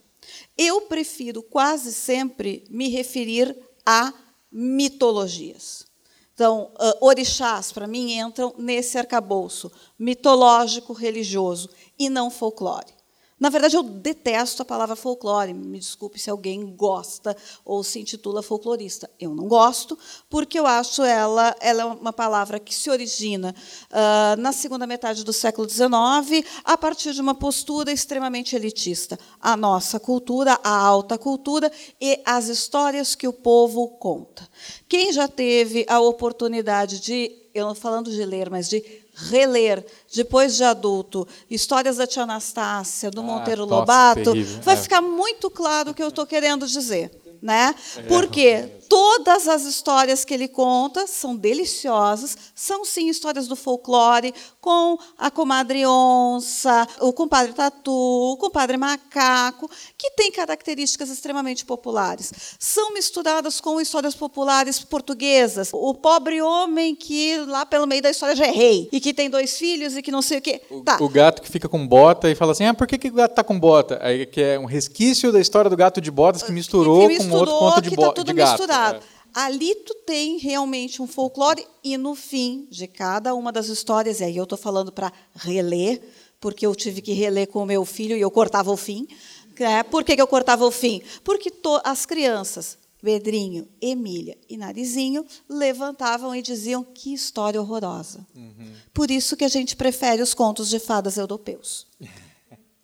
Eu 0.57 0.83
prefiro 0.83 1.43
quase 1.43 1.93
sempre 1.93 2.65
me 2.69 2.89
referir 2.89 3.57
a 3.85 4.13
mitologias. 4.53 5.90
Então, 6.41 6.71
uh, 6.81 7.05
orixás, 7.05 7.71
para 7.71 7.87
mim, 7.87 8.19
entram 8.19 8.55
nesse 8.57 8.97
arcabouço 8.97 9.71
mitológico 9.99 10.95
religioso 10.95 11.69
e 11.99 12.09
não 12.09 12.31
folclore. 12.31 12.87
Na 13.41 13.49
verdade, 13.49 13.75
eu 13.75 13.83
detesto 13.83 14.61
a 14.61 14.67
palavra 14.67 14.95
folclore. 14.95 15.55
Me 15.55 15.79
desculpe 15.79 16.19
se 16.19 16.29
alguém 16.29 16.77
gosta 16.77 17.35
ou 17.65 17.83
se 17.83 17.99
intitula 17.99 18.43
folclorista. 18.43 19.11
Eu 19.19 19.35
não 19.35 19.49
gosto, 19.49 19.99
porque 20.29 20.59
eu 20.59 20.67
acho 20.67 21.03
ela, 21.03 21.57
ela 21.59 21.83
é 21.83 21.85
uma 21.87 22.13
palavra 22.13 22.61
que 22.61 22.75
se 22.75 22.91
origina 22.91 23.55
uh, 23.91 24.39
na 24.39 24.53
segunda 24.53 24.87
metade 24.87 25.25
do 25.25 25.33
século 25.33 25.67
XIX, 25.67 26.47
a 26.63 26.77
partir 26.77 27.15
de 27.15 27.21
uma 27.23 27.35
postura 27.35 27.91
extremamente 27.91 28.55
elitista. 28.55 29.19
A 29.41 29.57
nossa 29.57 29.99
cultura, 29.99 30.61
a 30.63 30.77
alta 30.77 31.17
cultura 31.17 31.73
e 31.99 32.21
as 32.27 32.49
histórias 32.49 33.15
que 33.15 33.27
o 33.27 33.33
povo 33.33 33.89
conta. 33.89 34.47
Quem 34.87 35.15
já 35.15 35.27
teve 35.27 35.87
a 35.89 35.99
oportunidade 35.99 37.01
de, 37.01 37.33
eu 37.55 37.67
não 37.67 37.75
falando 37.75 38.11
de 38.11 38.23
ler, 38.23 38.51
mas 38.51 38.69
de 38.69 38.85
reler, 39.29 39.85
depois 40.15 40.57
de 40.57 40.65
adulto, 40.65 41.27
histórias 41.51 41.97
da 41.97 42.07
tia 42.07 42.23
Anastácia, 42.23 43.11
do 43.11 43.21
ah, 43.21 43.25
Monteiro 43.25 43.65
Lobato, 43.65 44.33
vai 44.63 44.75
é. 44.75 44.79
ficar 44.79 45.01
muito 45.01 45.51
claro 45.51 45.91
o 45.91 45.95
que 45.95 46.03
eu 46.03 46.09
estou 46.09 46.27
querendo 46.27 46.67
dizer. 46.67 47.11
Né? 47.43 47.75
É. 47.97 48.03
Porque 48.03 48.81
todas 48.91 49.47
as 49.47 49.63
histórias 49.63 50.25
que 50.25 50.35
ele 50.35 50.49
conta 50.49 51.07
são 51.07 51.37
deliciosas, 51.37 52.37
são 52.55 52.85
sim 52.85 53.09
histórias 53.09 53.47
do 53.47 53.55
folclore, 53.55 54.35
com 54.61 54.99
a 55.17 55.31
comadre 55.31 55.87
onça, 55.87 56.87
o 57.01 57.13
compadre 57.13 57.53
tatu, 57.53 57.93
o 57.93 58.37
compadre 58.37 58.77
macaco, 58.77 59.71
que 59.97 60.11
têm 60.11 60.33
características 60.33 61.09
extremamente 61.09 61.65
populares. 61.65 62.33
São 62.59 62.93
misturadas 62.93 63.61
com 63.61 63.81
histórias 63.81 64.15
populares 64.15 64.81
portuguesas. 64.81 65.71
O 65.73 65.95
pobre 65.95 66.43
homem 66.43 66.95
que 66.95 67.39
lá 67.47 67.65
pelo 67.65 67.87
meio 67.87 68.03
da 68.03 68.11
história 68.11 68.35
já 68.35 68.47
é 68.47 68.51
rei 68.51 68.89
e 68.91 69.01
que 69.01 69.15
tem 69.15 69.31
dois 69.31 69.57
filhos 69.57 69.97
e 69.97 70.03
que 70.03 70.11
não 70.11 70.21
sei 70.21 70.39
o 70.39 70.43
quê. 70.43 70.63
O, 70.69 70.81
tá. 70.81 70.99
o 71.01 71.09
gato 71.09 71.41
que 71.43 71.49
fica 71.49 71.69
com 71.69 71.87
bota 71.87 72.29
e 72.29 72.35
fala 72.35 72.53
assim: 72.53 72.65
"Ah, 72.65 72.75
por 72.75 72.89
que, 72.89 72.99
que 72.99 73.09
o 73.09 73.15
gato 73.15 73.33
está 73.33 73.45
com 73.45 73.59
bota?" 73.59 73.99
Aí 74.03 74.27
que 74.27 74.43
é 74.43 74.59
um 74.59 74.67
resquício 74.67 75.31
da 75.31 75.41
história 75.41 75.71
do 75.71 75.77
gato 75.77 76.01
de 76.01 76.11
botas 76.11 76.43
que 76.43 76.51
misturou, 76.51 77.09
que 77.09 77.15
misturou 77.15 77.30
com 77.31 77.39
outro 77.39 77.59
conto 77.59 77.83
de, 77.83 77.91
bo 77.97 78.03
tá 78.03 78.13
tudo 78.13 78.27
de 78.27 78.35
gato. 78.35 78.51
misturado. 78.51 78.99
É. 78.99 79.21
Ali 79.33 79.75
tu 79.77 79.95
tem 80.07 80.39
realmente 80.39 81.01
um 81.01 81.07
folclore 81.07 81.65
e 81.85 81.97
no 81.97 82.15
fim 82.15 82.67
de 82.71 82.87
cada 82.87 83.35
uma 83.35 83.53
das 83.53 83.69
histórias, 83.69 84.21
e 84.21 84.25
aí 84.25 84.37
eu 84.37 84.45
estou 84.45 84.59
falando 84.59 84.91
para 84.91 85.13
reler, 85.35 86.03
porque 86.41 86.67
eu 86.67 86.75
tive 86.75 87.01
que 87.01 87.13
reler 87.13 87.47
com 87.49 87.63
o 87.63 87.67
meu 87.67 87.85
filho 87.85 88.17
e 88.17 88.21
eu 88.21 88.31
cortava 88.31 88.71
o 88.73 88.77
fim. 88.77 89.07
É, 89.59 89.83
por 89.83 90.03
que, 90.05 90.17
que 90.17 90.23
eu 90.23 90.27
cortava 90.27 90.65
o 90.65 90.71
fim? 90.71 91.03
Porque 91.23 91.51
to, 91.51 91.81
as 91.85 92.07
crianças, 92.07 92.79
Pedrinho, 93.03 93.69
Emília 93.81 94.37
e 94.49 94.57
Narizinho, 94.57 95.25
levantavam 95.49 96.35
e 96.35 96.43
diziam 96.43 96.83
que 96.83 97.13
história 97.13 97.61
horrorosa. 97.61 98.27
Uhum. 98.35 98.73
Por 98.93 99.11
isso 99.11 99.37
que 99.37 99.45
a 99.45 99.49
gente 99.49 99.77
prefere 99.77 100.23
os 100.23 100.35
contos 100.35 100.69
de 100.69 100.79
fadas 100.79 101.17
europeus. 101.19 101.87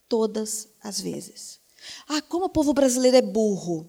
Todas 0.09 0.68
as 0.82 1.01
vezes. 1.01 1.59
Ah, 2.09 2.22
como 2.22 2.44
o 2.44 2.51
povo 2.51 2.72
brasileiro 2.72 3.16
é 3.16 3.22
burro. 3.22 3.88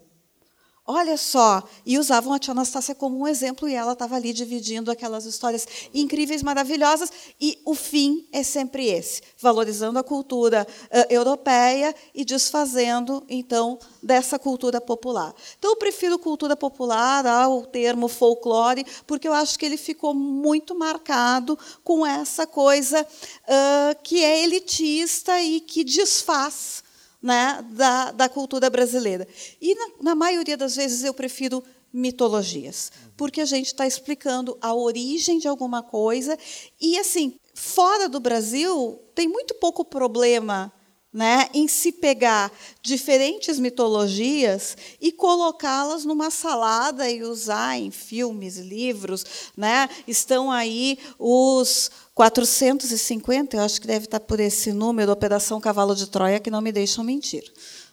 Olha 0.90 1.18
só, 1.18 1.62
e 1.84 1.98
usavam 1.98 2.32
a 2.32 2.38
tia 2.38 2.52
Anastácia 2.52 2.94
como 2.94 3.18
um 3.18 3.28
exemplo, 3.28 3.68
e 3.68 3.74
ela 3.74 3.92
estava 3.92 4.16
ali 4.16 4.32
dividindo 4.32 4.90
aquelas 4.90 5.26
histórias 5.26 5.68
incríveis, 5.92 6.42
maravilhosas, 6.42 7.12
e 7.38 7.60
o 7.66 7.74
fim 7.74 8.26
é 8.32 8.42
sempre 8.42 8.86
esse: 8.86 9.20
valorizando 9.38 9.98
a 9.98 10.02
cultura 10.02 10.66
uh, 10.66 11.12
europeia 11.12 11.94
e 12.14 12.24
desfazendo, 12.24 13.22
então, 13.28 13.78
dessa 14.02 14.38
cultura 14.38 14.80
popular. 14.80 15.34
Então, 15.58 15.72
eu 15.72 15.76
prefiro 15.76 16.18
cultura 16.18 16.56
popular 16.56 17.26
ao 17.26 17.66
termo 17.66 18.08
folclore, 18.08 18.86
porque 19.06 19.28
eu 19.28 19.34
acho 19.34 19.58
que 19.58 19.66
ele 19.66 19.76
ficou 19.76 20.14
muito 20.14 20.74
marcado 20.74 21.58
com 21.84 22.06
essa 22.06 22.46
coisa 22.46 23.02
uh, 23.02 24.02
que 24.02 24.24
é 24.24 24.42
elitista 24.42 25.38
e 25.38 25.60
que 25.60 25.84
desfaz 25.84 26.82
né, 27.22 27.64
da, 27.70 28.12
da 28.12 28.28
cultura 28.28 28.70
brasileira. 28.70 29.26
E, 29.60 29.74
na, 29.74 29.88
na 30.02 30.14
maioria 30.14 30.56
das 30.56 30.76
vezes, 30.76 31.04
eu 31.04 31.12
prefiro 31.12 31.62
mitologias, 31.92 32.92
porque 33.16 33.40
a 33.40 33.46
gente 33.46 33.66
está 33.66 33.86
explicando 33.86 34.56
a 34.60 34.74
origem 34.74 35.38
de 35.38 35.48
alguma 35.48 35.82
coisa. 35.82 36.38
E, 36.80 36.98
assim, 36.98 37.38
fora 37.54 38.08
do 38.08 38.20
Brasil, 38.20 39.00
tem 39.14 39.26
muito 39.26 39.54
pouco 39.54 39.84
problema 39.84 40.72
né, 41.12 41.48
em 41.54 41.66
se 41.66 41.90
pegar 41.90 42.52
diferentes 42.82 43.58
mitologias 43.58 44.76
e 45.00 45.10
colocá-las 45.10 46.04
numa 46.04 46.30
salada 46.30 47.10
e 47.10 47.22
usar 47.22 47.78
em 47.78 47.90
filmes, 47.90 48.56
livros. 48.56 49.24
Né? 49.56 49.88
Estão 50.06 50.50
aí 50.50 50.98
os 51.18 51.90
450, 52.14 53.56
eu 53.56 53.62
acho 53.62 53.80
que 53.80 53.86
deve 53.86 54.04
estar 54.04 54.20
por 54.20 54.38
esse 54.38 54.72
número, 54.72 55.12
Operação 55.12 55.60
Cavalo 55.60 55.94
de 55.94 56.08
Troia, 56.08 56.40
que 56.40 56.50
não 56.50 56.60
me 56.60 56.72
deixam 56.72 57.02
mentir. 57.02 57.44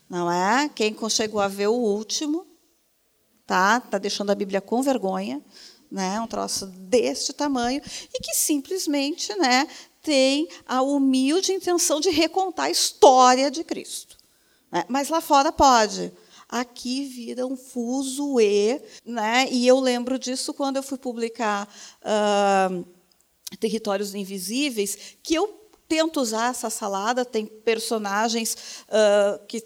Não 0.09 0.32
é? 0.32 0.70
Quem 0.70 0.95
chegou 1.09 1.41
a 1.41 1.47
ver 1.47 1.68
o 1.68 1.74
último, 1.74 2.45
tá? 3.45 3.80
Tá 3.80 3.97
deixando 3.97 4.32
a 4.32 4.36
Bíblia 4.36 4.61
com 4.61 4.82
vergonha, 4.82 5.41
né? 5.89 6.20
Um 6.20 6.28
troço 6.28 6.68
deste 6.68 7.34
tamanho 7.34 7.82
e 8.13 8.20
que 8.20 8.36
simplesmente, 8.36 9.34
né, 9.36 9.68
tem 10.06 10.47
a 10.68 10.84
humilde 10.84 11.51
intenção 11.51 11.99
de 11.99 12.12
recontar 12.12 12.68
a 12.68 12.70
história 12.70 13.49
de 13.49 13.64
Cristo. 13.64 14.16
Né? 14.72 14.86
Mas 14.88 15.10
lá 15.10 15.20
fora 15.20 15.51
pode. 15.51 16.14
Aqui 16.47 17.06
vira 17.06 17.45
um 17.45 17.58
fuso-e, 17.58 18.80
né? 19.03 19.47
E 19.51 19.68
eu 19.68 19.80
lembro 19.80 20.20
disso 20.20 20.53
quando 20.53 20.78
eu 20.78 20.84
fui 20.84 20.97
publicar 20.97 21.68
uh, 22.01 22.86
territórios 23.60 24.14
invisíveis, 24.14 25.18
que 25.24 25.34
eu 25.34 25.60
tento 25.88 26.22
usar 26.22 26.51
essa 26.51 26.70
salada, 26.70 27.26
tem 27.26 27.47
personagens 27.47 28.86
uh, 28.88 29.43
que 29.47 29.60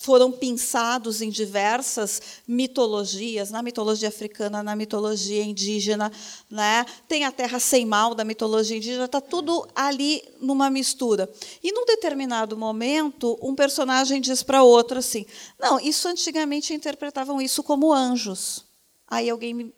foram 0.00 0.32
pensados 0.32 1.20
em 1.20 1.28
diversas 1.28 2.22
mitologias, 2.48 3.50
na 3.50 3.62
mitologia 3.62 4.08
africana, 4.08 4.62
na 4.62 4.74
mitologia 4.74 5.44
indígena, 5.44 6.10
né? 6.48 6.86
tem 7.06 7.26
a 7.26 7.30
terra 7.30 7.60
sem 7.60 7.84
mal 7.84 8.14
da 8.14 8.24
mitologia 8.24 8.78
indígena, 8.78 9.04
está 9.04 9.20
tudo 9.20 9.68
ali 9.74 10.24
numa 10.40 10.70
mistura. 10.70 11.30
E 11.62 11.70
num 11.70 11.84
determinado 11.84 12.56
momento, 12.56 13.38
um 13.42 13.54
personagem 13.54 14.22
diz 14.22 14.42
para 14.42 14.62
outro 14.62 14.98
assim: 14.98 15.26
Não, 15.58 15.78
isso 15.78 16.08
antigamente 16.08 16.72
interpretavam 16.72 17.38
isso 17.38 17.62
como 17.62 17.92
anjos. 17.92 18.64
Aí 19.06 19.28
alguém 19.28 19.70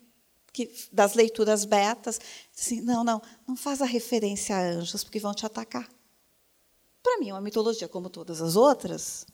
que, 0.53 0.73
das 0.93 1.15
leituras 1.15 1.65
betas, 1.65 2.21
assim, 2.57 2.81
não, 2.81 3.03
não, 3.03 3.21
não 3.45 3.57
faz 3.57 3.83
a 3.83 3.87
referência 3.87 4.55
a 4.55 4.61
anjos, 4.61 5.03
porque 5.03 5.19
vão 5.19 5.35
te 5.35 5.45
atacar. 5.45 5.89
Para 7.03 7.19
mim, 7.19 7.31
é 7.31 7.35
uma 7.35 7.41
mitologia 7.41 7.89
como 7.89 8.09
todas 8.09 8.41
as 8.41 8.55
outras. 8.55 9.27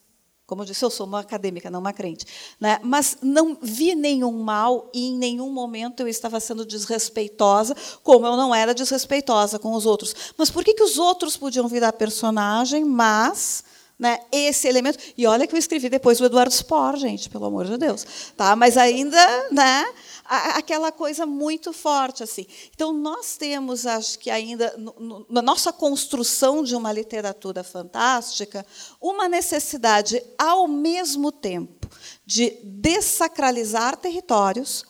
Como 0.49 0.63
eu 0.63 0.67
disse, 0.67 0.83
eu 0.83 0.89
sou 0.89 1.07
uma 1.07 1.21
acadêmica, 1.21 1.71
não 1.71 1.81
uma 1.81 1.93
crente. 1.93 2.25
Né? 2.59 2.81
Mas 2.83 3.19
não 3.21 3.59
vi 3.61 3.95
nenhum 3.95 4.33
mal 4.33 4.89
e 4.95 5.09
em 5.09 5.15
nenhum 5.15 5.53
momento 5.53 6.01
eu 6.01 6.09
estava 6.09 6.41
sendo 6.41 6.65
desrespeitosa, 6.65 7.77
como 8.03 8.27
eu 8.27 8.35
não 8.35 8.55
era 8.55 8.73
desrespeitosa 8.73 9.59
com 9.59 9.75
os 9.75 9.85
outros. 9.85 10.15
Mas 10.39 10.51
por 10.51 10.65
que, 10.65 10.73
que 10.73 10.83
os 10.83 10.97
outros 10.97 11.37
podiam 11.37 11.69
virar 11.69 11.93
personagem, 11.93 12.83
mas 12.83 13.63
né, 13.99 14.21
esse 14.31 14.69
elemento. 14.69 14.99
E 15.17 15.27
olha 15.27 15.47
que 15.47 15.55
eu 15.55 15.59
escrevi 15.59 15.89
depois 15.89 16.21
o 16.21 16.25
Eduardo 16.25 16.55
Spor, 16.55 16.97
gente, 16.97 17.29
pelo 17.29 17.47
amor 17.47 17.67
de 17.67 17.77
Deus. 17.77 18.07
Tá? 18.37 18.55
Mas 18.55 18.77
ainda, 18.77 19.19
né, 19.51 19.85
aquela 20.25 20.93
coisa 20.93 21.27
muito 21.27 21.73
forte 21.73 22.23
assim. 22.23 22.47
Então 22.75 22.93
nós 22.93 23.37
temos, 23.37 23.87
acho 23.87 24.19
que 24.19 24.31
ainda 24.31 24.75
no, 24.77 24.95
no, 24.99 25.27
na 25.29 25.43
nossa 25.43 25.73
construção 25.73 26.63
de 26.63 26.77
uma 26.77 26.93
literatura 26.93 27.65
fantástica, 27.65 28.65
uma 29.01 29.29
necessidade 29.29 30.23
ao 30.39 30.69
mesmo 30.69 31.33
tempo 31.33 31.89
de 32.25 32.51
dessacralizar 32.63 33.97
territórios 33.97 34.85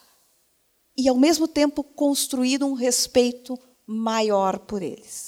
e 0.96 1.08
ao 1.08 1.16
mesmo 1.16 1.46
tempo 1.46 1.82
construir 1.82 2.62
um 2.62 2.74
respeito 2.74 3.58
maior 3.86 4.58
por 4.58 4.82
eles. 4.82 5.27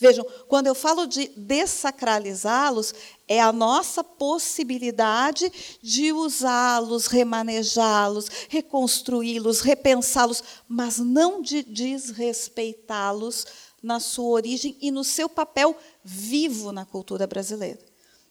Vejam, 0.00 0.24
quando 0.48 0.66
eu 0.66 0.74
falo 0.74 1.04
de 1.04 1.28
dessacralizá-los, 1.36 2.94
é 3.28 3.38
a 3.38 3.52
nossa 3.52 4.02
possibilidade 4.02 5.52
de 5.82 6.10
usá-los, 6.10 7.06
remanejá-los, 7.06 8.30
reconstruí-los, 8.48 9.60
repensá-los, 9.60 10.42
mas 10.66 10.98
não 10.98 11.42
de 11.42 11.62
desrespeitá-los 11.62 13.46
na 13.82 14.00
sua 14.00 14.30
origem 14.30 14.74
e 14.80 14.90
no 14.90 15.04
seu 15.04 15.28
papel 15.28 15.76
vivo 16.02 16.72
na 16.72 16.86
cultura 16.86 17.26
brasileira. 17.26 17.78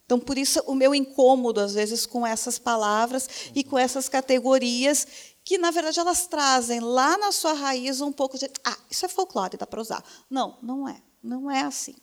Então, 0.04 0.20
por 0.20 0.40
isso, 0.40 0.60
o 0.66 0.74
meu 0.74 0.96
incômodo, 0.96 1.60
às 1.60 1.76
vezes, 1.76 2.04
com 2.04 2.26
essas 2.26 2.58
palavras 2.58 3.30
e 3.54 3.64
com 3.64 3.78
essas 3.78 4.10
categorias, 4.10 5.06
que, 5.44 5.60
na 5.60 5.70
verdade, 5.70 6.00
elas 6.00 6.26
trazem 6.26 6.80
lá 6.80 7.16
na 7.20 7.32
sua 7.32 7.54
raiz 7.54 8.02
um 8.02 8.12
pouco 8.12 8.40
de. 8.40 8.50
Ah, 8.66 8.78
isso 8.90 9.06
é 9.06 9.08
folclore, 9.08 9.56
dá 9.56 9.68
para 9.68 9.80
usar. 9.80 10.04
Não, 10.28 10.58
não 10.64 10.90
é. 10.90 11.00
Não 11.22 11.50
é 11.50 11.62
assim. 11.62 11.96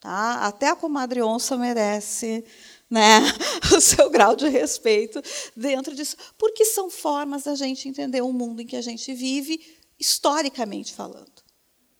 Tá? 0.00 0.46
Até 0.46 0.68
a 0.68 0.76
comadre 0.76 1.22
onça 1.22 1.56
merece 1.56 2.44
né, 2.90 3.20
o 3.74 3.80
seu 3.80 4.10
grau 4.10 4.36
de 4.36 4.48
respeito 4.48 5.22
dentro 5.56 5.94
disso, 5.94 6.16
porque 6.36 6.64
são 6.64 6.90
formas 6.90 7.44
da 7.44 7.54
gente 7.54 7.88
entender 7.88 8.20
o 8.20 8.32
mundo 8.32 8.60
em 8.60 8.66
que 8.66 8.76
a 8.76 8.82
gente 8.82 9.14
vive, 9.14 9.60
historicamente 9.98 10.92
falando. 10.92 11.32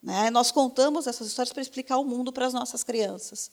Né? 0.03 0.31
Nós 0.31 0.51
contamos 0.51 1.07
essas 1.07 1.29
histórias 1.29 1.53
para 1.53 1.63
explicar 1.63 1.97
o 1.97 2.05
mundo 2.05 2.31
para 2.31 2.47
as 2.47 2.53
nossas 2.53 2.85
crianças. 2.85 3.51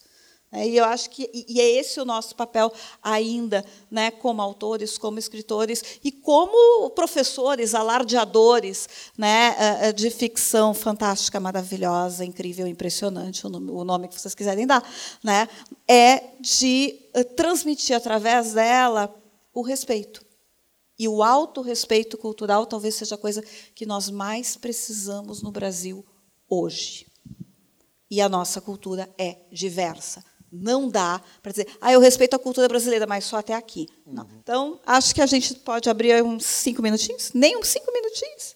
É, 0.54 0.68
e 0.68 0.76
eu 0.76 0.84
acho 0.84 1.10
que 1.10 1.30
e 1.34 1.62
é 1.62 1.80
esse 1.80 1.98
o 2.02 2.04
nosso 2.04 2.36
papel 2.36 2.74
ainda, 3.02 3.64
né, 3.90 4.12
como 4.12 4.42
autores, 4.42 4.98
como 4.98 5.18
escritores 5.18 5.82
e 6.04 6.12
como 6.12 6.90
professores, 6.90 7.74
alardeadores, 7.74 8.90
né, 9.18 9.56
é, 9.58 9.88
é, 9.88 9.94
de 9.94 10.10
ficção 10.10 10.74
fantástica, 10.74 11.40
maravilhosa, 11.40 12.26
incrível, 12.26 12.68
impressionante, 12.68 13.48
o 13.48 13.50
nome, 13.86 14.10
que 14.10 14.20
vocês 14.20 14.36
quiserem 14.36 14.68
dar, 14.68 14.84
né, 15.24 15.48
é 15.88 16.22
de 16.42 17.00
transmitir 17.38 17.96
através 17.96 18.52
dela 18.52 19.14
o 19.54 19.62
respeito. 19.62 20.22
E 21.00 21.08
o 21.08 21.24
autorrespeito 21.24 22.18
cultural 22.18 22.66
talvez 22.66 22.96
seja 22.96 23.16
a 23.16 23.18
coisa 23.18 23.42
que 23.74 23.86
nós 23.86 24.10
mais 24.10 24.58
precisamos 24.58 25.42
no 25.42 25.50
Brasil 25.50 26.06
hoje. 26.50 27.08
E 28.10 28.20
a 28.20 28.28
nossa 28.28 28.60
cultura 28.60 29.10
é 29.18 29.38
diversa 29.50 30.31
não 30.52 30.90
dá 30.90 31.22
para 31.42 31.52
dizer, 31.52 31.68
ah, 31.80 31.94
eu 31.94 32.00
respeito 32.00 32.36
a 32.36 32.40
cultura 32.40 32.68
brasileira, 32.68 33.08
mas 33.08 33.24
só 33.24 33.38
até 33.38 33.54
aqui. 33.54 33.88
Não. 34.06 34.28
Então, 34.42 34.80
acho 34.86 35.16
que 35.16 35.22
a 35.22 35.26
gente 35.26 35.56
pode 35.56 35.90
abrir 35.90 36.22
uns 36.24 36.46
cinco 36.46 36.82
minutinhos? 36.82 37.32
Nem 37.34 37.58
uns 37.58 37.70
cinco 37.70 37.92
minutinhos? 37.94 38.56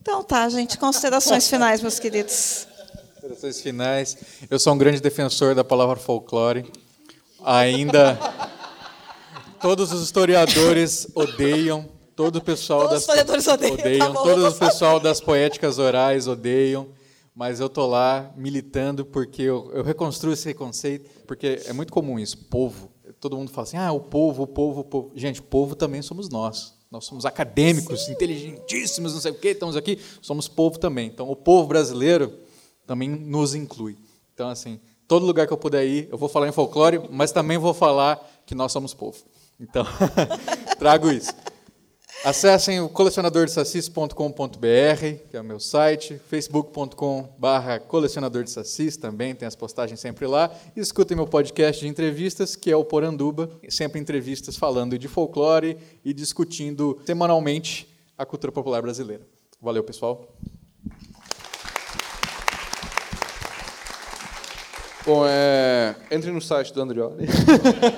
Então 0.00 0.22
tá, 0.22 0.48
gente. 0.48 0.78
Considerações 0.78 1.46
finais, 1.50 1.80
meus 1.82 1.98
queridos. 1.98 2.66
Considerações 3.14 3.60
finais. 3.60 4.16
Eu 4.48 4.58
sou 4.58 4.72
um 4.72 4.78
grande 4.78 5.00
defensor 5.00 5.54
da 5.54 5.64
palavra 5.64 5.96
folclore. 5.96 6.70
Ainda. 7.44 8.18
Todos 9.60 9.92
os 9.92 10.02
historiadores 10.02 11.08
odeiam. 11.14 11.88
Todo 12.14 12.36
o 12.36 12.40
pessoal 12.40 12.88
Todos 12.88 12.92
das. 12.92 13.02
Os 13.02 13.08
historiadores 13.08 13.46
odeiam. 13.46 13.74
odeiam 13.74 14.12
tá 14.12 14.22
todo 14.22 14.48
o 14.48 14.54
pessoal 14.54 15.00
das 15.00 15.20
poéticas 15.20 15.78
orais 15.78 16.26
odeiam 16.26 16.88
mas 17.40 17.58
eu 17.58 17.70
tô 17.70 17.86
lá 17.86 18.30
militando 18.36 19.02
porque 19.02 19.40
eu, 19.40 19.70
eu 19.72 19.82
reconstruo 19.82 20.30
esse 20.30 20.52
conceito, 20.52 21.08
porque 21.26 21.62
é 21.64 21.72
muito 21.72 21.90
comum 21.90 22.18
isso, 22.18 22.36
povo. 22.36 22.92
Todo 23.18 23.34
mundo 23.34 23.50
fala 23.50 23.66
assim, 23.66 23.78
ah, 23.78 23.90
o 23.92 24.00
povo, 24.00 24.42
o 24.42 24.46
povo, 24.46 24.80
o 24.80 24.84
povo. 24.84 25.12
Gente, 25.14 25.40
povo 25.40 25.74
também 25.74 26.02
somos 26.02 26.28
nós. 26.28 26.74
Nós 26.90 27.06
somos 27.06 27.24
acadêmicos, 27.24 28.04
Sim. 28.04 28.12
inteligentíssimos, 28.12 29.14
não 29.14 29.22
sei 29.22 29.30
o 29.30 29.36
quê, 29.36 29.48
estamos 29.52 29.74
aqui. 29.74 29.98
Somos 30.20 30.48
povo 30.48 30.78
também. 30.78 31.06
Então, 31.06 31.30
o 31.30 31.34
povo 31.34 31.66
brasileiro 31.66 32.30
também 32.86 33.08
nos 33.08 33.54
inclui. 33.54 33.96
Então, 34.34 34.50
assim, 34.50 34.78
todo 35.08 35.24
lugar 35.24 35.46
que 35.46 35.52
eu 35.54 35.56
puder 35.56 35.86
ir, 35.86 36.08
eu 36.12 36.18
vou 36.18 36.28
falar 36.28 36.46
em 36.46 36.52
folclore, 36.52 37.08
mas 37.10 37.32
também 37.32 37.56
vou 37.56 37.72
falar 37.72 38.20
que 38.44 38.54
nós 38.54 38.70
somos 38.70 38.92
povo. 38.92 39.16
Então, 39.58 39.86
trago 40.78 41.10
isso. 41.10 41.32
Acessem 42.22 42.80
o 42.80 42.88
colecionadordesassis.com.br, 42.90 44.14
que 45.30 45.36
é 45.38 45.40
o 45.40 45.44
meu 45.44 45.58
site, 45.58 46.20
facebook.com.br 46.28 47.80
colecionador 47.88 48.44
de 48.44 48.50
sassis, 48.50 48.98
também 48.98 49.34
tem 49.34 49.48
as 49.48 49.56
postagens 49.56 49.98
sempre 50.00 50.26
lá. 50.26 50.50
E 50.76 50.80
escutem 50.80 51.16
meu 51.16 51.26
podcast 51.26 51.80
de 51.80 51.88
entrevistas, 51.88 52.54
que 52.54 52.70
é 52.70 52.76
o 52.76 52.84
Poranduba, 52.84 53.50
sempre 53.70 53.98
entrevistas 53.98 54.54
falando 54.54 54.98
de 54.98 55.08
folclore 55.08 55.78
e 56.04 56.12
discutindo 56.12 57.00
semanalmente 57.06 57.88
a 58.18 58.26
cultura 58.26 58.52
popular 58.52 58.82
brasileira. 58.82 59.26
Valeu, 59.58 59.82
pessoal. 59.82 60.28
Bom, 65.06 65.24
é... 65.26 65.96
entre 66.10 66.30
no 66.30 66.42
site 66.42 66.70
do 66.74 66.82
Andrioli. 66.82 67.26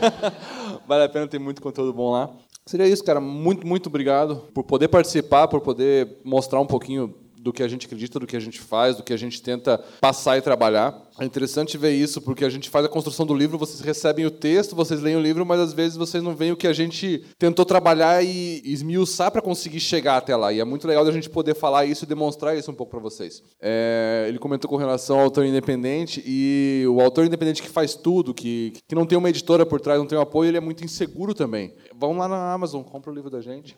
vale 0.87 1.03
a 1.03 1.09
pena, 1.09 1.27
tem 1.27 1.41
muito 1.41 1.61
conteúdo 1.61 1.93
bom 1.93 2.12
lá. 2.12 2.31
Seria 2.65 2.87
isso, 2.87 3.05
cara. 3.05 3.21
Muito, 3.21 3.67
muito 3.67 3.89
obrigado 3.89 4.37
por 4.55 4.65
poder 4.65 4.89
participar, 4.89 5.49
por 5.49 5.61
poder 5.61 6.21
mostrar 6.25 6.61
um 6.61 6.67
pouquinho 6.67 7.15
do 7.43 7.53
que 7.53 7.62
a 7.62 7.68
gente 7.68 7.86
acredita, 7.86 8.20
do 8.20 8.26
que 8.26 8.36
a 8.36 8.40
gente 8.40 8.61
faz, 8.61 8.97
do 8.97 9.03
que 9.03 9.12
a 9.12 9.16
gente 9.16 9.43
tenta 9.43 9.76
passar 10.01 10.38
e 10.38 10.40
trabalhar. 10.40 10.97
É 11.18 11.24
interessante 11.24 11.76
ver 11.76 11.90
isso, 11.90 12.20
porque 12.20 12.45
a 12.45 12.49
gente 12.49 12.70
faz 12.70 12.86
a 12.86 12.88
construção 12.88 13.26
do 13.26 13.34
livro, 13.34 13.59
vocês 13.59 13.80
recebem 13.80 14.24
o 14.24 14.30
texto, 14.30 14.76
vocês 14.76 15.01
leem 15.01 15.16
o 15.16 15.20
livro, 15.20 15.45
mas 15.45 15.59
às 15.59 15.72
vezes 15.72 15.97
vocês 15.97 16.22
não 16.22 16.36
veem 16.36 16.53
o 16.53 16.57
que 16.57 16.68
a 16.68 16.72
gente 16.72 17.24
tentou 17.38 17.64
trabalhar 17.64 18.24
e 18.24 18.62
esmiuçar 18.64 19.32
para 19.32 19.43
conseguir 19.43 19.80
chegar 19.80 20.18
até 20.18 20.36
lá. 20.36 20.53
E 20.53 20.61
é 20.61 20.64
muito 20.64 20.86
legal 20.86 21.05
a 21.05 21.11
gente 21.11 21.28
poder 21.28 21.55
falar 21.55 21.84
isso 21.84 22.05
e 22.05 22.07
demonstrar 22.07 22.57
isso 22.57 22.70
um 22.70 22.74
pouco 22.74 22.93
para 22.93 23.01
vocês. 23.01 23.43
É, 23.61 24.26
ele 24.28 24.38
comentou 24.38 24.70
com 24.70 24.76
relação 24.76 25.18
ao 25.18 25.24
autor 25.24 25.45
independente, 25.45 26.22
e 26.24 26.84
o 26.86 27.01
autor 27.01 27.26
independente 27.26 27.61
que 27.61 27.68
faz 27.68 27.97
tudo, 27.97 28.32
que, 28.32 28.72
que 28.86 28.95
não 28.95 29.05
tem 29.05 29.18
uma 29.18 29.28
editora 29.28 29.66
por 29.66 29.80
trás, 29.80 29.99
não 29.99 30.07
tem 30.07 30.16
um 30.16 30.22
apoio, 30.22 30.49
ele 30.49 30.59
é 30.59 30.61
muito 30.61 30.84
inseguro 30.84 31.34
também. 31.34 31.74
Vão 31.93 32.16
lá 32.16 32.28
na 32.28 32.53
Amazon, 32.53 32.82
compra 32.84 33.11
o 33.11 33.14
livro 33.14 33.28
da 33.28 33.40
gente. 33.40 33.76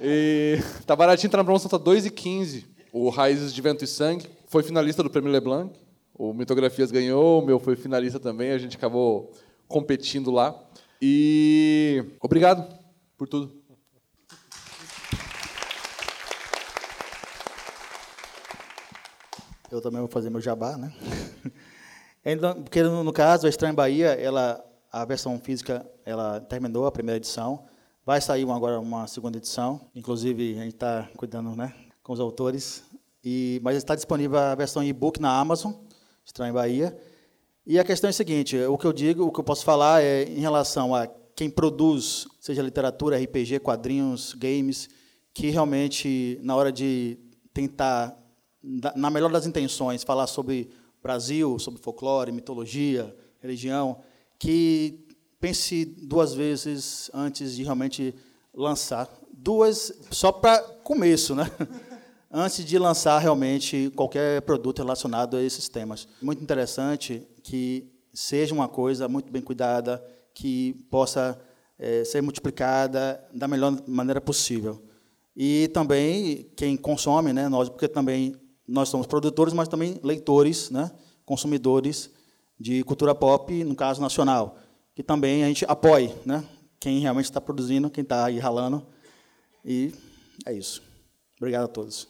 E 0.00 0.58
tá 0.86 0.94
baratinho, 0.94 1.30
tá 1.30 1.38
na 1.38 1.44
promoção, 1.44 1.68
tá 1.68 1.78
2,15 1.78 2.73
o 2.94 3.10
Raízes 3.10 3.52
de 3.52 3.60
Vento 3.60 3.82
e 3.82 3.88
Sangue 3.88 4.30
foi 4.46 4.62
finalista 4.62 5.02
do 5.02 5.10
Prêmio 5.10 5.32
Leblanc. 5.32 5.76
O 6.14 6.32
Mitografias 6.32 6.92
ganhou, 6.92 7.42
o 7.42 7.44
meu 7.44 7.58
foi 7.58 7.74
finalista 7.74 8.20
também. 8.20 8.52
A 8.52 8.58
gente 8.58 8.76
acabou 8.76 9.32
competindo 9.66 10.30
lá. 10.30 10.56
E 11.02 12.04
obrigado 12.20 12.72
por 13.18 13.26
tudo. 13.26 13.52
Eu 19.72 19.80
também 19.80 19.98
vou 19.98 20.08
fazer 20.08 20.30
meu 20.30 20.40
jabá, 20.40 20.76
né? 20.78 20.94
Então, 22.26 22.62
porque 22.62 22.82
no, 22.82 23.12
caso, 23.12 23.46
a 23.46 23.50
Estranha 23.50 23.74
Bahia, 23.74 24.12
ela, 24.12 24.64
a 24.90 25.04
versão 25.04 25.38
física, 25.38 25.86
ela 26.06 26.40
terminou 26.40 26.86
a 26.86 26.90
primeira 26.90 27.18
edição. 27.18 27.66
Vai 28.06 28.18
sair 28.18 28.48
agora 28.50 28.80
uma 28.80 29.06
segunda 29.06 29.36
edição. 29.36 29.90
Inclusive, 29.94 30.58
a 30.58 30.62
gente 30.62 30.74
está 30.74 31.06
cuidando, 31.18 31.54
né? 31.54 31.74
Com 32.04 32.12
os 32.12 32.20
autores. 32.20 32.84
E, 33.24 33.58
mas 33.64 33.76
está 33.76 33.96
disponível 33.96 34.38
a 34.38 34.54
versão 34.54 34.84
e-book 34.84 35.20
na 35.20 35.36
Amazon, 35.36 35.72
Estranho 36.24 36.54
Bahia. 36.54 36.96
E 37.66 37.78
a 37.78 37.84
questão 37.84 38.06
é 38.08 38.12
a 38.12 38.12
seguinte: 38.12 38.56
o 38.56 38.78
que 38.78 38.86
eu 38.86 38.92
digo, 38.92 39.24
o 39.24 39.32
que 39.32 39.40
eu 39.40 39.44
posso 39.44 39.64
falar 39.64 40.02
é 40.02 40.24
em 40.24 40.40
relação 40.40 40.94
a 40.94 41.08
quem 41.34 41.50
produz, 41.50 42.28
seja 42.38 42.62
literatura, 42.62 43.18
RPG, 43.18 43.58
quadrinhos, 43.58 44.34
games, 44.34 44.88
que 45.32 45.48
realmente, 45.48 46.38
na 46.42 46.54
hora 46.54 46.70
de 46.70 47.18
tentar, 47.52 48.16
na 48.94 49.10
melhor 49.10 49.32
das 49.32 49.46
intenções, 49.46 50.04
falar 50.04 50.26
sobre 50.26 50.70
Brasil, 51.02 51.58
sobre 51.58 51.80
folclore, 51.80 52.30
mitologia, 52.30 53.16
religião, 53.40 53.98
que 54.38 55.06
pense 55.40 55.84
duas 55.84 56.34
vezes 56.34 57.10
antes 57.12 57.56
de 57.56 57.62
realmente 57.62 58.14
lançar. 58.54 59.08
Duas, 59.32 59.92
só 60.10 60.30
para 60.30 60.58
começo, 60.82 61.34
né? 61.34 61.50
antes 62.36 62.64
de 62.64 62.76
lançar 62.80 63.20
realmente 63.20 63.92
qualquer 63.94 64.42
produto 64.42 64.80
relacionado 64.80 65.36
a 65.36 65.42
esses 65.42 65.68
temas. 65.68 66.08
Muito 66.20 66.42
interessante 66.42 67.22
que 67.44 67.88
seja 68.12 68.52
uma 68.52 68.66
coisa 68.66 69.06
muito 69.06 69.30
bem 69.30 69.40
cuidada, 69.40 70.04
que 70.34 70.74
possa 70.90 71.40
é, 71.78 72.02
ser 72.04 72.20
multiplicada 72.22 73.24
da 73.32 73.46
melhor 73.46 73.80
maneira 73.86 74.20
possível. 74.20 74.82
E 75.36 75.68
também 75.68 76.50
quem 76.56 76.76
consome, 76.76 77.32
né, 77.32 77.48
nós, 77.48 77.68
porque 77.68 77.86
também 77.86 78.34
nós 78.66 78.88
somos 78.88 79.06
produtores, 79.06 79.54
mas 79.54 79.68
também 79.68 80.00
leitores, 80.02 80.70
né, 80.70 80.90
consumidores 81.24 82.10
de 82.58 82.82
cultura 82.82 83.14
pop, 83.14 83.62
no 83.62 83.76
caso 83.76 84.00
nacional, 84.00 84.58
que 84.92 85.04
também 85.04 85.44
a 85.44 85.46
gente 85.46 85.64
apoie, 85.68 86.12
né, 86.26 86.44
quem 86.80 86.98
realmente 86.98 87.26
está 87.26 87.40
produzindo, 87.40 87.90
quem 87.90 88.02
está 88.02 88.24
aí 88.24 88.40
ralando. 88.40 88.84
E 89.64 89.92
é 90.44 90.52
isso. 90.52 90.82
Obrigado 91.36 91.64
a 91.64 91.68
todos. 91.68 92.08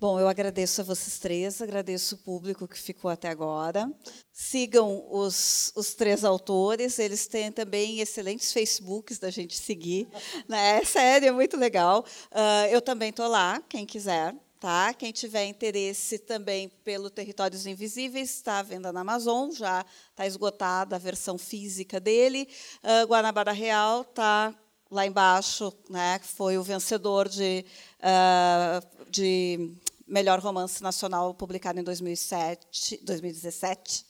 Bom, 0.00 0.18
eu 0.18 0.28
agradeço 0.28 0.80
a 0.80 0.84
vocês 0.84 1.18
três, 1.18 1.60
agradeço 1.60 2.14
o 2.14 2.18
público 2.18 2.66
que 2.66 2.78
ficou 2.78 3.10
até 3.10 3.28
agora. 3.28 3.92
Sigam 4.32 5.06
os, 5.10 5.70
os 5.76 5.92
três 5.92 6.24
autores, 6.24 6.98
eles 6.98 7.26
têm 7.26 7.52
também 7.52 8.00
excelentes 8.00 8.50
Facebooks 8.50 9.18
da 9.18 9.28
gente 9.28 9.58
seguir. 9.58 10.08
Né? 10.48 10.78
É 10.78 10.84
sério, 10.86 11.28
é 11.28 11.32
muito 11.32 11.54
legal. 11.58 12.02
Uh, 12.32 12.72
eu 12.72 12.80
também 12.80 13.10
estou 13.10 13.28
lá, 13.28 13.62
quem 13.68 13.84
quiser. 13.84 14.34
Tá? 14.58 14.94
Quem 14.94 15.12
tiver 15.12 15.44
interesse 15.44 16.18
também 16.18 16.70
pelo 16.82 17.10
Territórios 17.10 17.66
Invisíveis, 17.66 18.30
está 18.30 18.60
à 18.60 18.62
venda 18.62 18.90
na 18.90 19.02
Amazon, 19.02 19.50
já 19.50 19.84
está 20.12 20.26
esgotada 20.26 20.96
a 20.96 20.98
versão 20.98 21.36
física 21.36 22.00
dele. 22.00 22.48
Uh, 22.82 23.06
Guanabara 23.06 23.52
Real 23.52 24.00
está 24.00 24.54
lá 24.90 25.06
embaixo, 25.06 25.72
né, 25.88 26.18
foi 26.22 26.58
o 26.58 26.62
vencedor 26.62 27.28
de, 27.28 27.64
uh, 28.00 29.08
de 29.08 29.72
melhor 30.10 30.40
romance 30.40 30.82
nacional 30.82 31.32
publicado 31.32 31.78
em 31.78 31.84
2007, 31.84 33.00
2017, 33.02 34.04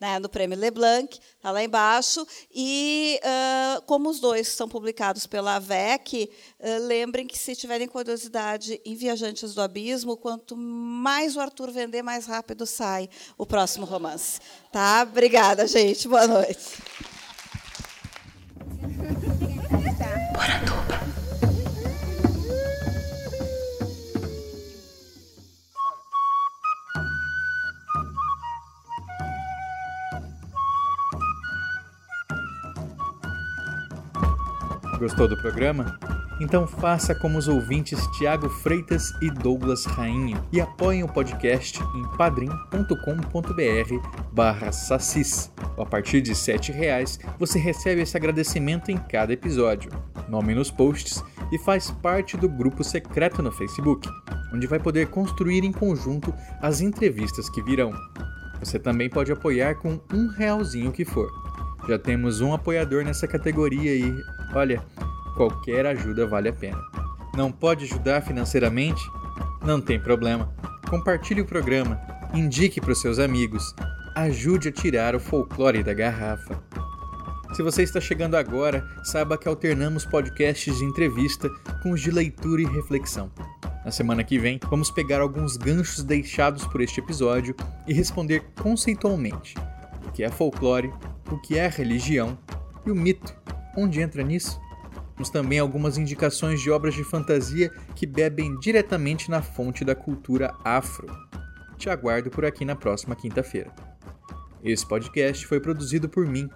né, 0.00 0.18
no 0.18 0.28
Prêmio 0.28 0.58
Leblanc, 0.58 1.16
está 1.36 1.52
lá 1.52 1.62
embaixo. 1.62 2.26
E, 2.52 3.20
uh, 3.22 3.82
como 3.82 4.08
os 4.08 4.18
dois 4.18 4.48
são 4.48 4.68
publicados 4.68 5.28
pela 5.28 5.54
AVEC, 5.54 6.28
uh, 6.58 6.86
lembrem 6.86 7.24
que, 7.24 7.38
se 7.38 7.54
tiverem 7.54 7.86
curiosidade 7.86 8.80
em 8.84 8.96
Viajantes 8.96 9.54
do 9.54 9.62
Abismo, 9.62 10.16
quanto 10.16 10.56
mais 10.56 11.36
o 11.36 11.40
Arthur 11.40 11.70
vender, 11.70 12.02
mais 12.02 12.26
rápido 12.26 12.66
sai 12.66 13.08
o 13.38 13.46
próximo 13.46 13.86
romance. 13.86 14.40
Tá? 14.72 15.06
Obrigada, 15.08 15.68
gente. 15.68 16.08
Boa 16.08 16.26
noite. 16.26 16.82
Gostou 35.02 35.26
do 35.26 35.36
programa? 35.36 35.98
Então 36.40 36.64
faça 36.64 37.12
como 37.12 37.36
os 37.36 37.48
ouvintes 37.48 37.98
Tiago 38.16 38.48
Freitas 38.48 39.12
e 39.20 39.32
Douglas 39.32 39.84
Rainha 39.84 40.40
e 40.52 40.60
apoiem 40.60 41.02
o 41.02 41.08
podcast 41.08 41.80
em 41.96 42.16
padrim.com.br 42.16 42.88
barra 44.32 44.70
sacis. 44.70 45.52
A 45.76 45.84
partir 45.84 46.20
de 46.20 46.30
R$ 46.30 46.72
reais 46.72 47.18
você 47.36 47.58
recebe 47.58 48.02
esse 48.02 48.16
agradecimento 48.16 48.92
em 48.92 48.96
cada 48.96 49.32
episódio, 49.32 49.90
nome 50.28 50.54
nos 50.54 50.70
posts 50.70 51.20
e 51.50 51.58
faz 51.58 51.90
parte 51.90 52.36
do 52.36 52.48
grupo 52.48 52.84
secreto 52.84 53.42
no 53.42 53.50
Facebook, 53.50 54.08
onde 54.54 54.68
vai 54.68 54.78
poder 54.78 55.08
construir 55.08 55.64
em 55.64 55.72
conjunto 55.72 56.32
as 56.60 56.80
entrevistas 56.80 57.50
que 57.50 57.60
virão. 57.60 57.92
Você 58.60 58.78
também 58.78 59.10
pode 59.10 59.32
apoiar 59.32 59.74
com 59.74 60.00
um 60.14 60.28
realzinho 60.28 60.92
que 60.92 61.04
for. 61.04 61.28
Já 61.88 61.98
temos 61.98 62.40
um 62.40 62.54
apoiador 62.54 63.04
nessa 63.04 63.26
categoria 63.26 63.92
e, 63.92 64.14
olha, 64.54 64.82
qualquer 65.36 65.86
ajuda 65.86 66.26
vale 66.26 66.48
a 66.48 66.52
pena. 66.52 66.80
Não 67.36 67.50
pode 67.50 67.84
ajudar 67.84 68.22
financeiramente? 68.22 69.02
Não 69.62 69.80
tem 69.80 69.98
problema. 69.98 70.52
Compartilhe 70.88 71.40
o 71.40 71.46
programa, 71.46 72.00
indique 72.34 72.80
para 72.80 72.92
os 72.92 73.00
seus 73.00 73.18
amigos, 73.18 73.74
ajude 74.14 74.68
a 74.68 74.72
tirar 74.72 75.14
o 75.14 75.20
folclore 75.20 75.82
da 75.82 75.94
garrafa. 75.94 76.62
Se 77.54 77.62
você 77.62 77.82
está 77.82 78.00
chegando 78.00 78.36
agora, 78.36 78.86
saiba 79.04 79.36
que 79.36 79.48
alternamos 79.48 80.04
podcasts 80.04 80.78
de 80.78 80.84
entrevista 80.84 81.48
com 81.82 81.92
os 81.92 82.00
de 82.00 82.10
leitura 82.10 82.62
e 82.62 82.66
reflexão. 82.66 83.30
Na 83.84 83.90
semana 83.90 84.22
que 84.22 84.38
vem, 84.38 84.60
vamos 84.70 84.90
pegar 84.90 85.20
alguns 85.20 85.56
ganchos 85.56 86.02
deixados 86.02 86.66
por 86.66 86.80
este 86.80 87.00
episódio 87.00 87.54
e 87.86 87.92
responder 87.92 88.42
conceitualmente 88.60 89.54
que 90.12 90.22
é 90.22 90.28
folclore, 90.30 90.92
o 91.30 91.38
que 91.38 91.58
é 91.58 91.68
religião 91.68 92.38
e 92.86 92.90
o 92.90 92.94
mito, 92.94 93.34
onde 93.76 94.00
entra 94.00 94.22
nisso. 94.22 94.60
Temos 95.14 95.30
também 95.30 95.58
algumas 95.58 95.98
indicações 95.98 96.60
de 96.60 96.70
obras 96.70 96.94
de 96.94 97.02
fantasia 97.04 97.70
que 97.94 98.06
bebem 98.06 98.58
diretamente 98.58 99.30
na 99.30 99.42
fonte 99.42 99.84
da 99.84 99.94
cultura 99.94 100.54
afro. 100.64 101.06
Te 101.76 101.90
aguardo 101.90 102.30
por 102.30 102.44
aqui 102.44 102.64
na 102.64 102.76
próxima 102.76 103.14
quinta-feira. 103.14 103.72
Esse 104.62 104.86
podcast 104.86 105.46
foi 105.46 105.60
produzido 105.60 106.08
por 106.08 106.26
mim, 106.26 106.48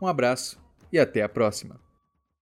Um 0.00 0.06
abraço 0.06 0.58
e 0.92 0.98
até 0.98 1.22
a 1.22 1.28
próxima! 1.28 1.89